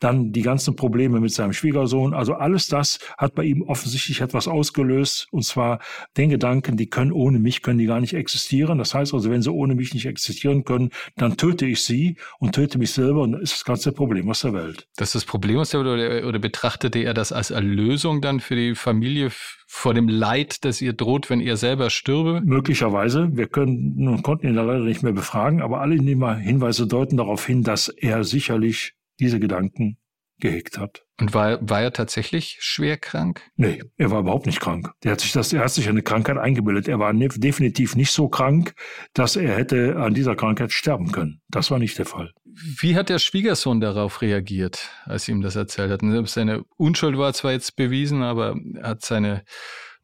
dann 0.00 0.32
die 0.32 0.42
ganzen 0.42 0.76
Probleme 0.76 1.18
mit 1.18 1.32
seinem 1.32 1.54
Schwiegersohn. 1.54 2.12
Also 2.12 2.34
alles 2.34 2.66
das 2.66 2.98
hat 3.16 3.34
bei 3.34 3.44
ihm 3.44 3.62
offensichtlich 3.62 4.20
etwas 4.20 4.48
ausgelöst, 4.48 5.28
und 5.30 5.44
zwar 5.44 5.80
den 6.18 6.28
Gedanken, 6.28 6.76
die 6.76 6.90
können 6.90 7.12
ohne 7.12 7.38
mich, 7.38 7.62
können 7.62 7.78
die 7.78 7.86
gar 7.86 8.00
nicht 8.00 8.12
existieren. 8.12 8.76
Das 8.76 8.92
heißt 8.92 9.14
also, 9.14 9.30
wenn 9.30 9.40
sie 9.40 9.50
ohne 9.50 9.74
mich 9.74 9.94
nicht 9.94 10.04
existieren 10.04 10.64
können, 10.64 10.90
dann 11.16 11.38
töte 11.38 11.64
ich 11.64 11.82
sie 11.82 12.16
und 12.38 12.54
töte 12.54 12.76
mich 12.76 12.90
selber 12.90 13.22
und 13.22 13.32
das 13.32 13.42
ist 13.44 13.52
das 13.54 13.64
ganze 13.64 13.92
Problem 13.92 14.28
aus 14.28 14.42
der 14.42 14.52
Welt. 14.52 14.88
Das 14.96 15.08
ist 15.08 15.14
das 15.14 15.24
Problem 15.24 15.56
aus 15.56 15.70
der 15.70 15.82
Welt 15.82 15.88
oder, 15.88 16.28
oder 16.28 16.38
betrachtete 16.38 16.98
er 16.98 17.14
das 17.14 17.32
als 17.32 17.50
Erlösung 17.50 18.20
dann 18.20 18.40
für 18.40 18.56
die 18.56 18.74
Familie? 18.74 19.21
Familie 19.30 19.62
vor 19.74 19.94
dem 19.94 20.08
Leid, 20.08 20.64
das 20.64 20.82
ihr 20.82 20.92
droht, 20.92 21.30
wenn 21.30 21.40
ihr 21.40 21.56
selber 21.56 21.88
stürbe? 21.88 22.42
Möglicherweise. 22.44 23.30
Wir 23.32 23.46
können 23.48 24.22
konnten 24.22 24.46
ihn 24.46 24.54
leider 24.54 24.80
nicht 24.80 25.02
mehr 25.02 25.12
befragen, 25.12 25.62
aber 25.62 25.80
alle 25.80 25.94
Hinweise 25.94 26.86
deuten 26.86 27.16
darauf 27.16 27.46
hin, 27.46 27.62
dass 27.62 27.88
er 27.88 28.22
sicherlich 28.22 28.94
diese 29.18 29.40
Gedanken 29.40 29.96
gehegt 30.42 30.76
hat. 30.76 31.04
Und 31.18 31.32
war, 31.34 31.58
war 31.66 31.80
er 31.80 31.92
tatsächlich 31.92 32.58
schwer 32.60 32.98
krank? 32.98 33.42
Nee, 33.56 33.82
er 33.96 34.10
war 34.10 34.20
überhaupt 34.20 34.46
nicht 34.46 34.60
krank. 34.60 34.90
Der 35.04 35.12
hat 35.12 35.20
sich 35.20 35.32
das, 35.32 35.52
er 35.52 35.60
hat 35.60 35.70
sich 35.70 35.88
eine 35.88 36.02
Krankheit 36.02 36.36
eingebildet. 36.36 36.88
Er 36.88 36.98
war 36.98 37.12
ne, 37.12 37.28
definitiv 37.28 37.96
nicht 37.96 38.10
so 38.10 38.28
krank, 38.28 38.74
dass 39.14 39.36
er 39.36 39.56
hätte 39.56 39.96
an 39.96 40.14
dieser 40.14 40.34
Krankheit 40.36 40.72
sterben 40.72 41.12
können. 41.12 41.40
Das 41.48 41.70
war 41.70 41.78
nicht 41.78 41.96
der 41.96 42.06
Fall. 42.06 42.32
Wie 42.44 42.96
hat 42.96 43.08
der 43.08 43.20
Schwiegersohn 43.20 43.80
darauf 43.80 44.20
reagiert, 44.20 44.90
als 45.04 45.24
sie 45.24 45.32
ihm 45.32 45.40
das 45.40 45.56
erzählt 45.56 45.90
hatten? 45.90 46.26
Seine 46.26 46.64
Unschuld 46.76 47.16
war 47.16 47.32
zwar 47.32 47.52
jetzt 47.52 47.76
bewiesen, 47.76 48.22
aber 48.22 48.56
er 48.74 48.88
hat 48.88 49.02
seine 49.02 49.44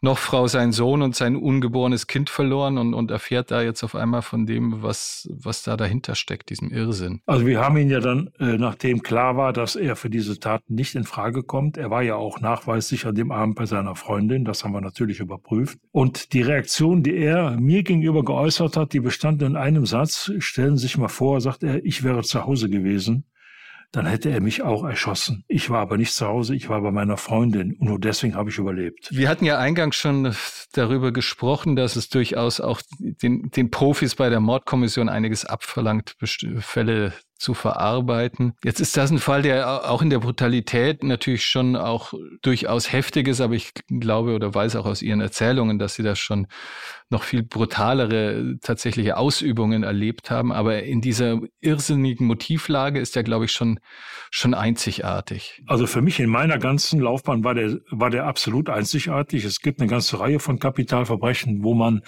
noch 0.01 0.19
Frau 0.19 0.47
seinen 0.47 0.73
Sohn 0.73 1.03
und 1.03 1.17
sein 1.17 1.37
ungeborenes 1.37 2.07
Kind 2.07 2.31
verloren 2.31 2.79
und, 2.79 2.95
und 2.95 3.11
erfährt 3.11 3.51
da 3.51 3.63
jetzt 3.63 3.83
auf 3.83 3.95
einmal 3.95 4.23
von 4.23 4.47
dem, 4.47 4.83
was, 4.83 5.29
was 5.33 5.63
da 5.63 5.77
dahinter 5.77 6.15
steckt, 6.15 6.51
diesem 6.51 6.71
Irrsinn. 6.71 7.21
Also 7.27 7.47
wir 7.47 7.61
haben 7.61 7.77
ihn 7.77 7.91
ja 7.91 8.01
dann, 8.01 8.31
äh, 8.39 8.57
nachdem 8.59 9.03
klar 9.03 9.37
war, 9.37 9.53
dass 9.53 9.77
er 9.77 9.97
für 9.97 10.11
diese 10.11 10.39
Tat 10.39 10.63
nicht 10.69 10.95
in 10.95 11.05
Frage 11.05 11.43
kommt, 11.43 11.77
er 11.77 11.91
war 11.91 12.03
ja 12.03 12.15
auch 12.15 12.41
nachweislich 12.41 13.07
an 13.07 13.15
dem 13.15 13.33
Abend 13.33 13.57
bei 13.57 13.67
seiner 13.67 13.97
Freundin, 13.97 14.45
das 14.45 14.65
haben 14.65 14.73
wir 14.73 14.81
natürlich 14.81 15.21
überprüft. 15.21 15.79
Und 15.91 16.33
die 16.33 16.43
Reaktion, 16.43 17.03
die 17.03 17.17
er 17.17 17.53
mir 17.59 17.83
gegenüber 17.83 18.25
geäußert 18.25 18.77
hat, 18.77 18.93
die 18.93 19.01
bestand 19.01 19.43
in 19.43 19.57
einem 19.57 19.87
Satz, 19.87 20.31
stellen 20.39 20.77
Sie 20.77 20.83
sich 20.83 20.99
mal 20.99 21.09
vor, 21.09 21.41
sagt 21.41 21.65
er, 21.65 21.85
ich 21.85 22.05
wäre 22.05 22.23
zu 22.23 22.45
Hause 22.45 22.71
gewesen 22.71 23.25
dann 23.93 24.07
hätte 24.07 24.31
er 24.31 24.41
mich 24.41 24.63
auch 24.63 24.85
erschossen. 24.85 25.45
Ich 25.49 25.71
war 25.71 25.81
aber 25.81 25.97
nicht 25.97 26.13
zu 26.13 26.27
Hause, 26.27 26.55
ich 26.55 26.69
war 26.69 26.81
bei 26.83 26.91
meiner 26.91 27.17
Freundin 27.17 27.77
und 27.79 27.89
nur 27.89 27.99
deswegen 27.99 28.35
habe 28.35 28.51
ich 28.51 28.59
überlebt. 28.59 29.09
Wir 29.13 29.29
hatten 29.29 29.45
ja 29.45 29.59
eingangs 29.59 29.97
schon 29.97 30.35
darüber 30.73 31.13
gesprochen, 31.13 31.75
dass 31.77 31.97
es 31.97 32.09
durchaus 32.09 32.61
auch 32.61 32.83
den, 32.99 33.51
den 33.51 33.71
Profis 33.71 34.15
bei 34.15 34.29
der 34.29 34.41
Mordkommission 34.41 35.09
einiges 35.09 35.45
abverlangt, 35.45 36.17
Fälle 36.59 37.13
zu 37.39 37.55
verarbeiten. 37.55 38.55
Jetzt 38.65 38.81
ist 38.81 38.97
das 38.97 39.11
ein 39.11 39.19
Fall, 39.19 39.43
der 39.43 39.91
auch 39.91 40.03
in 40.03 40.11
der 40.11 40.19
Brutalität 40.19 41.03
natürlich 41.05 41.45
schon 41.47 41.77
auch 41.77 42.13
durchaus 42.43 42.93
heftig 42.93 43.29
ist, 43.29 43.41
aber 43.41 43.55
ich 43.55 43.73
glaube 43.89 44.35
oder 44.35 44.55
weiß 44.55 44.77
auch 44.77 44.87
aus 44.87 45.03
Ihren 45.03 45.21
Erzählungen, 45.21 45.79
dass 45.79 45.95
Sie 45.95 46.03
das 46.03 46.19
schon 46.19 46.49
noch 47.11 47.23
viel 47.23 47.43
brutalere 47.43 48.59
tatsächliche 48.61 49.17
Ausübungen 49.17 49.83
erlebt 49.83 50.31
haben. 50.31 50.53
Aber 50.53 50.83
in 50.83 51.01
dieser 51.01 51.41
irrsinnigen 51.61 52.27
Motivlage 52.27 53.01
ist 53.01 53.17
er, 53.17 53.23
glaube 53.23 53.47
ich, 53.47 53.53
schon, 53.53 53.81
schon 54.31 54.53
einzigartig. 54.53 55.63
Also 55.67 55.87
für 55.87 56.03
mich 56.03 56.21
in 56.21 56.29
meiner 56.29 56.59
ganzen 56.59 57.01
Laufbahn 57.01 57.45
war 57.45 57.55
der, 57.55 57.79
war 57.91 58.11
der 58.11 58.27
absolut 58.27 58.69
einzigartig. 58.69 59.45
Es 59.45 59.61
gibt 59.61 59.81
eine 59.81 59.89
ganze 59.89 60.21
Reihe 60.21 60.39
von 60.39 60.59
Kapitalverbrechen, 60.59 61.63
wo 61.63 61.73
man 61.75 62.03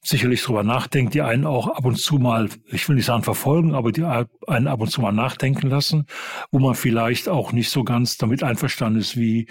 sicherlich 0.00 0.42
drüber 0.42 0.62
nachdenkt, 0.62 1.12
die 1.12 1.22
einen 1.22 1.44
auch 1.44 1.66
ab 1.66 1.84
und 1.84 1.98
zu 1.98 2.16
mal, 2.16 2.48
ich 2.66 2.88
will 2.88 2.96
nicht 2.96 3.06
sagen 3.06 3.24
verfolgen, 3.24 3.74
aber 3.74 3.92
die 3.92 4.04
einen 4.04 4.68
ab 4.76 4.82
und 4.82 4.90
zu 4.90 5.00
mal 5.00 5.12
nachdenken 5.12 5.70
lassen, 5.70 6.04
wo 6.50 6.58
man 6.58 6.74
vielleicht 6.74 7.30
auch 7.30 7.52
nicht 7.52 7.70
so 7.70 7.82
ganz 7.82 8.18
damit 8.18 8.42
einverstanden 8.42 9.00
ist, 9.00 9.16
wie 9.16 9.46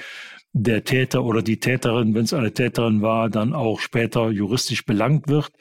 der 0.53 0.84
Täter 0.84 1.23
oder 1.23 1.41
die 1.41 1.59
Täterin, 1.59 2.13
wenn 2.13 2.23
es 2.23 2.34
eine 2.34 2.53
Täterin 2.53 3.01
war, 3.01 3.30
dann 3.30 3.53
auch 3.53 3.80
später 3.80 4.30
juristisch 4.30 4.86
belangt 4.86 5.28
wird. 5.28 5.51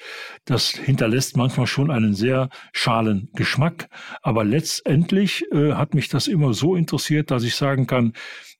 Das 0.45 0.69
hinterlässt 0.69 1.37
manchmal 1.37 1.67
schon 1.67 1.91
einen 1.91 2.15
sehr 2.15 2.51
schalen 2.73 3.31
Geschmack. 3.33 3.89
Aber 4.23 4.45
letztendlich 4.45 5.51
äh, 5.51 5.73
hat 5.73 5.95
mich 5.95 6.11
das 6.11 6.29
immer 6.29 6.53
so 6.53 6.77
interessiert, 6.77 7.33
dass 7.33 7.43
ich 7.43 7.57
sagen 7.57 7.89
kann, 7.89 8.13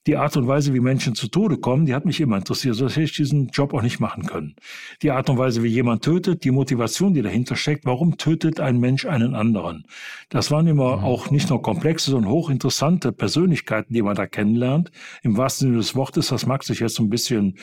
die 0.07 0.17
Art 0.17 0.37
und 0.37 0.47
Weise, 0.47 0.75
wie 0.75 0.81
Menschen 0.81 1.15
zu 1.15 1.29
Tode 1.29 1.57
kommen, 1.57 1.87
die 1.87 1.95
hat 1.95 2.05
mich 2.05 2.21
immer 2.21 2.37
interessiert. 2.37 2.75
Sonst 2.75 2.97
hätte 2.97 3.05
ich 3.05 3.17
diesen 3.17 3.49
Job 3.49 3.73
auch 3.73 3.83
nicht 3.83 4.01
machen 4.01 4.27
können. 4.27 4.55
Die 5.03 5.11
Art 5.11 5.31
und 5.31 5.39
Weise, 5.39 5.63
wie 5.63 5.69
jemand 5.69 6.05
tötet, 6.05 6.45
die 6.45 6.51
Motivation, 6.51 7.15
die 7.15 7.23
dahinter 7.23 7.57
steckt, 7.57 7.87
warum 7.87 8.19
tötet 8.19 8.61
ein 8.61 8.79
Mensch 8.79 9.07
einen 9.07 9.35
anderen? 9.35 9.87
Das 10.29 10.51
waren 10.51 10.67
immer 10.67 10.99
mhm. 10.99 11.05
auch 11.05 11.31
nicht 11.31 11.49
nur 11.49 11.63
komplexe, 11.63 12.11
sondern 12.11 12.31
hochinteressante 12.31 13.13
Persönlichkeiten, 13.13 13.95
die 13.95 14.03
man 14.03 14.15
da 14.15 14.27
kennenlernt. 14.27 14.91
Im 15.23 15.37
wahrsten 15.37 15.69
Sinne 15.69 15.79
des 15.79 15.95
Wortes, 15.95 16.29
das 16.29 16.47
mag 16.47 16.65
sich 16.65 16.81
jetzt 16.81 16.97
so 16.97 17.03
ein 17.03 17.11
bisschen 17.11 17.57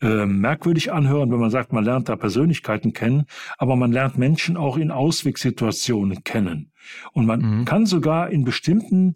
äh, 0.00 0.26
merkwürdig 0.26 0.92
anhören, 0.92 1.30
wenn 1.30 1.38
man 1.38 1.50
sagt, 1.50 1.72
man 1.72 1.84
lernt 1.84 2.08
da 2.08 2.16
Persönlichkeiten 2.16 2.92
kennen, 2.92 3.26
aber 3.58 3.76
man 3.76 3.92
lernt 3.92 4.18
Menschen 4.18 4.56
auch 4.56 4.76
in 4.76 4.90
Auswegssituationen 4.90 6.24
kennen. 6.24 6.72
Und 7.12 7.26
man 7.26 7.40
mhm. 7.40 7.64
kann 7.64 7.86
sogar 7.86 8.30
in 8.30 8.44
bestimmten 8.44 9.14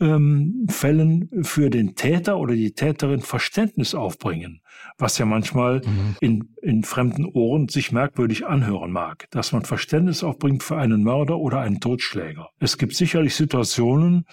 ähm, 0.00 0.66
Fällen 0.68 1.30
für 1.42 1.70
den 1.70 1.94
Täter 1.94 2.38
oder 2.38 2.54
die 2.54 2.72
Täterin 2.72 3.20
Verständnis 3.20 3.94
aufbringen, 3.94 4.60
was 4.98 5.18
ja 5.18 5.24
manchmal 5.24 5.80
mhm. 5.80 6.16
in, 6.20 6.54
in 6.62 6.84
fremden 6.84 7.24
Ohren 7.24 7.68
sich 7.68 7.92
merkwürdig 7.92 8.46
anhören 8.46 8.92
mag, 8.92 9.26
dass 9.30 9.52
man 9.52 9.64
Verständnis 9.64 10.22
aufbringt 10.22 10.62
für 10.62 10.76
einen 10.76 11.02
Mörder 11.02 11.38
oder 11.38 11.60
einen 11.60 11.80
Totschläger. 11.80 12.50
Es 12.58 12.76
gibt 12.78 12.94
sicherlich 12.94 13.34
Situationen, 13.34 14.26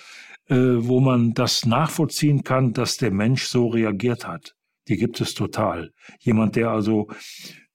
äh, 0.49 0.55
wo 0.55 0.99
man 0.99 1.33
das 1.33 1.65
nachvollziehen 1.65 2.43
kann, 2.43 2.73
dass 2.73 2.97
der 2.97 3.11
Mensch 3.11 3.45
so 3.45 3.67
reagiert 3.67 4.27
hat. 4.27 4.55
Die 4.89 4.97
gibt 4.97 5.21
es 5.21 5.33
total. 5.33 5.91
Jemand, 6.19 6.57
der 6.57 6.71
also 6.71 7.07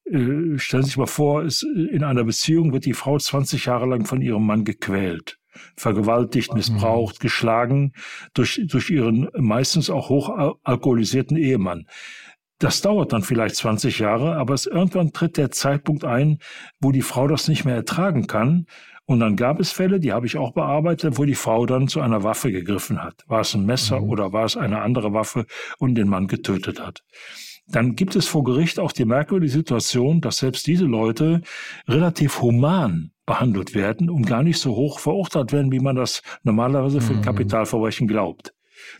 äh, 0.04 0.58
stellen 0.58 0.82
Sie 0.82 0.90
sich 0.90 0.96
mal 0.98 1.06
vor, 1.06 1.42
ist 1.42 1.62
in 1.62 2.04
einer 2.04 2.24
Beziehung 2.24 2.74
wird 2.74 2.84
die 2.84 2.92
Frau 2.92 3.16
20 3.16 3.64
Jahre 3.64 3.86
lang 3.86 4.04
von 4.04 4.20
ihrem 4.20 4.44
Mann 4.44 4.64
gequält 4.64 5.38
vergewaltigt, 5.76 6.54
missbraucht, 6.54 7.16
mhm. 7.16 7.22
geschlagen 7.22 7.92
durch, 8.34 8.60
durch 8.66 8.90
ihren 8.90 9.28
meistens 9.36 9.90
auch 9.90 10.08
hoch 10.08 10.56
alkoholisierten 10.62 11.36
Ehemann. 11.36 11.86
Das 12.58 12.80
dauert 12.80 13.12
dann 13.12 13.22
vielleicht 13.22 13.54
20 13.56 14.00
Jahre, 14.00 14.36
aber 14.36 14.54
es 14.54 14.66
irgendwann 14.66 15.12
tritt 15.12 15.36
der 15.36 15.52
Zeitpunkt 15.52 16.04
ein, 16.04 16.38
wo 16.80 16.90
die 16.90 17.02
Frau 17.02 17.28
das 17.28 17.46
nicht 17.46 17.64
mehr 17.64 17.76
ertragen 17.76 18.26
kann. 18.26 18.66
Und 19.06 19.20
dann 19.20 19.36
gab 19.36 19.60
es 19.60 19.72
Fälle, 19.72 20.00
die 20.00 20.12
habe 20.12 20.26
ich 20.26 20.36
auch 20.36 20.52
bearbeitet, 20.52 21.18
wo 21.18 21.24
die 21.24 21.36
Frau 21.36 21.66
dann 21.66 21.88
zu 21.88 22.00
einer 22.00 22.24
Waffe 22.24 22.50
gegriffen 22.52 23.02
hat. 23.02 23.24
War 23.26 23.40
es 23.40 23.54
ein 23.54 23.64
Messer 23.64 24.00
mhm. 24.00 24.10
oder 24.10 24.32
war 24.32 24.44
es 24.44 24.56
eine 24.56 24.82
andere 24.82 25.12
Waffe 25.12 25.46
und 25.78 25.94
den 25.94 26.08
Mann 26.08 26.26
getötet 26.26 26.80
hat 26.80 27.04
dann 27.70 27.96
gibt 27.96 28.16
es 28.16 28.26
vor 28.26 28.44
Gericht 28.44 28.78
auch 28.78 28.92
die 28.92 29.04
merkwürdige 29.04 29.52
Situation, 29.52 30.20
dass 30.20 30.38
selbst 30.38 30.66
diese 30.66 30.84
Leute 30.84 31.42
relativ 31.86 32.40
human 32.40 33.12
behandelt 33.26 33.74
werden 33.74 34.08
und 34.08 34.26
gar 34.26 34.42
nicht 34.42 34.58
so 34.58 34.74
hoch 34.74 34.98
verurteilt 34.98 35.52
werden, 35.52 35.70
wie 35.70 35.80
man 35.80 35.96
das 35.96 36.22
normalerweise 36.42 37.00
für 37.00 37.14
mhm. 37.14 37.22
Kapitalverbrechen 37.22 38.08
glaubt. 38.08 38.54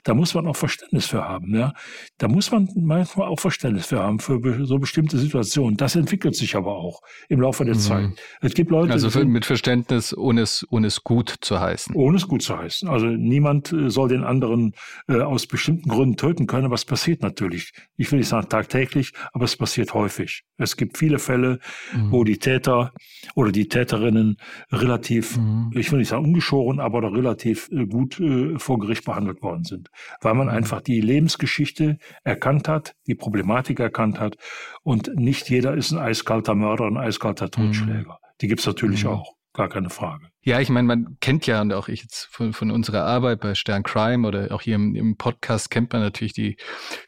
Da 0.05 0.14
muss 0.14 0.34
man 0.34 0.47
auch 0.47 0.57
Verständnis 0.57 1.07
für 1.07 1.24
haben. 1.24 1.55
Ja? 1.55 1.72
Da 2.18 2.28
muss 2.28 2.51
man 2.51 2.68
manchmal 2.74 3.28
auch 3.28 3.41
Verständnis 3.41 3.86
für 3.86 4.01
haben, 4.01 4.18
für 4.18 4.66
so 4.66 4.78
bestimmte 4.78 5.18
Situationen. 5.18 5.76
Das 5.76 5.97
entwickelt 5.97 6.36
sich 6.36 6.57
aber 6.57 6.76
auch 6.76 7.01
im 7.28 7.41
Laufe 7.41 7.64
der 7.64 7.74
mhm. 7.74 7.80
Zeit. 7.80 8.11
Es 8.41 8.55
gibt 8.55 8.70
Leute. 8.70 8.93
Also 8.93 9.11
für, 9.11 9.24
mit 9.24 9.45
Verständnis, 9.45 10.16
ohne 10.16 10.43
es, 10.43 10.66
ohne 10.70 10.86
es 10.86 11.05
gut 11.05 11.34
zu 11.41 11.61
heißen. 11.61 11.95
Ohne 11.95 12.16
es 12.16 12.26
gut 12.26 12.43
zu 12.43 12.57
heißen. 12.57 12.89
Also 12.89 13.07
niemand 13.07 13.72
äh, 13.72 13.91
soll 13.91 14.09
den 14.09 14.24
anderen 14.24 14.74
äh, 15.09 15.20
aus 15.20 15.47
bestimmten 15.47 15.89
Gründen 15.89 16.16
töten 16.16 16.47
können, 16.47 16.66
aber 16.66 16.74
es 16.74 16.84
passiert 16.84 17.22
natürlich. 17.22 17.72
Ich 17.97 18.11
will 18.11 18.18
nicht 18.18 18.28
sagen 18.28 18.49
tagtäglich, 18.49 19.12
aber 19.32 19.45
es 19.45 19.57
passiert 19.57 19.95
häufig. 19.95 20.45
Es 20.57 20.76
gibt 20.76 20.99
viele 20.99 21.18
Fälle, 21.18 21.61
mhm. 21.95 22.12
wo 22.12 22.24
die 22.24 22.39
Täter 22.39 22.93
oder 23.34 23.53
die 23.53 23.68
Täterinnen 23.68 24.36
relativ, 24.72 25.36
mhm. 25.36 25.70
ich 25.74 25.91
will 25.93 26.01
nicht 26.01 26.09
sagen 26.09 26.24
ungeschoren, 26.24 26.80
aber 26.80 27.03
relativ 27.12 27.68
äh, 27.70 27.86
gut 27.86 28.18
äh, 28.20 28.59
vor 28.59 28.78
Gericht 28.78 29.05
behandelt 29.05 29.43
worden 29.43 29.64
sind, 29.64 29.78
weil 30.20 30.35
man 30.35 30.49
mhm. 30.49 30.55
einfach 30.55 30.81
die 30.81 31.01
Lebensgeschichte 31.01 31.99
erkannt 32.24 32.68
hat, 32.68 32.95
die 33.07 33.14
Problematik 33.14 33.81
erkannt 33.81 34.20
hat 34.20 34.37
und 34.83 35.14
nicht 35.14 35.49
jeder 35.51 35.74
ist 35.74 35.93
ein 35.93 35.99
eiskalter 35.99 36.55
Mörder, 36.55 36.87
ein 36.87 36.97
eiskalter 36.97 37.47
mhm. 37.47 37.51
Totschläger. 37.51 38.18
Die 38.41 38.49
gibt's 38.49 38.66
natürlich 38.66 39.05
mhm. 39.05 39.11
auch 39.11 39.38
gar 39.59 39.68
keine 39.68 39.90
Frage. 39.90 40.28
Ja, 40.42 40.61
ich 40.61 40.70
meine, 40.70 40.86
man 40.86 41.16
kennt 41.20 41.46
ja 41.48 41.61
und 41.61 41.72
auch 41.72 41.88
ich 41.88 42.02
jetzt 42.02 42.28
von, 42.30 42.52
von 42.52 42.70
unserer 42.70 43.04
Arbeit 43.04 43.40
bei 43.40 43.56
Stern 43.56 43.82
Crime 43.82 44.26
oder 44.26 44.52
auch 44.52 44.62
hier 44.62 44.76
im, 44.76 44.94
im, 44.94 45.16
Podcast 45.16 45.68
kennt 45.68 45.92
man 45.92 46.00
natürlich 46.00 46.32
die 46.32 46.56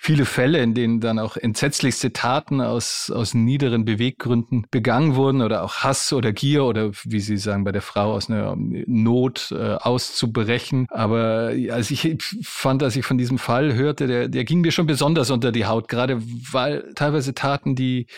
viele 0.01 0.25
Fälle, 0.25 0.61
in 0.61 0.75
denen 0.75 1.01
dann 1.01 1.21
auch 1.21 1.37
entsetzlichste 1.37 2.13
Taten 2.13 2.61
aus, 2.61 3.09
aus 3.15 3.35
niederen 3.35 3.85
Beweggründen 3.85 4.67
begangen 4.73 5.15
wurden 5.15 5.43
oder 5.43 5.63
auch 5.63 5.77
Hass 5.77 6.13
oder 6.13 6.33
Gier 6.33 6.65
oder 6.65 6.91
wie 7.05 7.21
Sie 7.21 7.37
sagen, 7.37 7.63
bei 7.63 7.73
der 7.73 7.83
Frau 7.83 8.13
aus 8.13 8.29
einer 8.29 8.57
Not 8.59 9.53
äh, 9.53 9.77
auszubrechen. 9.77 10.87
Aber 10.91 11.53
als 11.71 11.93
ich 11.93 12.19
fand, 12.43 12.83
als 12.83 12.97
ich 12.97 13.07
von 13.07 13.17
diesem 13.17 13.39
Fall 13.39 13.75
hörte, 13.75 14.09
der, 14.09 14.29
der 14.29 14.45
ging 14.45 14.61
mir 14.61 14.73
schon 14.73 14.87
besonders 14.87 15.31
unter 15.31 15.53
die 15.53 15.67
Haut, 15.67 15.87
gerade 15.87 16.21
weil 16.21 16.93
teilweise 16.97 17.33
Taten, 17.33 17.77
die 17.77 18.09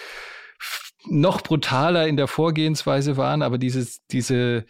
noch 1.08 1.40
brutaler 1.42 2.06
in 2.06 2.16
der 2.16 2.28
Vorgehensweise 2.28 3.16
waren, 3.16 3.42
aber 3.42 3.58
dieses, 3.58 4.06
diese, 4.06 4.64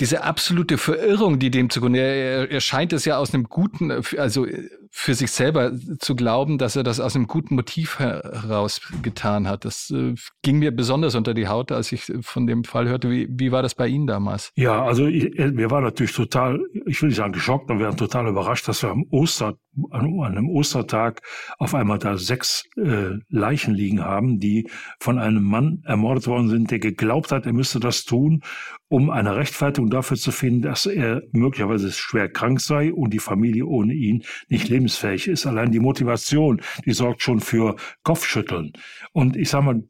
diese 0.00 0.24
absolute 0.24 0.78
Verirrung, 0.78 1.38
die 1.38 1.50
dem 1.50 1.70
zugrunde, 1.70 2.00
er, 2.00 2.50
er 2.50 2.60
scheint 2.60 2.92
es 2.92 3.04
ja 3.04 3.18
aus 3.18 3.34
einem 3.34 3.44
guten, 3.44 3.90
also 4.16 4.46
für 4.92 5.14
sich 5.14 5.30
selber 5.30 5.72
zu 6.00 6.16
glauben, 6.16 6.58
dass 6.58 6.74
er 6.74 6.82
das 6.82 6.98
aus 6.98 7.14
einem 7.14 7.28
guten 7.28 7.54
Motiv 7.54 8.00
heraus 8.00 8.80
getan 9.02 9.46
hat. 9.46 9.64
Das 9.64 9.90
äh, 9.90 10.14
ging 10.42 10.58
mir 10.58 10.72
besonders 10.72 11.14
unter 11.14 11.32
die 11.32 11.46
Haut, 11.46 11.70
als 11.70 11.92
ich 11.92 12.12
von 12.22 12.46
dem 12.46 12.64
Fall 12.64 12.88
hörte. 12.88 13.08
Wie, 13.08 13.28
wie 13.30 13.52
war 13.52 13.62
das 13.62 13.76
bei 13.76 13.86
Ihnen 13.86 14.08
damals? 14.08 14.50
Ja, 14.56 14.84
also 14.84 15.06
ich, 15.06 15.32
wir 15.36 15.70
waren 15.70 15.84
natürlich 15.84 16.12
total, 16.12 16.60
ich 16.86 17.00
will 17.00 17.10
nicht 17.10 17.18
sagen 17.18 17.32
geschockt, 17.32 17.70
aber 17.70 17.78
wir 17.78 17.86
waren 17.86 17.96
total 17.96 18.26
überrascht, 18.26 18.66
dass 18.66 18.82
wir 18.82 18.90
am 18.90 19.04
Oster, 19.10 19.54
an, 19.90 20.20
einem 20.20 20.48
Ostertag 20.48 21.22
auf 21.58 21.74
einmal 21.74 21.98
da 21.98 22.16
sechs 22.16 22.64
äh, 22.76 23.18
Leichen 23.28 23.74
liegen 23.74 24.04
haben, 24.04 24.40
die 24.40 24.68
von 24.98 25.18
einem 25.18 25.44
Mann 25.44 25.82
ermordet 25.84 26.26
worden 26.26 26.48
sind, 26.48 26.70
der 26.70 26.80
geglaubt 26.80 27.30
hat, 27.30 27.46
er 27.46 27.52
müsste 27.52 27.80
das 27.80 28.04
tun, 28.04 28.42
um 28.88 29.08
eine 29.08 29.36
Rechtfertigung 29.36 29.88
dafür 29.88 30.16
zu 30.16 30.32
finden, 30.32 30.62
dass 30.62 30.86
er 30.86 31.22
möglicherweise 31.32 31.92
schwer 31.92 32.28
krank 32.28 32.60
sei 32.60 32.92
und 32.92 33.14
die 33.14 33.20
Familie 33.20 33.66
ohne 33.66 33.94
ihn 33.94 34.24
nicht 34.48 34.68
leben 34.68 34.80
lebensfähig 34.80 35.28
ist. 35.28 35.46
Allein 35.46 35.70
die 35.70 35.80
Motivation, 35.80 36.60
die 36.84 36.92
sorgt 36.92 37.22
schon 37.22 37.40
für 37.40 37.76
Kopfschütteln. 38.02 38.72
Und 39.12 39.36
ich 39.36 39.50
sag 39.50 39.62
mal, 39.62 39.82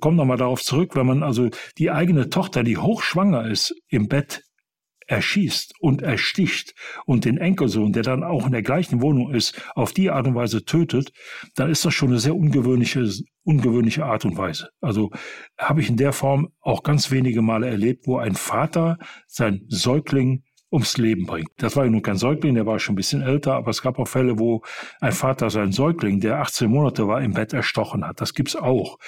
komm 0.00 0.16
noch 0.16 0.24
mal 0.24 0.36
darauf 0.36 0.62
zurück, 0.62 0.94
wenn 0.96 1.06
man 1.06 1.22
also 1.22 1.48
die 1.78 1.90
eigene 1.90 2.28
Tochter, 2.28 2.62
die 2.62 2.76
hochschwanger 2.76 3.46
ist, 3.48 3.74
im 3.88 4.08
Bett 4.08 4.42
erschießt 5.12 5.74
und 5.78 6.00
ersticht 6.00 6.74
und 7.04 7.26
den 7.26 7.36
Enkelsohn, 7.36 7.92
der 7.92 8.02
dann 8.02 8.24
auch 8.24 8.46
in 8.46 8.52
der 8.52 8.62
gleichen 8.62 9.02
Wohnung 9.02 9.32
ist, 9.32 9.60
auf 9.74 9.92
die 9.92 10.10
Art 10.10 10.26
und 10.26 10.34
Weise 10.34 10.64
tötet, 10.64 11.12
dann 11.54 11.70
ist 11.70 11.84
das 11.84 11.92
schon 11.92 12.08
eine 12.08 12.18
sehr 12.18 12.34
ungewöhnliche, 12.34 13.06
ungewöhnliche 13.44 14.06
Art 14.06 14.24
und 14.24 14.38
Weise. 14.38 14.70
Also 14.80 15.10
habe 15.58 15.82
ich 15.82 15.90
in 15.90 15.98
der 15.98 16.14
Form 16.14 16.48
auch 16.60 16.82
ganz 16.82 17.10
wenige 17.10 17.42
Male 17.42 17.68
erlebt, 17.68 18.06
wo 18.06 18.16
ein 18.16 18.34
Vater 18.34 18.98
sein 19.26 19.66
Säugling 19.68 20.44
ums 20.72 20.96
Leben 20.96 21.26
bringt. 21.26 21.50
Das 21.58 21.76
war 21.76 21.84
ja 21.84 21.90
nun 21.90 22.00
kein 22.00 22.16
Säugling, 22.16 22.54
der 22.54 22.64
war 22.64 22.78
schon 22.78 22.94
ein 22.94 22.96
bisschen 22.96 23.20
älter, 23.20 23.54
aber 23.54 23.70
es 23.70 23.82
gab 23.82 23.98
auch 23.98 24.08
Fälle, 24.08 24.38
wo 24.38 24.62
ein 25.00 25.12
Vater 25.12 25.50
seinen 25.50 25.72
Säugling, 25.72 26.20
der 26.20 26.40
18 26.40 26.70
Monate 26.70 27.06
war, 27.06 27.20
im 27.20 27.34
Bett 27.34 27.52
erstochen 27.52 28.06
hat. 28.06 28.22
Das 28.22 28.32
gibt's 28.32 28.56
auch. 28.56 28.98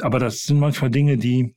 Aber 0.00 0.20
das 0.20 0.44
sind 0.44 0.60
manchmal 0.60 0.92
Dinge, 0.92 1.16
die, 1.16 1.56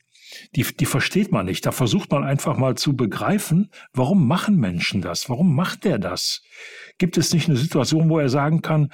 die, 0.55 0.63
die 0.63 0.85
versteht 0.85 1.31
man 1.31 1.45
nicht. 1.45 1.65
Da 1.65 1.71
versucht 1.71 2.11
man 2.11 2.23
einfach 2.23 2.57
mal 2.57 2.75
zu 2.75 2.95
begreifen, 2.95 3.71
warum 3.93 4.27
machen 4.27 4.57
Menschen 4.57 5.01
das? 5.01 5.29
Warum 5.29 5.55
macht 5.55 5.83
der 5.83 5.99
das? 5.99 6.43
Gibt 6.97 7.17
es 7.17 7.33
nicht 7.33 7.47
eine 7.47 7.57
Situation, 7.57 8.09
wo 8.09 8.19
er 8.19 8.29
sagen 8.29 8.61
kann, 8.61 8.91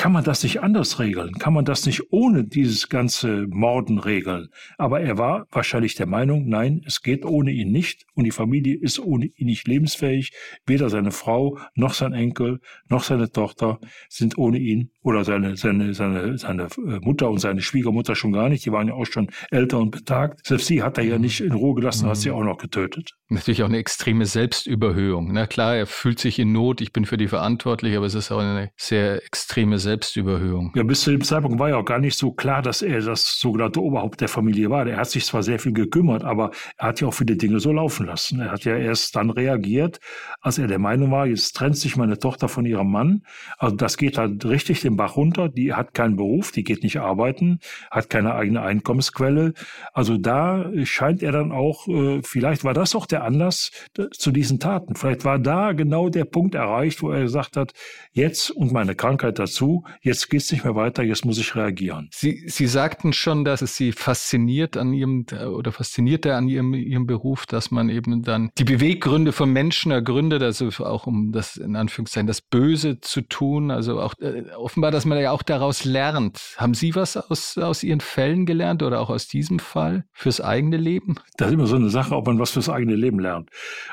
kann 0.00 0.12
man 0.12 0.24
das 0.24 0.42
nicht 0.42 0.62
anders 0.62 0.98
regeln? 0.98 1.32
Kann 1.34 1.52
man 1.52 1.66
das 1.66 1.84
nicht 1.84 2.10
ohne 2.10 2.44
dieses 2.44 2.88
ganze 2.88 3.46
Morden 3.50 3.98
regeln? 3.98 4.48
Aber 4.78 5.02
er 5.02 5.18
war 5.18 5.46
wahrscheinlich 5.50 5.94
der 5.94 6.06
Meinung, 6.06 6.48
nein, 6.48 6.80
es 6.86 7.02
geht 7.02 7.26
ohne 7.26 7.50
ihn 7.50 7.70
nicht 7.70 8.06
und 8.14 8.24
die 8.24 8.30
Familie 8.30 8.78
ist 8.80 8.98
ohne 8.98 9.26
ihn 9.26 9.44
nicht 9.44 9.68
lebensfähig. 9.68 10.32
Weder 10.64 10.88
seine 10.88 11.10
Frau 11.10 11.58
noch 11.74 11.92
sein 11.92 12.14
Enkel 12.14 12.60
noch 12.88 13.04
seine 13.04 13.30
Tochter 13.30 13.78
sind 14.08 14.38
ohne 14.38 14.58
ihn 14.58 14.90
oder 15.02 15.22
seine, 15.22 15.58
seine, 15.58 15.92
seine, 15.92 16.38
seine 16.38 16.62
äh, 16.62 16.98
Mutter 17.02 17.28
und 17.28 17.38
seine 17.38 17.60
Schwiegermutter 17.60 18.14
schon 18.14 18.32
gar 18.32 18.48
nicht. 18.48 18.64
Die 18.64 18.72
waren 18.72 18.88
ja 18.88 18.94
auch 18.94 19.04
schon 19.04 19.28
älter 19.50 19.80
und 19.80 19.90
betagt. 19.90 20.46
Selbst 20.46 20.66
sie 20.66 20.82
hat 20.82 20.96
er 20.96 21.04
ja 21.04 21.18
nicht 21.18 21.42
in 21.42 21.52
Ruhe 21.52 21.74
gelassen, 21.74 22.08
hat 22.08 22.16
sie 22.16 22.30
mhm. 22.30 22.36
auch 22.36 22.44
noch 22.44 22.56
getötet. 22.56 23.16
Natürlich 23.28 23.62
auch 23.62 23.68
eine 23.68 23.76
extreme 23.76 24.24
Selbstüberhöhung. 24.24 25.30
Na 25.30 25.46
klar, 25.46 25.76
er 25.76 25.86
fühlt 25.86 26.18
sich 26.20 26.38
in 26.38 26.52
Not, 26.52 26.80
ich 26.80 26.94
bin 26.94 27.04
für 27.04 27.18
die 27.18 27.28
verantwortlich, 27.28 27.96
aber 27.96 28.06
es 28.06 28.14
ist 28.14 28.32
auch 28.32 28.40
eine 28.40 28.70
sehr 28.76 29.22
extreme 29.24 29.78
Selbstüberhöhung. 29.78 29.89
Selbstüberhöhung. 29.90 30.72
Ja, 30.76 30.84
bis 30.84 31.00
zu 31.00 31.10
dem 31.10 31.22
Zeitpunkt 31.22 31.58
war 31.58 31.68
ja 31.68 31.76
auch 31.76 31.84
gar 31.84 31.98
nicht 31.98 32.16
so 32.16 32.30
klar, 32.30 32.62
dass 32.62 32.80
er 32.80 33.00
das 33.00 33.40
sogenannte 33.40 33.82
Oberhaupt 33.82 34.20
der 34.20 34.28
Familie 34.28 34.70
war. 34.70 34.86
Er 34.86 34.98
hat 34.98 35.10
sich 35.10 35.24
zwar 35.24 35.42
sehr 35.42 35.58
viel 35.58 35.72
gekümmert, 35.72 36.22
aber 36.22 36.52
er 36.76 36.88
hat 36.88 37.00
ja 37.00 37.08
auch 37.08 37.14
viele 37.14 37.36
Dinge 37.36 37.58
so 37.58 37.72
laufen 37.72 38.06
lassen. 38.06 38.40
Er 38.40 38.52
hat 38.52 38.64
ja 38.64 38.76
erst 38.76 39.16
dann 39.16 39.30
reagiert, 39.30 39.98
als 40.40 40.58
er 40.58 40.68
der 40.68 40.78
Meinung 40.78 41.10
war, 41.10 41.26
jetzt 41.26 41.56
trennt 41.56 41.76
sich 41.76 41.96
meine 41.96 42.18
Tochter 42.18 42.48
von 42.48 42.64
ihrem 42.66 42.90
Mann. 42.90 43.22
Also 43.58 43.74
das 43.74 43.96
geht 43.96 44.16
halt 44.16 44.44
richtig 44.44 44.80
den 44.80 44.96
Bach 44.96 45.16
runter. 45.16 45.48
Die 45.48 45.74
hat 45.74 45.92
keinen 45.92 46.14
Beruf, 46.14 46.52
die 46.52 46.62
geht 46.62 46.84
nicht 46.84 47.00
arbeiten, 47.00 47.58
hat 47.90 48.10
keine 48.10 48.34
eigene 48.34 48.62
Einkommensquelle. 48.62 49.54
Also 49.92 50.18
da 50.18 50.70
scheint 50.84 51.22
er 51.22 51.32
dann 51.32 51.50
auch, 51.50 51.88
äh, 51.88 52.20
vielleicht 52.22 52.62
war 52.62 52.74
das 52.74 52.94
auch 52.94 53.06
der 53.06 53.24
Anlass 53.24 53.72
zu 54.12 54.30
diesen 54.30 54.60
Taten. 54.60 54.94
Vielleicht 54.94 55.24
war 55.24 55.40
da 55.40 55.72
genau 55.72 56.08
der 56.10 56.26
Punkt 56.26 56.54
erreicht, 56.54 57.02
wo 57.02 57.10
er 57.10 57.22
gesagt 57.22 57.56
hat, 57.56 57.72
jetzt 58.12 58.50
und 58.50 58.72
meine 58.72 58.94
Krankheit 58.94 59.38
dazu, 59.38 59.69
jetzt 60.02 60.30
geht 60.30 60.40
es 60.42 60.52
nicht 60.52 60.64
mehr 60.64 60.74
weiter, 60.74 61.02
jetzt 61.02 61.24
muss 61.24 61.38
ich 61.38 61.54
reagieren. 61.54 62.08
Sie, 62.12 62.44
Sie 62.46 62.66
sagten 62.66 63.12
schon, 63.12 63.44
dass 63.44 63.62
es 63.62 63.76
Sie 63.76 63.92
fasziniert 63.92 64.76
an 64.76 64.92
Ihrem 64.92 65.26
oder 65.54 65.72
faszinierte 65.72 66.34
an 66.34 66.48
Ihrem, 66.48 66.74
Ihrem 66.74 67.06
Beruf, 67.06 67.46
dass 67.46 67.70
man 67.70 67.88
eben 67.88 68.22
dann 68.22 68.50
die 68.58 68.64
Beweggründe 68.64 69.32
von 69.32 69.52
Menschen 69.52 69.92
ergründet, 69.92 70.42
also 70.42 70.68
auch 70.84 71.06
um 71.06 71.32
das 71.32 71.56
in 71.56 71.76
Anführungszeichen 71.76 72.26
das 72.26 72.40
Böse 72.40 73.00
zu 73.00 73.22
tun, 73.22 73.70
also 73.70 74.00
auch 74.00 74.14
äh, 74.20 74.44
offenbar, 74.56 74.90
dass 74.90 75.04
man 75.04 75.20
ja 75.20 75.30
auch 75.30 75.42
daraus 75.42 75.84
lernt. 75.84 76.54
Haben 76.56 76.74
Sie 76.74 76.94
was 76.94 77.16
aus, 77.16 77.58
aus 77.58 77.82
Ihren 77.82 78.00
Fällen 78.00 78.46
gelernt 78.46 78.82
oder 78.82 79.00
auch 79.00 79.10
aus 79.10 79.28
diesem 79.28 79.58
Fall 79.58 80.04
fürs 80.12 80.40
eigene 80.40 80.76
Leben? 80.76 81.16
Das 81.36 81.48
ist 81.48 81.54
immer 81.54 81.66
so 81.66 81.76
eine 81.76 81.90
Sache, 81.90 82.14
ob 82.14 82.26
man 82.26 82.38
was 82.38 82.50
fürs 82.50 82.68
eigene 82.68 82.96
Leben 82.96 83.18
lernt. 83.18 83.50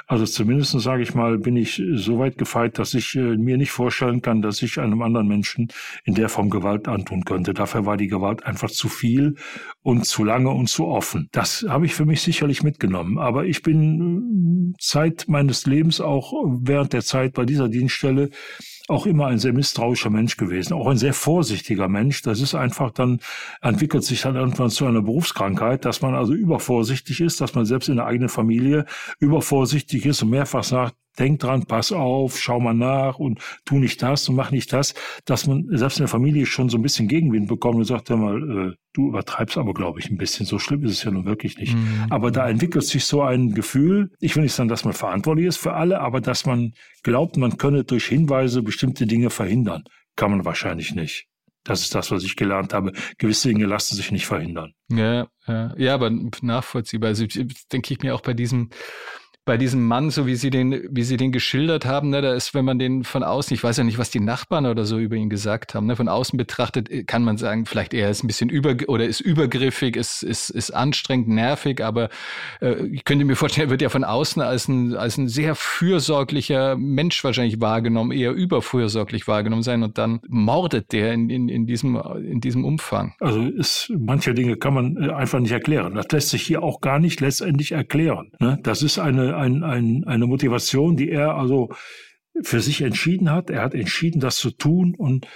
Also 0.08 0.26
zumindest 0.26 0.80
sage 0.80 1.04
ich 1.04 1.14
mal, 1.14 1.38
bin 1.38 1.56
ich 1.56 1.82
so 1.94 2.20
weit 2.20 2.38
gefeit, 2.38 2.80
dass 2.80 2.94
ich 2.94 3.16
äh, 3.16 3.38
mir 3.38 3.58
nicht 3.58 3.72
vorstellen 3.72 4.22
kann, 4.22 4.42
dass 4.42 4.62
ich 4.62 4.80
einem 4.80 5.02
anderen 5.02 5.28
Menschen 5.28 5.67
in 6.04 6.16
der 6.16 6.30
Form 6.30 6.50
Gewalt 6.50 6.88
antun 6.88 7.26
könnte. 7.26 7.54
Dafür 7.54 7.86
war 7.86 7.98
die 7.98 8.08
Gewalt 8.08 8.46
einfach 8.46 8.70
zu 8.70 8.90
viel 8.90 9.36
und 9.82 10.06
zu 10.06 10.24
lange 10.24 10.50
und 10.50 10.70
zu 10.70 10.88
offen. 10.88 11.30
Das 11.32 11.66
habe 11.68 11.86
ich 11.86 11.94
für 11.94 12.06
mich 12.06 12.22
sicherlich 12.22 12.64
mitgenommen. 12.64 13.18
Aber 13.18 13.46
ich 13.46 13.62
bin 13.62 14.76
Zeit 14.80 15.24
äh, 15.24 15.32
meines 15.32 15.66
Lebens 15.66 16.02
auch 16.02 16.34
während 16.62 16.94
der 16.94 17.04
Zeit 17.04 17.34
bei 17.34 17.46
dieser 17.46 17.70
Dienststelle 17.70 18.30
auch 18.88 19.06
immer 19.06 19.28
ein 19.28 19.38
sehr 19.38 19.54
misstrauischer 19.54 20.10
Mensch 20.10 20.38
gewesen, 20.38 20.74
auch 20.74 20.88
ein 20.88 20.98
sehr 20.98 21.14
vorsichtiger 21.14 21.88
Mensch. 21.90 22.22
Das 22.22 22.40
ist 22.40 22.56
einfach 22.56 22.92
dann, 22.92 23.20
entwickelt 23.62 24.04
sich 24.04 24.22
dann 24.22 24.36
irgendwann 24.36 24.70
zu 24.70 24.86
einer 24.86 25.02
Berufskrankheit, 25.02 25.86
dass 25.86 26.02
man 26.02 26.16
also 26.16 26.34
übervorsichtig 26.34 27.22
ist, 27.22 27.42
dass 27.42 27.54
man 27.54 27.66
selbst 27.66 27.90
in 27.90 27.98
der 27.98 28.06
eigenen 28.06 28.30
Familie 28.30 28.86
übervorsichtig 29.20 30.06
ist 30.06 30.24
und 30.24 30.30
mehrfach 30.30 30.64
sagt, 30.64 30.96
denk 31.20 31.40
dran, 31.40 31.66
pass 31.66 31.92
auf, 31.92 32.40
schau 32.40 32.60
mal 32.60 32.74
nach 32.74 33.20
und 33.20 33.40
tu 33.66 33.80
nicht 33.80 34.02
das 34.02 34.30
und 34.30 34.36
mach 34.36 34.52
nicht 34.52 34.72
das, 34.72 34.94
dass 35.26 35.48
man 35.48 35.68
selbst 35.72 35.98
in 35.98 36.04
der 36.04 36.10
Familie 36.10 36.46
schon 36.46 36.70
so 36.70 36.78
ein 36.78 36.84
bisschen 36.84 37.08
Gegenwind 37.08 37.48
bekommt 37.48 37.78
und 37.78 37.86
sagt 37.86 38.10
ja 38.10 38.16
mal, 38.16 38.70
äh, 38.70 38.76
du 38.98 39.10
übertreibst 39.10 39.58
aber, 39.58 39.74
glaube 39.74 40.00
ich, 40.00 40.10
ein 40.10 40.18
bisschen. 40.18 40.46
So 40.46 40.58
schlimm 40.58 40.84
ist 40.84 40.92
es 40.92 41.04
ja 41.04 41.12
nun 41.12 41.26
wirklich 41.26 41.58
nicht. 41.58 41.76
Mhm. 41.76 42.08
Aber 42.10 42.32
da 42.32 42.50
entwickelt 42.50 42.84
sich 42.84 43.06
so 43.06 43.22
ein 43.22 43.54
Gefühl, 43.54 44.12
ich 44.20 44.36
will 44.36 44.44
nicht 44.44 44.54
sagen, 44.54 44.70
dass 44.70 44.86
man 44.86 44.94
verantwortlich 44.94 45.46
ist 45.46 45.58
für 45.58 45.74
alle, 45.74 46.02
aber 46.02 46.20
dass 46.20 46.46
man 46.46 46.74
glaubt, 47.04 47.38
man 47.38 47.58
könne 47.58 47.84
durch 47.84 48.08
Hinweise 48.08 48.64
bestimmte 48.64 49.06
Dinge 49.06 49.30
verhindern. 49.30 49.84
Kann 50.16 50.32
man 50.32 50.46
wahrscheinlich 50.46 50.96
nicht. 50.96 51.28
Das 51.64 51.82
ist 51.82 51.94
das, 51.94 52.10
was 52.12 52.24
ich 52.24 52.36
gelernt 52.36 52.74
habe. 52.74 52.94
Gewisse 53.18 53.50
Dinge 53.50 53.66
lassen 53.66 53.96
sich 53.96 54.12
nicht 54.12 54.26
verhindern. 54.26 54.74
Ja, 54.90 55.28
ja, 55.48 55.76
ja 55.78 55.94
aber 55.94 56.10
nachvollziehbar. 56.10 57.10
Also 57.10 57.26
denke 57.72 57.94
ich 57.94 58.00
mir 58.02 58.16
auch 58.16 58.22
bei 58.22 58.34
diesem 58.34 58.70
bei 59.48 59.58
diesem 59.58 59.88
Mann, 59.88 60.12
so 60.12 60.28
wie 60.28 60.36
Sie 60.36 60.52
den, 60.52 60.88
wie 60.92 61.04
Sie 61.04 61.18
den 61.18 61.32
geschildert 61.32 61.86
haben, 61.86 62.10
ne, 62.10 62.22
da 62.22 62.34
ist, 62.34 62.54
wenn 62.54 62.66
man 62.66 62.78
den 62.78 63.04
von 63.06 63.24
außen, 63.24 63.56
ich 63.56 63.64
weiß 63.64 63.78
ja 63.78 63.84
nicht, 63.84 63.98
was 63.98 64.12
die 64.12 64.20
Nachbarn 64.20 64.66
oder 64.66 64.86
so 64.86 65.00
über 65.00 65.16
ihn 65.16 65.30
gesagt 65.30 65.74
haben, 65.74 65.88
ne, 65.88 65.96
von 65.96 66.10
außen 66.10 66.38
betrachtet, 66.38 66.92
äh, 66.92 67.04
kann 67.06 67.24
man 67.24 67.38
sagen, 67.38 67.66
vielleicht 67.66 67.94
er 67.94 68.10
ist 68.10 68.24
ein 68.24 68.28
bisschen 68.28 68.50
über 68.50 68.76
oder 68.88 69.06
ist 69.06 69.22
übergriffig, 69.22 69.96
ist, 69.96 70.22
ist, 70.22 70.50
ist 70.50 70.72
anstrengend, 70.72 71.30
nervig, 71.30 71.84
aber 71.84 72.10
äh, 72.62 72.86
ich 72.88 73.06
könnte 73.06 73.24
mir 73.24 73.38
vorstellen, 73.38 73.70
er 73.70 73.72
wird 73.72 73.82
ja 73.82 73.90
von 73.90 74.04
außen 74.04 74.42
als 74.42 74.68
ein, 74.68 74.94
als 74.96 75.18
ein 75.18 75.30
sehr 75.30 75.56
fürsorglicher 75.56 76.76
Mensch 76.76 77.24
wahrscheinlich 77.24 77.62
wahrgenommen, 77.62 78.12
eher 78.12 78.34
überfürsorglich 78.34 79.28
wahrgenommen 79.30 79.64
sein 79.64 79.82
und 79.82 79.98
dann 79.98 80.20
mordet 80.28 80.92
der 80.92 81.14
in, 81.14 81.30
in, 81.30 81.48
in, 81.48 81.66
diesem, 81.66 81.96
in 81.96 82.42
diesem 82.42 82.66
Umfang. 82.66 83.14
Also 83.22 83.44
ist, 83.44 83.94
manche 83.98 84.34
Dinge 84.34 84.58
kann 84.58 84.74
man 84.74 84.98
äh, 84.98 85.14
einfach 85.14 85.40
nicht 85.40 85.54
erklären. 85.54 85.96
Das 85.96 86.08
lässt 86.12 86.30
sich 86.32 86.42
hier 86.42 86.62
auch 86.64 86.82
gar 86.82 87.00
nicht 87.00 87.22
letztendlich 87.22 87.72
erklären. 87.72 88.32
Ne? 88.40 88.60
Das 88.62 88.82
ist 88.82 89.00
eine 89.00 89.37
ein, 89.38 89.64
ein, 89.64 90.04
eine 90.06 90.28
Motivation, 90.28 90.96
die 90.96 91.10
er 91.10 91.36
also 91.36 91.70
für 92.42 92.60
sich 92.60 92.82
entschieden 92.82 93.32
hat. 93.32 93.50
Er 93.50 93.62
hat 93.62 93.74
entschieden, 93.74 94.20
das 94.20 94.38
zu 94.38 94.52
tun 94.52 94.96
und 94.96 95.28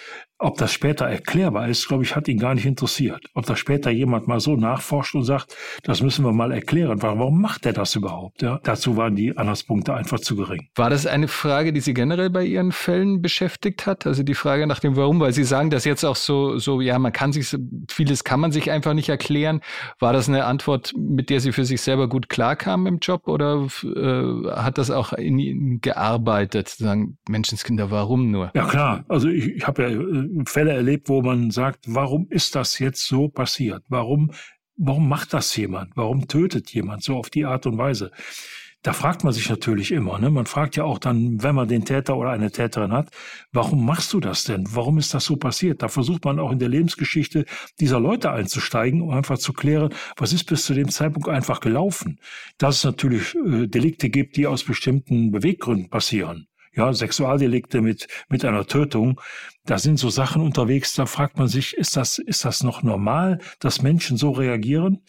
ob 0.42 0.58
das 0.58 0.74
später 0.74 1.06
erklärbar 1.06 1.68
ist, 1.68 1.88
glaube 1.88 2.04
ich, 2.04 2.16
hat 2.16 2.28
ihn 2.28 2.40
gar 2.40 2.56
nicht 2.56 2.66
interessiert. 2.66 3.28
Ob 3.36 3.46
da 3.46 3.56
später 3.56 3.92
jemand 3.92 4.28
mal 4.28 4.40
so 4.40 4.56
nachforscht 4.56 5.14
und 5.14 5.24
sagt, 5.24 5.56
das 5.84 6.02
müssen 6.02 6.26
wir 6.26 6.34
mal 6.34 6.52
erklären. 6.52 7.02
Warum 7.04 7.40
macht 7.40 7.68
er 7.68 7.74
das 7.74 7.96
überhaupt? 7.96 8.42
Ja, 8.42 8.60
dazu 8.64 8.98
waren 8.98 9.16
die 9.16 9.38
Anhaltspunkte 9.38 9.94
einfach 9.94 10.20
zu 10.20 10.36
gering. 10.36 10.68
War 10.76 10.90
das 10.90 11.06
eine 11.06 11.28
Frage, 11.28 11.74
die 11.74 11.80
Sie 11.80 11.94
generell 11.94 12.32
bei 12.32 12.44
Ihren 12.44 12.72
Fällen 12.72 13.22
beschäftigt 13.22 13.86
hat? 13.86 14.08
Also 14.08 14.24
die 14.24 14.34
Frage 14.34 14.66
nach 14.66 14.80
dem 14.80 14.96
Warum, 14.96 15.20
weil 15.20 15.32
Sie 15.32 15.44
sagen 15.44 15.70
das 15.70 15.86
jetzt 15.86 16.04
auch 16.04 16.16
so, 16.16 16.58
so, 16.58 16.82
ja, 16.82 16.98
man 16.98 17.14
kann 17.14 17.32
sich, 17.34 17.56
vieles 17.90 18.24
kann 18.24 18.40
man 18.40 18.52
sich 18.52 18.72
einfach 18.72 18.96
nicht 18.96 19.10
erklären. 19.10 19.62
War 20.00 20.12
das 20.12 20.28
eine 20.28 20.46
Antwort, 20.46 20.92
mit 20.98 21.30
der 21.30 21.40
Sie 21.40 21.52
für 21.52 21.66
sich 21.66 21.82
selber 21.82 22.10
gut 22.10 22.30
klarkamen 22.30 22.88
im 22.88 22.98
Job 23.00 23.28
oder 23.28 23.68
äh, 23.84 24.50
hat 24.56 24.80
das 24.80 24.90
auch 24.90 25.14
in 25.14 25.38
Ihnen 25.38 25.82
gearbeitet? 25.82 26.70
Sagen, 26.70 27.20
Menschenskinder, 27.30 27.92
warum 27.92 28.32
nur? 28.32 28.50
Ja, 28.56 28.66
klar. 28.66 29.06
Also 29.08 29.28
ich, 29.28 29.48
ich 29.48 29.68
habe 29.68 29.84
ja 29.84 29.90
äh, 29.90 30.31
Fälle 30.46 30.74
erlebt, 30.74 31.10
wo 31.10 31.22
man 31.22 31.52
sagt, 31.52 31.86
warum 31.88 32.28
ist 32.30 32.56
das 32.56 32.80
jetzt 32.80 33.06
so 33.06 33.28
passiert? 33.28 33.84
Warum, 33.90 34.32
warum 34.78 35.08
macht 35.08 35.34
das 35.34 35.56
jemand? 35.56 35.96
Warum 35.96 36.28
tötet 36.28 36.74
jemand 36.74 37.04
so 37.04 37.18
auf 37.18 37.30
die 37.30 37.46
Art 37.46 37.66
und 37.66 37.78
Weise? 37.78 38.12
Da 38.84 38.94
fragt 38.94 39.24
man 39.24 39.32
sich 39.32 39.48
natürlich 39.48 39.92
immer. 39.92 40.18
Ne? 40.18 40.32
Man 40.32 40.48
fragt 40.48 40.76
ja 40.76 40.86
auch 40.86 40.98
dann, 40.98 41.44
wenn 41.44 41.54
man 41.54 41.68
den 41.68 41.86
Täter 41.86 42.18
oder 42.18 42.32
eine 42.32 42.52
Täterin 42.52 42.92
hat, 42.92 43.12
warum 43.52 43.86
machst 43.86 44.12
du 44.12 44.20
das 44.20 44.44
denn? 44.44 44.66
Warum 44.72 44.98
ist 44.98 45.14
das 45.14 45.26
so 45.26 45.36
passiert? 45.36 45.84
Da 45.84 45.88
versucht 45.88 46.26
man 46.26 46.40
auch 46.40 46.52
in 46.52 46.58
der 46.58 46.70
Lebensgeschichte 46.70 47.46
dieser 47.80 48.00
Leute 48.00 48.32
einzusteigen, 48.32 49.04
um 49.04 49.12
einfach 49.12 49.38
zu 49.38 49.54
klären, 49.54 49.94
was 50.18 50.34
ist 50.34 50.46
bis 50.46 50.66
zu 50.66 50.74
dem 50.74 50.90
Zeitpunkt 50.90 51.30
einfach 51.30 51.60
gelaufen. 51.60 52.20
Dass 52.58 52.78
es 52.78 52.84
natürlich 52.84 53.36
äh, 53.36 53.68
Delikte 53.68 54.10
gibt, 54.10 54.36
die 54.36 54.48
aus 54.48 54.64
bestimmten 54.64 55.32
Beweggründen 55.32 55.90
passieren 55.90 56.48
ja, 56.74 56.94
Sexualdelikte 56.94 57.82
mit, 57.82 58.08
mit 58.30 58.46
einer 58.46 58.66
Tötung. 58.66 59.20
Da 59.66 59.78
sind 59.78 60.00
so 60.00 60.10
Sachen 60.10 60.42
unterwegs, 60.42 60.96
da 60.96 61.06
fragt 61.06 61.38
man 61.38 61.48
sich, 61.48 61.76
ist 61.78 61.96
das, 61.96 62.18
ist 62.18 62.46
das 62.46 62.64
noch 62.64 62.82
normal, 62.82 63.40
dass 63.60 63.82
Menschen 63.82 64.18
so 64.18 64.32
reagieren? 64.32 65.04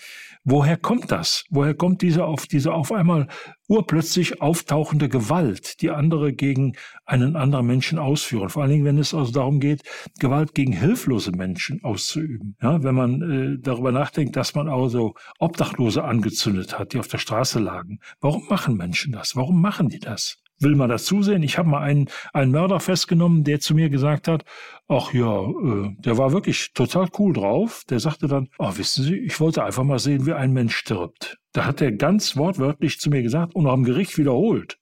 Woher 0.45 0.77
kommt 0.77 1.13
das? 1.13 1.45
Woher 1.51 1.73
kommt 1.73 2.03
diese 2.03 2.25
auf, 2.25 2.49
diese 2.49 2.75
auf 2.75 2.91
einmal 2.91 3.29
urplötzlich 3.69 4.43
auftauchende 4.43 5.09
Gewalt, 5.09 5.81
die 5.81 5.91
andere 5.91 6.33
gegen 6.33 6.75
einen 7.07 7.37
anderen 7.37 7.65
Menschen 7.65 7.99
ausführen? 8.01 8.49
Vor 8.49 8.63
allen 8.63 8.73
Dingen, 8.73 8.85
wenn 8.85 8.99
es 8.99 9.15
also 9.15 9.31
darum 9.31 9.61
geht, 9.61 9.83
Gewalt 10.19 10.55
gegen 10.55 10.73
hilflose 10.73 11.31
Menschen 11.31 11.85
auszuüben. 11.85 12.57
Ja, 12.61 12.83
wenn 12.83 12.95
man 12.97 13.23
äh, 13.23 13.59
darüber 13.61 13.93
nachdenkt, 13.93 14.35
dass 14.35 14.57
man 14.57 14.69
also 14.69 15.15
Obdachlose 15.39 16.03
angezündet 16.03 16.77
hat, 16.77 16.93
die 16.93 16.99
auf 16.99 17.09
der 17.09 17.19
Straße 17.19 17.61
lagen. 17.61 18.01
Warum 18.21 18.45
machen 18.49 18.77
Menschen 18.77 19.13
das? 19.13 19.37
Warum 19.37 19.63
machen 19.63 19.89
die 19.89 20.01
das? 20.01 20.42
Will 20.63 20.77
mal 20.77 20.89
das 20.89 21.05
zusehen. 21.05 21.43
Ich 21.43 21.59
habe 21.59 21.69
mal 21.69 21.81
einen, 21.81 22.09
einen 22.33 22.53
Mörder 22.53 22.81
festgenommen, 22.81 23.45
der 23.45 23.61
zu 23.61 23.75
mir 23.75 23.89
gesagt 23.91 24.29
hat, 24.29 24.45
ach 24.89 25.13
ja, 25.13 25.43
äh, 25.43 25.95
der 25.99 26.19
war 26.19 26.33
wirklich 26.33 26.73
total 26.75 27.09
cool 27.19 27.33
drauf. 27.33 27.85
Der 27.89 28.01
sagte 28.01 28.27
dann, 28.27 28.49
oh, 28.59 28.73
wissen 28.77 29.05
Sie, 29.05 29.17
ich 29.17 29.41
wollte 29.41 29.65
einfach 29.65 29.85
mal 29.85 29.99
sehen, 29.99 30.27
wie 30.27 30.33
ein 30.33 30.53
Mensch 30.53 30.77
stirbt. 30.77 31.39
Da 31.53 31.67
hat 31.67 31.81
er 31.81 31.93
ganz 31.93 32.37
wortwörtlich 32.37 32.99
zu 32.99 33.11
mir 33.11 33.23
gesagt 33.23 33.55
und 33.55 33.67
am 33.67 33.85
Gericht 33.85 34.17
wiederholt. 34.19 34.79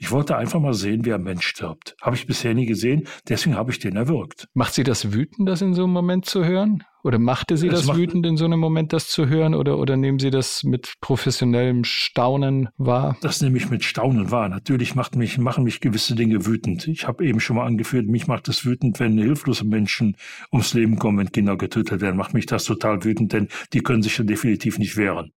Ich 0.00 0.12
wollte 0.12 0.36
einfach 0.36 0.60
mal 0.60 0.74
sehen, 0.74 1.04
wie 1.04 1.12
ein 1.12 1.22
Mensch 1.22 1.44
stirbt. 1.44 1.96
Habe 2.00 2.14
ich 2.14 2.26
bisher 2.26 2.54
nie 2.54 2.66
gesehen, 2.66 3.08
deswegen 3.28 3.56
habe 3.56 3.72
ich 3.72 3.80
den 3.80 3.96
erwürgt. 3.96 4.48
Macht 4.54 4.74
Sie 4.74 4.84
das 4.84 5.12
wütend, 5.12 5.48
das 5.48 5.60
in 5.60 5.74
so 5.74 5.84
einem 5.84 5.92
Moment 5.92 6.24
zu 6.24 6.44
hören? 6.44 6.84
Oder 7.02 7.18
machte 7.18 7.56
Sie 7.56 7.68
das 7.68 7.94
wütend, 7.96 8.24
in 8.24 8.36
so 8.36 8.44
einem 8.44 8.60
Moment 8.60 8.92
das 8.92 9.08
zu 9.08 9.28
hören? 9.28 9.54
Oder, 9.54 9.78
oder 9.78 9.96
nehmen 9.96 10.20
Sie 10.20 10.30
das 10.30 10.62
mit 10.62 10.94
professionellem 11.00 11.82
Staunen 11.82 12.68
wahr? 12.76 13.16
Das 13.22 13.40
nehme 13.40 13.56
ich 13.56 13.70
mit 13.70 13.82
Staunen 13.82 14.30
wahr. 14.30 14.48
Natürlich 14.48 14.94
macht 14.94 15.16
mich, 15.16 15.36
machen 15.38 15.64
mich 15.64 15.80
gewisse 15.80 16.14
Dinge 16.14 16.46
wütend. 16.46 16.86
Ich 16.86 17.08
habe 17.08 17.24
eben 17.24 17.40
schon 17.40 17.56
mal 17.56 17.66
angeführt, 17.66 18.06
mich 18.06 18.28
macht 18.28 18.48
es 18.48 18.64
wütend, 18.64 19.00
wenn 19.00 19.18
hilflose 19.18 19.64
Menschen 19.64 20.16
ums 20.52 20.74
Leben 20.74 20.98
kommen, 20.98 21.18
wenn 21.18 21.32
Kinder 21.32 21.56
getötet 21.56 22.00
werden. 22.00 22.16
Macht 22.16 22.34
mich 22.34 22.46
das 22.46 22.64
total 22.64 23.02
wütend, 23.04 23.32
denn 23.32 23.48
die 23.72 23.80
können 23.80 24.02
sich 24.02 24.16
ja 24.16 24.24
definitiv 24.24 24.78
nicht 24.78 24.96
wehren. 24.96 25.32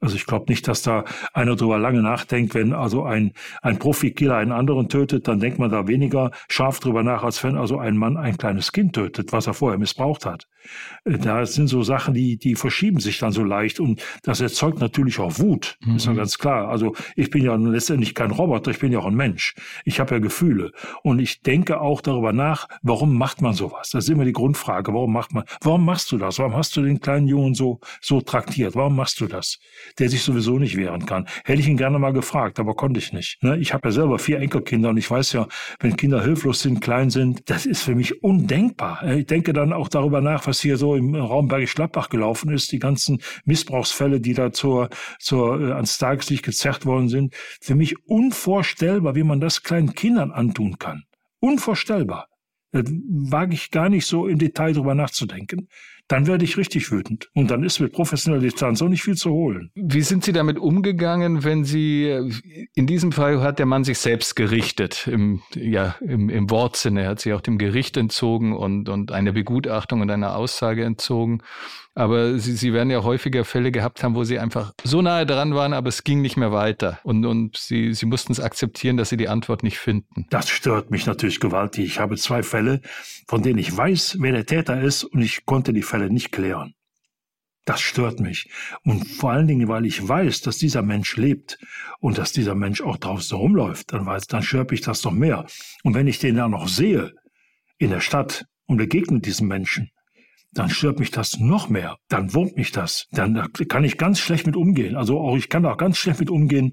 Also 0.00 0.16
ich 0.16 0.26
glaube 0.26 0.46
nicht, 0.48 0.68
dass 0.68 0.82
da 0.82 1.04
einer 1.32 1.56
drüber 1.56 1.78
lange 1.78 2.02
nachdenkt, 2.02 2.54
wenn 2.54 2.74
also 2.74 3.04
ein, 3.04 3.32
ein 3.62 3.78
Profikiller 3.78 4.36
einen 4.36 4.52
anderen 4.52 4.88
tötet, 4.88 5.26
dann 5.26 5.40
denkt 5.40 5.58
man 5.58 5.70
da 5.70 5.88
weniger 5.88 6.32
scharf 6.48 6.80
drüber 6.80 7.02
nach, 7.02 7.24
als 7.24 7.42
wenn 7.42 7.56
also 7.56 7.78
ein 7.78 7.96
Mann 7.96 8.18
ein 8.18 8.36
kleines 8.36 8.72
Kind 8.72 8.94
tötet, 8.94 9.32
was 9.32 9.46
er 9.46 9.54
vorher 9.54 9.78
missbraucht 9.78 10.26
hat. 10.26 10.46
Äh, 11.04 11.18
da 11.18 11.46
sind 11.46 11.68
so 11.68 11.82
Sachen, 11.82 12.14
die, 12.14 12.36
die 12.36 12.56
verschieben 12.56 13.00
sich 13.00 13.18
dann 13.18 13.32
so 13.32 13.42
leicht 13.42 13.80
und 13.80 14.02
das 14.22 14.40
erzeugt 14.40 14.80
natürlich 14.80 15.18
auch 15.18 15.38
Wut, 15.38 15.78
mhm. 15.84 15.96
ist 15.96 16.06
ja 16.06 16.12
ganz 16.12 16.38
klar. 16.38 16.68
Also 16.68 16.94
ich 17.14 17.30
bin 17.30 17.42
ja 17.42 17.54
letztendlich 17.54 18.14
kein 18.14 18.30
Roboter, 18.30 18.70
ich 18.70 18.78
bin 18.78 18.92
ja 18.92 18.98
auch 18.98 19.06
ein 19.06 19.14
Mensch. 19.14 19.54
Ich 19.84 19.98
habe 19.98 20.14
ja 20.14 20.20
Gefühle 20.20 20.72
und 21.02 21.18
ich 21.20 21.40
denke 21.40 21.80
auch 21.80 22.00
darüber 22.00 22.32
nach, 22.32 22.68
warum 22.82 23.16
macht 23.16 23.40
man 23.40 23.54
sowas? 23.54 23.90
Das 23.90 24.04
ist 24.04 24.10
immer 24.10 24.24
die 24.24 24.32
Grundfrage, 24.32 24.92
warum 24.92 25.12
macht 25.12 25.32
man, 25.32 25.44
warum 25.62 25.84
machst 25.84 26.12
du 26.12 26.18
das? 26.18 26.38
Warum 26.38 26.54
hast 26.54 26.76
du 26.76 26.82
den 26.82 27.00
kleinen 27.00 27.28
Jungen 27.28 27.54
so, 27.54 27.80
so 28.00 28.20
traktiert? 28.20 28.74
Warum 28.74 28.96
machst 28.96 29.20
du 29.20 29.26
das? 29.26 29.58
Der 29.98 30.08
sich 30.08 30.22
sowieso 30.22 30.58
nicht 30.58 30.76
wehren 30.76 31.06
kann. 31.06 31.26
Hätte 31.44 31.60
ich 31.60 31.68
ihn 31.68 31.76
gerne 31.76 31.98
mal 31.98 32.12
gefragt, 32.12 32.58
aber 32.58 32.74
konnte 32.74 32.98
ich 32.98 33.12
nicht. 33.12 33.42
Ne? 33.42 33.58
Ich 33.58 33.72
habe 33.72 33.88
ja 33.88 33.92
selber 33.92 34.18
vier 34.18 34.40
Enkelkinder 34.40 34.90
und 34.90 34.96
ich 34.96 35.10
weiß 35.10 35.32
ja, 35.32 35.48
wenn 35.80 35.96
Kinder 35.96 36.22
hilflos 36.22 36.60
sind, 36.60 36.80
klein 36.80 37.10
sind, 37.10 37.48
das 37.50 37.66
ist 37.66 37.82
für 37.82 37.94
mich 37.94 38.22
undenkbar. 38.22 39.02
Ich 39.16 39.26
denke 39.26 39.52
dann 39.52 39.72
auch 39.72 39.88
darüber 39.88 40.20
nach, 40.20 40.46
was 40.46 40.60
hier 40.60 40.76
so 40.76 40.94
im 40.96 41.14
Raum 41.14 41.48
Bergisch 41.48 41.74
Gladbach 41.74 42.08
gelaufen 42.08 42.52
ist, 42.52 42.72
die 42.72 42.78
ganzen 42.78 43.20
Missbrauchsfälle, 43.44 44.20
die 44.20 44.34
da 44.34 44.52
zur, 44.52 44.88
zur, 45.18 45.60
äh, 45.60 45.72
ans 45.72 45.98
Tageslicht 45.98 46.44
gezerrt 46.44 46.86
worden 46.86 47.08
sind. 47.08 47.34
Für 47.60 47.74
mich 47.74 47.94
unvorstellbar, 48.06 49.14
wie 49.14 49.22
man 49.22 49.40
das 49.40 49.62
kleinen 49.62 49.94
Kindern 49.94 50.30
antun 50.30 50.78
kann. 50.78 51.04
Unvorstellbar. 51.40 52.28
Da 52.72 52.82
wage 52.84 53.54
ich 53.54 53.70
gar 53.70 53.88
nicht 53.88 54.06
so 54.06 54.26
im 54.26 54.38
Detail 54.38 54.72
drüber 54.72 54.94
nachzudenken 54.94 55.68
dann 56.08 56.26
werde 56.26 56.44
ich 56.44 56.56
richtig 56.56 56.90
wütend. 56.90 57.28
Und 57.34 57.50
dann 57.50 57.62
ist 57.64 57.80
mit 57.80 57.92
professioneller 57.92 58.42
Distanz 58.42 58.80
auch 58.82 58.88
nicht 58.88 59.02
viel 59.02 59.16
zu 59.16 59.30
holen. 59.30 59.70
Wie 59.74 60.02
sind 60.02 60.24
Sie 60.24 60.32
damit 60.32 60.58
umgegangen, 60.58 61.44
wenn 61.44 61.64
Sie, 61.64 62.30
in 62.74 62.86
diesem 62.86 63.12
Fall 63.12 63.40
hat 63.40 63.58
der 63.58 63.66
Mann 63.66 63.84
sich 63.84 63.98
selbst 63.98 64.36
gerichtet, 64.36 65.08
im, 65.10 65.42
ja, 65.54 65.96
im, 66.00 66.28
im 66.30 66.50
Wortsinne, 66.50 67.02
er 67.02 67.10
hat 67.10 67.20
sich 67.20 67.32
auch 67.32 67.40
dem 67.40 67.58
Gericht 67.58 67.96
entzogen 67.96 68.54
und, 68.54 68.88
und 68.88 69.12
eine 69.12 69.32
Begutachtung 69.32 70.00
und 70.00 70.10
einer 70.10 70.36
Aussage 70.36 70.84
entzogen. 70.84 71.42
Aber 71.96 72.38
sie, 72.38 72.52
sie 72.52 72.74
werden 72.74 72.90
ja 72.90 73.02
häufiger 73.02 73.46
Fälle 73.46 73.72
gehabt 73.72 74.04
haben, 74.04 74.14
wo 74.14 74.22
sie 74.22 74.38
einfach 74.38 74.74
so 74.84 75.00
nahe 75.00 75.24
dran 75.24 75.54
waren, 75.54 75.72
aber 75.72 75.88
es 75.88 76.04
ging 76.04 76.20
nicht 76.20 76.36
mehr 76.36 76.52
weiter. 76.52 76.98
Und, 77.04 77.24
und 77.24 77.56
sie, 77.56 77.94
sie 77.94 78.04
mussten 78.04 78.32
es 78.32 78.38
akzeptieren, 78.38 78.98
dass 78.98 79.08
sie 79.08 79.16
die 79.16 79.28
Antwort 79.28 79.62
nicht 79.62 79.78
finden. 79.78 80.26
Das 80.28 80.50
stört 80.50 80.90
mich 80.90 81.06
natürlich 81.06 81.40
gewaltig. 81.40 81.86
Ich 81.86 81.98
habe 81.98 82.16
zwei 82.16 82.42
Fälle, 82.42 82.82
von 83.26 83.42
denen 83.42 83.58
ich 83.58 83.74
weiß, 83.74 84.18
wer 84.20 84.32
der 84.32 84.44
Täter 84.44 84.78
ist 84.82 85.04
und 85.04 85.22
ich 85.22 85.46
konnte 85.46 85.72
die 85.72 85.80
Fälle 85.80 85.95
nicht 85.98 86.32
klären. 86.32 86.74
Das 87.64 87.80
stört 87.80 88.20
mich. 88.20 88.48
Und 88.84 89.08
vor 89.08 89.32
allen 89.32 89.48
Dingen, 89.48 89.66
weil 89.66 89.86
ich 89.86 90.06
weiß, 90.06 90.40
dass 90.42 90.56
dieser 90.56 90.82
Mensch 90.82 91.16
lebt 91.16 91.58
und 91.98 92.16
dass 92.16 92.30
dieser 92.32 92.54
Mensch 92.54 92.80
auch 92.80 92.96
draußen 92.96 93.36
rumläuft, 93.36 93.92
dann 93.92 94.06
weiß, 94.06 94.28
dann 94.28 94.44
stört 94.44 94.70
mich 94.70 94.82
das 94.82 95.00
doch 95.00 95.10
mehr. 95.10 95.46
Und 95.82 95.94
wenn 95.94 96.06
ich 96.06 96.20
den 96.20 96.36
da 96.36 96.48
noch 96.48 96.68
sehe, 96.68 97.12
in 97.78 97.90
der 97.90 98.00
Stadt 98.00 98.44
und 98.66 98.76
begegne 98.76 99.20
diesem 99.20 99.48
Menschen, 99.48 99.90
dann 100.52 100.70
stört 100.70 101.00
mich 101.00 101.10
das 101.10 101.38
noch 101.38 101.68
mehr. 101.68 101.96
Dann 102.08 102.32
wurmt 102.32 102.56
mich 102.56 102.70
das. 102.70 103.06
Dann 103.10 103.52
kann 103.68 103.84
ich 103.84 103.98
ganz 103.98 104.20
schlecht 104.20 104.46
mit 104.46 104.56
umgehen. 104.56 104.96
Also 104.96 105.20
auch 105.20 105.36
ich 105.36 105.48
kann 105.48 105.66
auch 105.66 105.76
ganz 105.76 105.98
schlecht 105.98 106.20
mit 106.20 106.30
umgehen, 106.30 106.72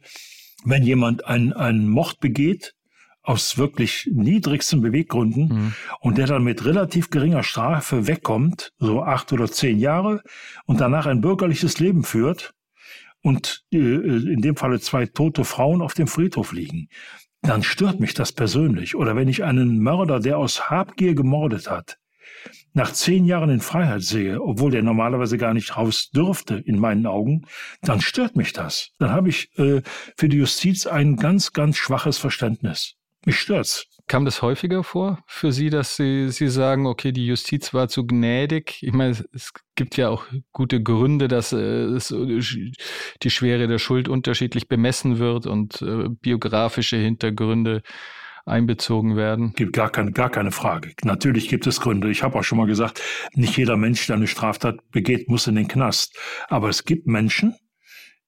wenn 0.64 0.84
jemand 0.84 1.26
einen, 1.26 1.54
einen 1.54 1.90
Mord 1.90 2.20
begeht 2.20 2.76
aus 3.24 3.58
wirklich 3.58 4.10
niedrigsten 4.12 4.82
Beweggründen 4.82 5.48
mhm. 5.48 5.74
und 6.02 6.18
der 6.18 6.28
dann 6.28 6.44
mit 6.44 6.66
relativ 6.66 7.10
geringer 7.10 7.44
Strafe 7.44 8.06
wegkommt, 8.06 8.74
so 8.78 9.02
acht 9.02 9.32
oder 9.32 9.50
zehn 9.50 9.80
Jahre, 9.80 10.22
und 10.66 10.82
danach 10.82 11.06
ein 11.06 11.22
bürgerliches 11.22 11.80
Leben 11.80 12.04
führt 12.04 12.54
und 13.22 13.64
äh, 13.74 13.78
in 13.78 14.42
dem 14.42 14.58
Falle 14.58 14.80
zwei 14.82 15.06
tote 15.06 15.46
Frauen 15.46 15.82
auf 15.82 15.94
dem 15.94 16.08
Friedhof 16.08 16.52
liegen, 16.52 16.90
dann 17.42 17.64
stört 17.64 18.00
mich 18.00 18.14
das 18.14 18.34
persönlich. 18.34 18.96
Oder 18.96 19.16
wenn 19.16 19.30
ich 19.30 19.44
einen 19.44 19.80
Mörder, 19.80 20.20
der 20.20 20.38
aus 20.38 20.70
Habgier 20.70 21.16
gemordet 21.16 21.70
hat, 21.70 21.98
nach 22.74 22.92
zehn 22.92 23.26
Jahren 23.26 23.50
in 23.50 23.62
Freiheit 23.62 24.02
sehe, 24.02 24.42
obwohl 24.42 24.72
der 24.72 24.82
normalerweise 24.82 25.38
gar 25.38 25.54
nicht 25.54 25.78
raus 25.78 26.10
dürfte, 26.10 26.56
in 26.56 26.80
meinen 26.80 27.06
Augen, 27.06 27.46
dann 27.82 28.02
stört 28.02 28.36
mich 28.36 28.52
das. 28.52 28.92
Dann 29.00 29.12
habe 29.12 29.30
ich 29.30 29.58
äh, 29.58 29.82
für 30.18 30.28
die 30.28 30.38
Justiz 30.38 30.88
ein 30.88 31.16
ganz, 31.16 31.54
ganz 31.54 31.78
schwaches 31.78 32.18
Verständnis. 32.18 32.96
Mich 33.26 33.40
stört's. 33.40 33.86
Kam 34.08 34.26
das 34.26 34.42
häufiger 34.42 34.84
vor 34.84 35.24
für 35.28 35.54
Sie, 35.54 35.70
dass 35.70 35.96
Sie, 35.96 36.30
Sie 36.30 36.50
sagen, 36.50 36.88
okay, 36.88 37.14
die 37.14 37.26
Justiz 37.26 37.74
war 37.74 37.88
zu 37.88 38.06
gnädig? 38.06 38.80
Ich 38.82 38.92
meine, 38.92 39.12
es 39.12 39.54
gibt 39.76 39.96
ja 39.96 40.10
auch 40.10 40.26
gute 40.52 40.84
Gründe, 40.84 41.30
dass 41.30 41.54
äh, 41.54 41.58
es, 41.58 42.10
die 42.10 43.30
Schwere 43.30 43.68
der 43.68 43.80
Schuld 43.80 44.10
unterschiedlich 44.10 44.68
bemessen 44.68 45.20
wird 45.20 45.46
und 45.46 45.82
äh, 45.82 46.10
biografische 46.10 46.98
Hintergründe 46.98 47.82
einbezogen 48.46 49.16
werden? 49.16 49.54
Gibt 49.56 49.74
gar 49.74 49.90
keine, 49.90 50.12
gar 50.12 50.30
keine 50.30 50.52
Frage. 50.52 50.94
Natürlich 51.04 51.48
gibt 51.48 51.66
es 51.68 51.80
Gründe. 51.80 52.10
Ich 52.10 52.24
habe 52.24 52.38
auch 52.38 52.44
schon 52.44 52.58
mal 52.58 52.68
gesagt, 52.68 53.02
nicht 53.34 53.58
jeder 53.58 53.78
Mensch, 53.78 54.06
der 54.08 54.18
eine 54.18 54.28
Straftat 54.28 54.80
begeht, 54.92 55.30
muss 55.30 55.48
in 55.48 55.56
den 55.56 55.68
Knast. 55.68 56.18
Aber 56.50 56.70
es 56.70 56.84
gibt 56.84 57.08
Menschen, 57.08 57.56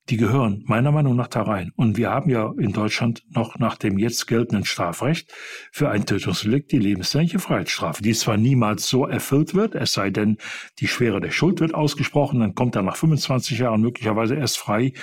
die 0.09 0.17
gehören 0.17 0.63
meiner 0.67 0.91
Meinung 0.91 1.15
nach 1.15 1.27
da 1.27 1.41
rein. 1.41 1.71
Und 1.75 1.97
wir 1.97 2.11
haben 2.11 2.29
ja 2.29 2.53
in 2.59 2.73
Deutschland 2.73 3.23
noch 3.29 3.57
nach 3.57 3.75
dem 3.75 3.97
jetzt 3.97 4.27
geltenden 4.27 4.63
Strafrecht 4.63 5.33
für 5.71 5.89
ein 5.89 6.05
Tötungsdelikt 6.05 6.71
die 6.71 6.77
lebenslängliche 6.77 7.39
Freiheitsstrafe, 7.39 8.03
die 8.03 8.13
zwar 8.13 8.37
niemals 8.37 8.87
so 8.87 9.07
erfüllt 9.07 9.55
wird, 9.55 9.73
es 9.73 9.93
sei 9.93 10.11
denn, 10.11 10.37
die 10.79 10.87
Schwere 10.87 11.21
der 11.21 11.31
Schuld 11.31 11.59
wird 11.59 11.73
ausgesprochen, 11.73 12.39
dann 12.39 12.53
kommt 12.53 12.75
er 12.75 12.83
nach 12.83 12.97
25 12.97 13.57
Jahren 13.57 13.81
möglicherweise 13.81 14.35
erst 14.35 14.59
frei. 14.59 14.93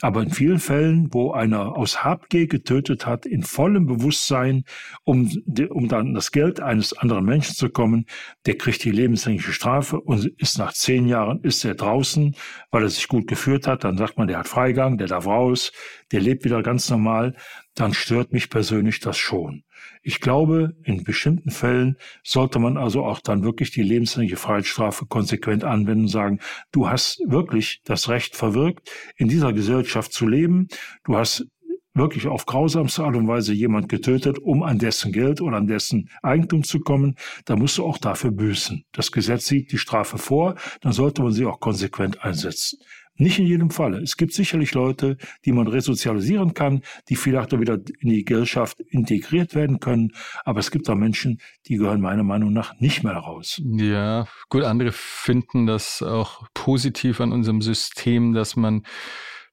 Aber 0.00 0.22
in 0.22 0.30
vielen 0.30 0.60
Fällen, 0.60 1.08
wo 1.12 1.32
einer 1.32 1.76
aus 1.76 2.04
Habgier 2.04 2.46
getötet 2.46 3.04
hat, 3.04 3.26
in 3.26 3.42
vollem 3.42 3.86
Bewusstsein, 3.86 4.64
um, 5.02 5.30
um 5.70 5.88
dann 5.88 6.14
das 6.14 6.30
Geld 6.30 6.60
eines 6.60 6.92
anderen 6.92 7.24
Menschen 7.24 7.56
zu 7.56 7.68
kommen, 7.68 8.06
der 8.46 8.56
kriegt 8.56 8.84
die 8.84 8.90
lebenslängliche 8.90 9.52
Strafe 9.52 10.00
und 10.00 10.26
ist 10.38 10.58
nach 10.58 10.72
zehn 10.72 11.08
Jahren, 11.08 11.40
ist 11.42 11.64
er 11.64 11.74
draußen, 11.74 12.36
weil 12.70 12.82
er 12.84 12.88
sich 12.88 13.08
gut 13.08 13.26
geführt 13.26 13.66
hat, 13.66 13.82
dann 13.82 13.98
sagt 13.98 14.18
man, 14.18 14.28
der 14.28 14.38
hat 14.38 14.51
Freigang, 14.52 14.98
der 14.98 15.06
darf 15.06 15.26
raus, 15.26 15.72
der 16.12 16.20
lebt 16.20 16.44
wieder 16.44 16.62
ganz 16.62 16.90
normal, 16.90 17.34
dann 17.74 17.94
stört 17.94 18.32
mich 18.32 18.50
persönlich 18.50 19.00
das 19.00 19.16
schon. 19.16 19.64
Ich 20.02 20.20
glaube, 20.20 20.74
in 20.84 21.04
bestimmten 21.04 21.50
Fällen 21.50 21.96
sollte 22.22 22.58
man 22.58 22.76
also 22.76 23.02
auch 23.04 23.20
dann 23.20 23.44
wirklich 23.44 23.70
die 23.70 23.82
lebenslängliche 23.82 24.36
Freiheitsstrafe 24.36 25.06
konsequent 25.06 25.64
anwenden 25.64 26.02
und 26.02 26.08
sagen, 26.08 26.40
du 26.70 26.88
hast 26.88 27.22
wirklich 27.26 27.80
das 27.84 28.10
Recht 28.10 28.36
verwirkt, 28.36 28.90
in 29.16 29.28
dieser 29.28 29.54
Gesellschaft 29.54 30.12
zu 30.12 30.26
leben. 30.26 30.68
Du 31.04 31.16
hast 31.16 31.46
wirklich 31.94 32.26
auf 32.26 32.46
grausamste 32.46 33.04
Art 33.04 33.16
und 33.16 33.28
Weise 33.28 33.52
jemand 33.52 33.88
getötet, 33.88 34.38
um 34.38 34.62
an 34.62 34.78
dessen 34.78 35.12
Geld 35.12 35.40
oder 35.40 35.56
an 35.56 35.66
dessen 35.66 36.08
Eigentum 36.22 36.64
zu 36.64 36.80
kommen, 36.80 37.16
da 37.44 37.56
musst 37.56 37.78
du 37.78 37.84
auch 37.84 37.98
dafür 37.98 38.30
büßen. 38.30 38.84
Das 38.92 39.12
Gesetz 39.12 39.46
sieht 39.46 39.72
die 39.72 39.78
Strafe 39.78 40.18
vor, 40.18 40.56
dann 40.80 40.92
sollte 40.92 41.22
man 41.22 41.32
sie 41.32 41.46
auch 41.46 41.60
konsequent 41.60 42.22
einsetzen. 42.22 42.78
Nicht 43.16 43.38
in 43.38 43.46
jedem 43.46 43.70
Falle. 43.70 44.00
Es 44.00 44.16
gibt 44.16 44.32
sicherlich 44.32 44.72
Leute, 44.74 45.16
die 45.44 45.52
man 45.52 45.66
resozialisieren 45.66 46.54
kann, 46.54 46.82
die 47.08 47.16
vielleicht 47.16 47.52
auch 47.52 47.60
wieder 47.60 47.74
in 48.00 48.08
die 48.08 48.24
Gesellschaft 48.24 48.80
integriert 48.80 49.54
werden 49.54 49.80
können. 49.80 50.12
Aber 50.44 50.60
es 50.60 50.70
gibt 50.70 50.88
auch 50.88 50.94
Menschen, 50.94 51.38
die 51.66 51.76
gehören 51.76 52.00
meiner 52.00 52.24
Meinung 52.24 52.52
nach 52.52 52.78
nicht 52.80 53.04
mehr 53.04 53.14
raus. 53.14 53.60
Ja, 53.64 54.26
gut, 54.48 54.64
andere 54.64 54.92
finden 54.92 55.66
das 55.66 56.02
auch 56.02 56.46
positiv 56.54 57.20
an 57.20 57.32
unserem 57.32 57.60
System, 57.60 58.32
dass 58.32 58.56
man 58.56 58.82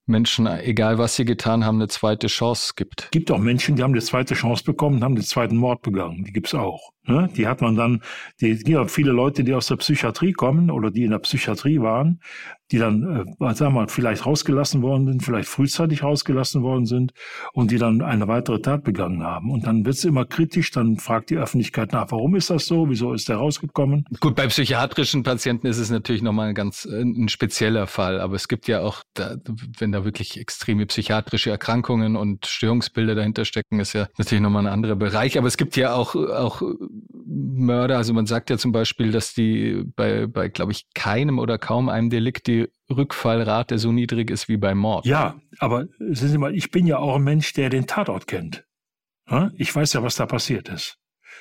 Menschen, 0.09 0.47
egal 0.47 0.97
was 0.97 1.15
sie 1.15 1.23
getan 1.23 1.63
haben, 1.63 1.75
eine 1.75 1.87
zweite 1.87 2.27
Chance 2.27 2.73
gibt. 2.75 3.03
Es 3.03 3.11
gibt 3.11 3.31
auch 3.31 3.37
Menschen, 3.37 3.75
die 3.75 3.83
haben 3.83 3.91
eine 3.91 4.01
zweite 4.01 4.33
Chance 4.33 4.63
bekommen, 4.63 5.03
haben 5.03 5.15
den 5.15 5.23
zweiten 5.23 5.55
Mord 5.55 5.83
begangen. 5.83 6.23
Die 6.23 6.33
gibt 6.33 6.47
es 6.47 6.55
auch. 6.55 6.91
Ne? 7.09 7.27
Die 7.35 7.47
hat 7.47 7.61
man 7.61 7.75
dann, 7.75 8.01
die, 8.39 8.61
ja, 8.67 8.85
viele 8.85 9.11
Leute, 9.11 9.43
die 9.43 9.53
aus 9.53 9.67
der 9.67 9.77
Psychiatrie 9.77 10.31
kommen 10.31 10.69
oder 10.69 10.91
die 10.91 11.03
in 11.03 11.11
der 11.11 11.19
Psychiatrie 11.19 11.81
waren, 11.81 12.19
die 12.71 12.77
dann, 12.77 13.25
äh, 13.39 13.53
sagen 13.55 13.73
wir 13.73 13.81
mal, 13.81 13.87
vielleicht 13.87 14.25
rausgelassen 14.25 14.81
worden 14.83 15.07
sind, 15.07 15.23
vielleicht 15.23 15.49
frühzeitig 15.49 16.03
rausgelassen 16.03 16.61
worden 16.61 16.85
sind 16.85 17.13
und 17.53 17.71
die 17.71 17.77
dann 17.77 18.01
eine 18.01 18.27
weitere 18.27 18.61
Tat 18.61 18.83
begangen 18.83 19.23
haben. 19.23 19.49
Und 19.49 19.65
dann 19.65 19.85
wird 19.85 19.95
es 19.95 20.05
immer 20.05 20.25
kritisch, 20.25 20.69
dann 20.71 20.97
fragt 20.97 21.31
die 21.31 21.37
Öffentlichkeit 21.37 21.93
nach, 21.93 22.11
warum 22.11 22.35
ist 22.35 22.51
das 22.51 22.67
so, 22.67 22.87
wieso 22.89 23.13
ist 23.13 23.27
der 23.27 23.37
rausgekommen? 23.37 24.05
Gut, 24.19 24.35
bei 24.35 24.45
psychiatrischen 24.47 25.23
Patienten 25.23 25.65
ist 25.65 25.79
es 25.79 25.89
natürlich 25.89 26.21
nochmal 26.21 26.49
ein 26.49 26.55
ganz 26.55 26.85
äh, 26.85 27.01
ein 27.01 27.29
spezieller 27.29 27.87
Fall, 27.87 28.21
aber 28.21 28.35
es 28.35 28.47
gibt 28.47 28.67
ja 28.67 28.81
auch, 28.81 29.03
da, 29.15 29.37
wenn 29.79 29.91
da 29.91 30.05
wirklich 30.05 30.39
extreme 30.39 30.85
psychiatrische 30.85 31.49
Erkrankungen 31.49 32.15
und 32.15 32.45
Störungsbilder 32.45 33.15
dahinter 33.15 33.45
stecken, 33.45 33.79
ist 33.79 33.93
ja 33.93 34.07
natürlich 34.17 34.43
nochmal 34.43 34.67
ein 34.67 34.71
anderer 34.71 34.95
Bereich. 34.95 35.37
Aber 35.39 35.47
es 35.47 35.57
gibt 35.57 35.75
ja 35.75 35.93
auch, 35.93 36.15
auch 36.15 36.61
Mörder, 37.11 37.97
also 37.97 38.13
man 38.13 38.25
sagt 38.25 38.49
ja 38.49 38.57
zum 38.57 38.71
Beispiel, 38.71 39.11
dass 39.11 39.33
die 39.33 39.83
bei, 39.95 40.27
bei 40.27 40.49
glaube 40.49 40.71
ich, 40.71 40.87
keinem 40.93 41.39
oder 41.39 41.57
kaum 41.57 41.89
einem 41.89 42.09
Delikt 42.09 42.47
die 42.47 42.67
Rückfallrate 42.89 43.77
so 43.77 43.91
niedrig 43.91 44.31
ist 44.31 44.47
wie 44.49 44.57
beim 44.57 44.77
Mord. 44.77 45.05
Ja, 45.05 45.39
aber 45.59 45.85
sehen 45.99 46.29
Sie 46.29 46.37
mal, 46.37 46.55
ich 46.55 46.71
bin 46.71 46.87
ja 46.87 46.97
auch 46.97 47.15
ein 47.15 47.23
Mensch, 47.23 47.53
der 47.53 47.69
den 47.69 47.87
Tatort 47.87 48.27
kennt. 48.27 48.65
Ich 49.57 49.75
weiß 49.75 49.93
ja, 49.93 50.01
was 50.01 50.15
da 50.15 50.25
passiert 50.25 50.69
ist. 50.69 50.97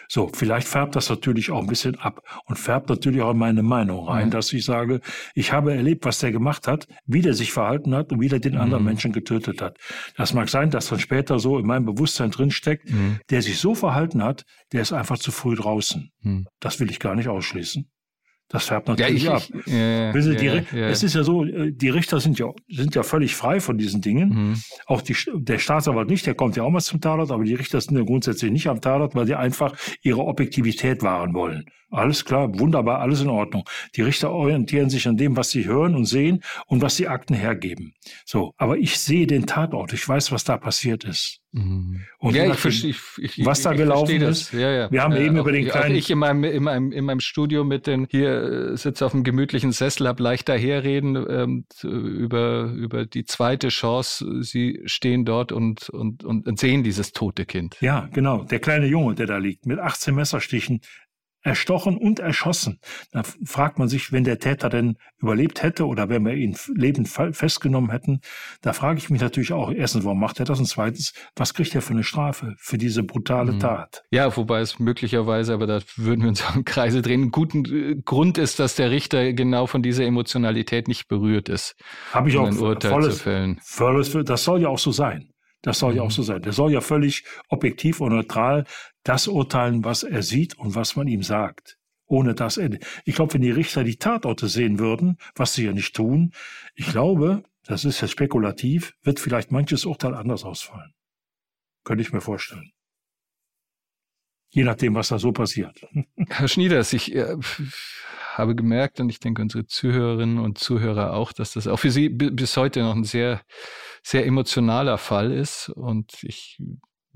So, 0.09 0.31
vielleicht 0.33 0.67
färbt 0.67 0.97
das 0.97 1.11
natürlich 1.11 1.51
auch 1.51 1.61
ein 1.61 1.67
bisschen 1.67 1.97
ab 1.97 2.23
und 2.47 2.59
färbt 2.59 2.89
natürlich 2.89 3.21
auch 3.21 3.33
in 3.33 3.39
meine 3.39 3.63
Meinung 3.63 4.09
rein, 4.09 4.27
mhm. 4.27 4.31
dass 4.31 4.53
ich 4.55 4.65
sage, 4.65 5.01
ich 5.35 5.53
habe 5.53 5.75
erlebt, 5.75 6.07
was 6.07 6.19
der 6.19 6.33
gemacht 6.33 6.67
hat, 6.67 6.89
wie 7.07 7.21
der 7.21 7.35
sich 7.35 7.53
verhalten 7.53 7.95
hat 7.95 8.11
und 8.11 8.21
wie 8.21 8.29
der 8.29 8.41
den 8.41 8.55
mhm. 8.55 8.61
anderen 8.61 8.85
Menschen 8.85 9.13
getötet 9.13 9.61
hat. 9.61 9.77
Das 10.17 10.33
mag 10.33 10.49
sein, 10.49 10.71
dass 10.71 10.89
dann 10.89 10.99
später 10.99 11.39
so 11.39 11.59
in 11.59 11.67
meinem 11.67 11.85
Bewusstsein 11.85 12.31
drinsteckt, 12.31 12.91
mhm. 12.91 13.21
der 13.29 13.43
sich 13.43 13.59
so 13.59 13.75
verhalten 13.75 14.25
hat, 14.25 14.47
der 14.73 14.81
ist 14.81 14.93
einfach 14.93 15.19
zu 15.19 15.31
früh 15.31 15.55
draußen. 15.55 16.11
Mhm. 16.23 16.47
Das 16.59 16.81
will 16.81 16.91
ich 16.91 17.01
gar 17.01 17.15
nicht 17.15 17.29
ausschließen. 17.29 17.87
Das 18.49 18.64
färbt 18.64 18.88
natürlich 18.88 19.24
ja, 19.24 19.36
ich, 19.36 19.55
ab. 19.55 19.61
Ich, 19.66 19.72
ja, 19.72 20.22
Sie, 20.22 20.36
die, 20.36 20.46
ja, 20.46 20.88
es 20.88 21.03
ist 21.03 21.14
ja 21.14 21.22
so, 21.22 21.44
äh, 21.44 21.70
die 21.70 21.90
Richter 21.90 22.18
sind 22.18 22.38
ja, 22.38 22.46
sind 22.68 22.94
ja 22.94 23.03
völlig 23.03 23.34
frei 23.34 23.61
von 23.61 23.76
diesen 23.76 24.01
Dingen. 24.01 24.28
Mhm. 24.30 24.62
Auch 24.86 25.03
die, 25.03 25.14
der 25.34 25.59
Staatsanwalt 25.59 26.09
nicht, 26.09 26.26
der 26.26 26.34
kommt 26.34 26.57
ja 26.57 26.62
auch 26.62 26.70
mal 26.70 26.80
zum 26.80 27.01
Tatort, 27.01 27.30
aber 27.30 27.44
die 27.44 27.55
Richter 27.55 27.80
sind 27.80 27.96
ja 27.96 28.05
grundsätzlich 28.05 28.51
nicht 28.51 28.66
am 28.68 28.80
Tatort, 28.80 29.14
weil 29.14 29.26
sie 29.26 29.34
einfach 29.34 29.76
ihre 30.01 30.24
Objektivität 30.24 31.03
wahren 31.03 31.34
wollen. 31.34 31.66
Alles 31.90 32.24
klar, 32.24 32.59
wunderbar, 32.59 33.01
alles 33.01 33.22
in 33.22 33.28
Ordnung. 33.28 33.64
Die 33.96 34.03
Richter 34.03 34.30
orientieren 34.30 34.90
sich 34.90 35.09
an 35.09 35.16
dem, 35.16 35.36
was 35.36 35.51
sie 35.51 35.64
hören 35.64 35.94
und 35.94 36.05
sehen 36.05 36.42
und 36.66 36.82
was 36.82 36.96
die 36.96 37.09
Akten 37.09 37.34
hergeben. 37.34 37.94
So, 38.26 38.53
aber 38.59 38.76
ich 38.76 38.99
sehe 38.99 39.26
den 39.26 39.46
Tatort, 39.46 39.94
ich 39.94 40.07
weiß, 40.07 40.30
was 40.32 40.44
da 40.44 40.59
passiert 40.59 41.05
ist. 41.05 41.40
Mhm. 41.53 42.03
Und 42.18 42.34
ja, 42.34 42.46
ich 42.51 42.59
verstehe, 42.59 42.94
ich, 43.18 43.44
was 43.44 43.62
da 43.62 43.72
gelaufen 43.72 44.20
ist. 44.20 44.53
Ja, 44.53 44.70
ja. 44.70 44.90
Wir 44.90 45.03
haben 45.03 45.14
ja, 45.14 45.20
eben 45.20 45.36
auch, 45.36 45.42
über 45.42 45.53
den 45.53 45.66
kleinen. 45.66 45.94
ich 45.94 46.11
in 46.11 46.18
meinem, 46.18 46.44
in 46.44 46.62
meinem, 46.62 46.92
in 46.92 47.05
meinem 47.07 47.20
Studio 47.20 47.64
mit 47.64 47.86
den 47.86 48.07
hier 48.11 48.72
äh, 48.72 48.76
sitze 48.76 49.07
auf 49.07 49.14
einem 49.14 49.24
gemütlichen 49.24 49.72
Sessel, 49.72 50.07
hab 50.09 50.20
leicht 50.20 50.49
daherreden 50.49 51.16
ähm, 51.28 51.64
über 51.82 52.64
über 52.64 53.07
die 53.07 53.24
zweite 53.24 53.68
Chance. 53.68 54.42
Sie 54.42 54.82
stehen 54.84 55.24
dort 55.24 55.51
und, 55.51 55.88
und 55.88 56.24
und 56.24 56.59
sehen 56.59 56.84
dieses 56.84 57.12
tote 57.12 57.46
Kind. 57.46 57.76
Ja, 57.80 58.09
genau. 58.12 58.44
Der 58.44 58.61
kleine 58.61 58.86
Junge, 58.86 59.14
der 59.14 59.26
da 59.26 59.38
liegt 59.38 59.64
mit 59.64 59.78
18 59.78 60.14
Messerstichen, 60.14 60.80
erstochen 61.49 61.96
und 61.96 62.20
erschossen. 62.20 62.78
Da 63.11 63.22
fragt 63.44 63.78
man 63.78 63.88
sich, 63.88 64.12
wenn 64.12 64.24
der 64.24 64.38
Täter 64.38 64.68
denn 64.68 64.96
überlebt 65.18 65.62
hätte 65.62 65.86
oder 65.86 66.09
wenn 66.09 66.24
wir 66.24 66.34
ihn 66.34 66.57
lebend 66.74 67.09
festgenommen 67.09 67.90
hätten, 67.90 68.20
da 68.61 68.72
frage 68.72 68.99
ich 68.99 69.11
mich 69.11 69.20
natürlich 69.20 69.53
auch, 69.53 69.72
erstens, 69.72 70.05
warum 70.05 70.20
macht 70.20 70.38
er 70.38 70.44
das? 70.44 70.59
Und 70.59 70.66
zweitens, 70.66 71.14
was 71.34 71.55
kriegt 71.55 71.74
er 71.74 71.82
für 71.82 71.94
eine 71.94 72.05
Strafe 72.05 72.55
für 72.59 72.78
diese 72.78 73.03
brutale 73.03 73.53
mhm. 73.53 73.61
Tat? 73.61 74.05
Ja, 74.11 74.36
wobei 74.36 74.61
es 74.61 74.78
möglicherweise, 74.78 75.55
aber 75.55 75.66
da 75.66 75.80
würden 75.96 76.22
wir 76.22 76.28
uns 76.28 76.42
auch 76.46 76.55
im 76.55 76.64
Kreise 76.64 77.03
drehen, 77.03 77.22
ein 77.22 77.30
guten 77.30 77.64
äh, 77.64 77.96
Grund 78.05 78.38
ist, 78.38 78.61
dass 78.61 78.76
der 78.76 78.90
Richter 78.90 79.32
genau 79.32 79.66
von 79.66 79.82
dieser 79.82 80.05
Emotionalität 80.05 80.86
nicht 80.86 81.09
berührt 81.09 81.49
ist. 81.49 81.74
Habe 82.12 82.28
ich 82.28 82.36
auch 82.36 82.46
ein 82.46 82.59
Urteil 82.59 82.92
volles, 82.92 83.16
zu 83.16 83.22
fällen. 83.22 83.59
Volles, 83.62 84.16
das 84.24 84.44
soll 84.44 84.61
ja 84.61 84.68
auch 84.68 84.78
so 84.78 84.92
sein. 84.92 85.30
Das 85.62 85.80
soll 85.80 85.96
ja 85.96 86.03
auch 86.03 86.07
mhm. 86.07 86.12
so 86.12 86.22
sein. 86.22 86.42
Der 86.42 86.53
soll 86.53 86.72
ja 86.72 86.80
völlig 86.80 87.24
objektiv 87.49 88.01
und 88.01 88.14
neutral 88.14 88.64
das 89.09 89.27
urteilen, 89.27 89.85
was 89.85 90.03
er 90.03 90.23
sieht 90.23 90.59
und 90.59 90.75
was 90.75 90.95
man 90.95 91.09
ihm 91.09 91.23
sagt. 91.23 91.79
Ohne 92.07 92.35
das 92.35 92.57
Ende. 92.57 92.79
Ich 93.05 93.15
glaube, 93.15 93.35
wenn 93.35 93.43
die 93.43 93.51
Richter 93.51 93.85
die 93.85 93.97
Tatorte 93.97 94.49
sehen 94.49 94.79
würden, 94.79 95.19
was 95.35 95.55
sie 95.55 95.65
ja 95.65 95.73
nicht 95.73 95.95
tun, 95.95 96.33
ich 96.75 96.87
glaube, 96.87 97.43
das 97.65 97.85
ist 97.85 98.01
ja 98.01 98.09
spekulativ, 98.09 98.95
wird 99.03 99.21
vielleicht 99.21 99.51
manches 99.51 99.85
Urteil 99.85 100.15
anders 100.15 100.45
ausfallen. 100.45 100.95
Könnte 101.85 102.03
ich 102.03 102.13
mir 102.13 102.21
vorstellen. 102.21 102.73
Je 104.51 104.65
nachdem, 104.65 104.95
was 104.95 105.09
da 105.09 105.19
so 105.19 105.33
passiert. 105.33 105.87
Herr 106.29 106.49
Schnieders, 106.49 106.93
ich 106.93 107.15
äh, 107.15 107.37
habe 108.35 108.55
gemerkt 108.55 109.01
und 109.01 109.11
ich 109.11 109.21
denke 109.21 109.43
unsere 109.43 109.67
Zuhörerinnen 109.67 110.39
und 110.39 110.59
Zuhörer 110.59 111.13
auch, 111.13 111.33
dass 111.33 111.53
das 111.53 111.67
auch 111.67 111.79
für 111.79 111.91
Sie 111.91 112.09
bis 112.09 112.57
heute 112.57 112.81
noch 112.81 112.95
ein 112.95 113.05
sehr, 113.05 113.43
sehr 114.03 114.25
emotionaler 114.27 114.97
Fall 114.97 115.33
ist. 115.33 115.69
Und 115.69 116.25
ich 116.25 116.59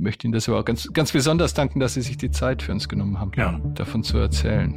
möchte 0.03 0.27
Ihnen 0.27 0.33
das 0.33 0.49
aber 0.49 0.61
auch 0.61 0.65
ganz, 0.65 0.93
ganz 0.93 1.13
besonders 1.13 1.55
danken, 1.55 1.81
dass 1.81 1.95
Sie 1.95 2.03
sich 2.03 2.19
die 2.19 2.31
Zeit 2.31 2.63
für 2.63 2.73
uns 2.73 2.89
genommen 2.89 3.19
haben, 3.19 3.33
ja. 3.37 3.61
davon 3.75 4.03
zu 4.03 4.19
erzählen. 4.19 4.75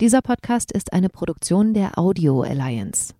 Dieser 0.00 0.20
Podcast 0.20 0.70
ist 0.72 0.92
eine 0.92 1.08
Produktion 1.08 1.72
der 1.72 1.98
Audio 1.98 2.42
Alliance. 2.42 3.14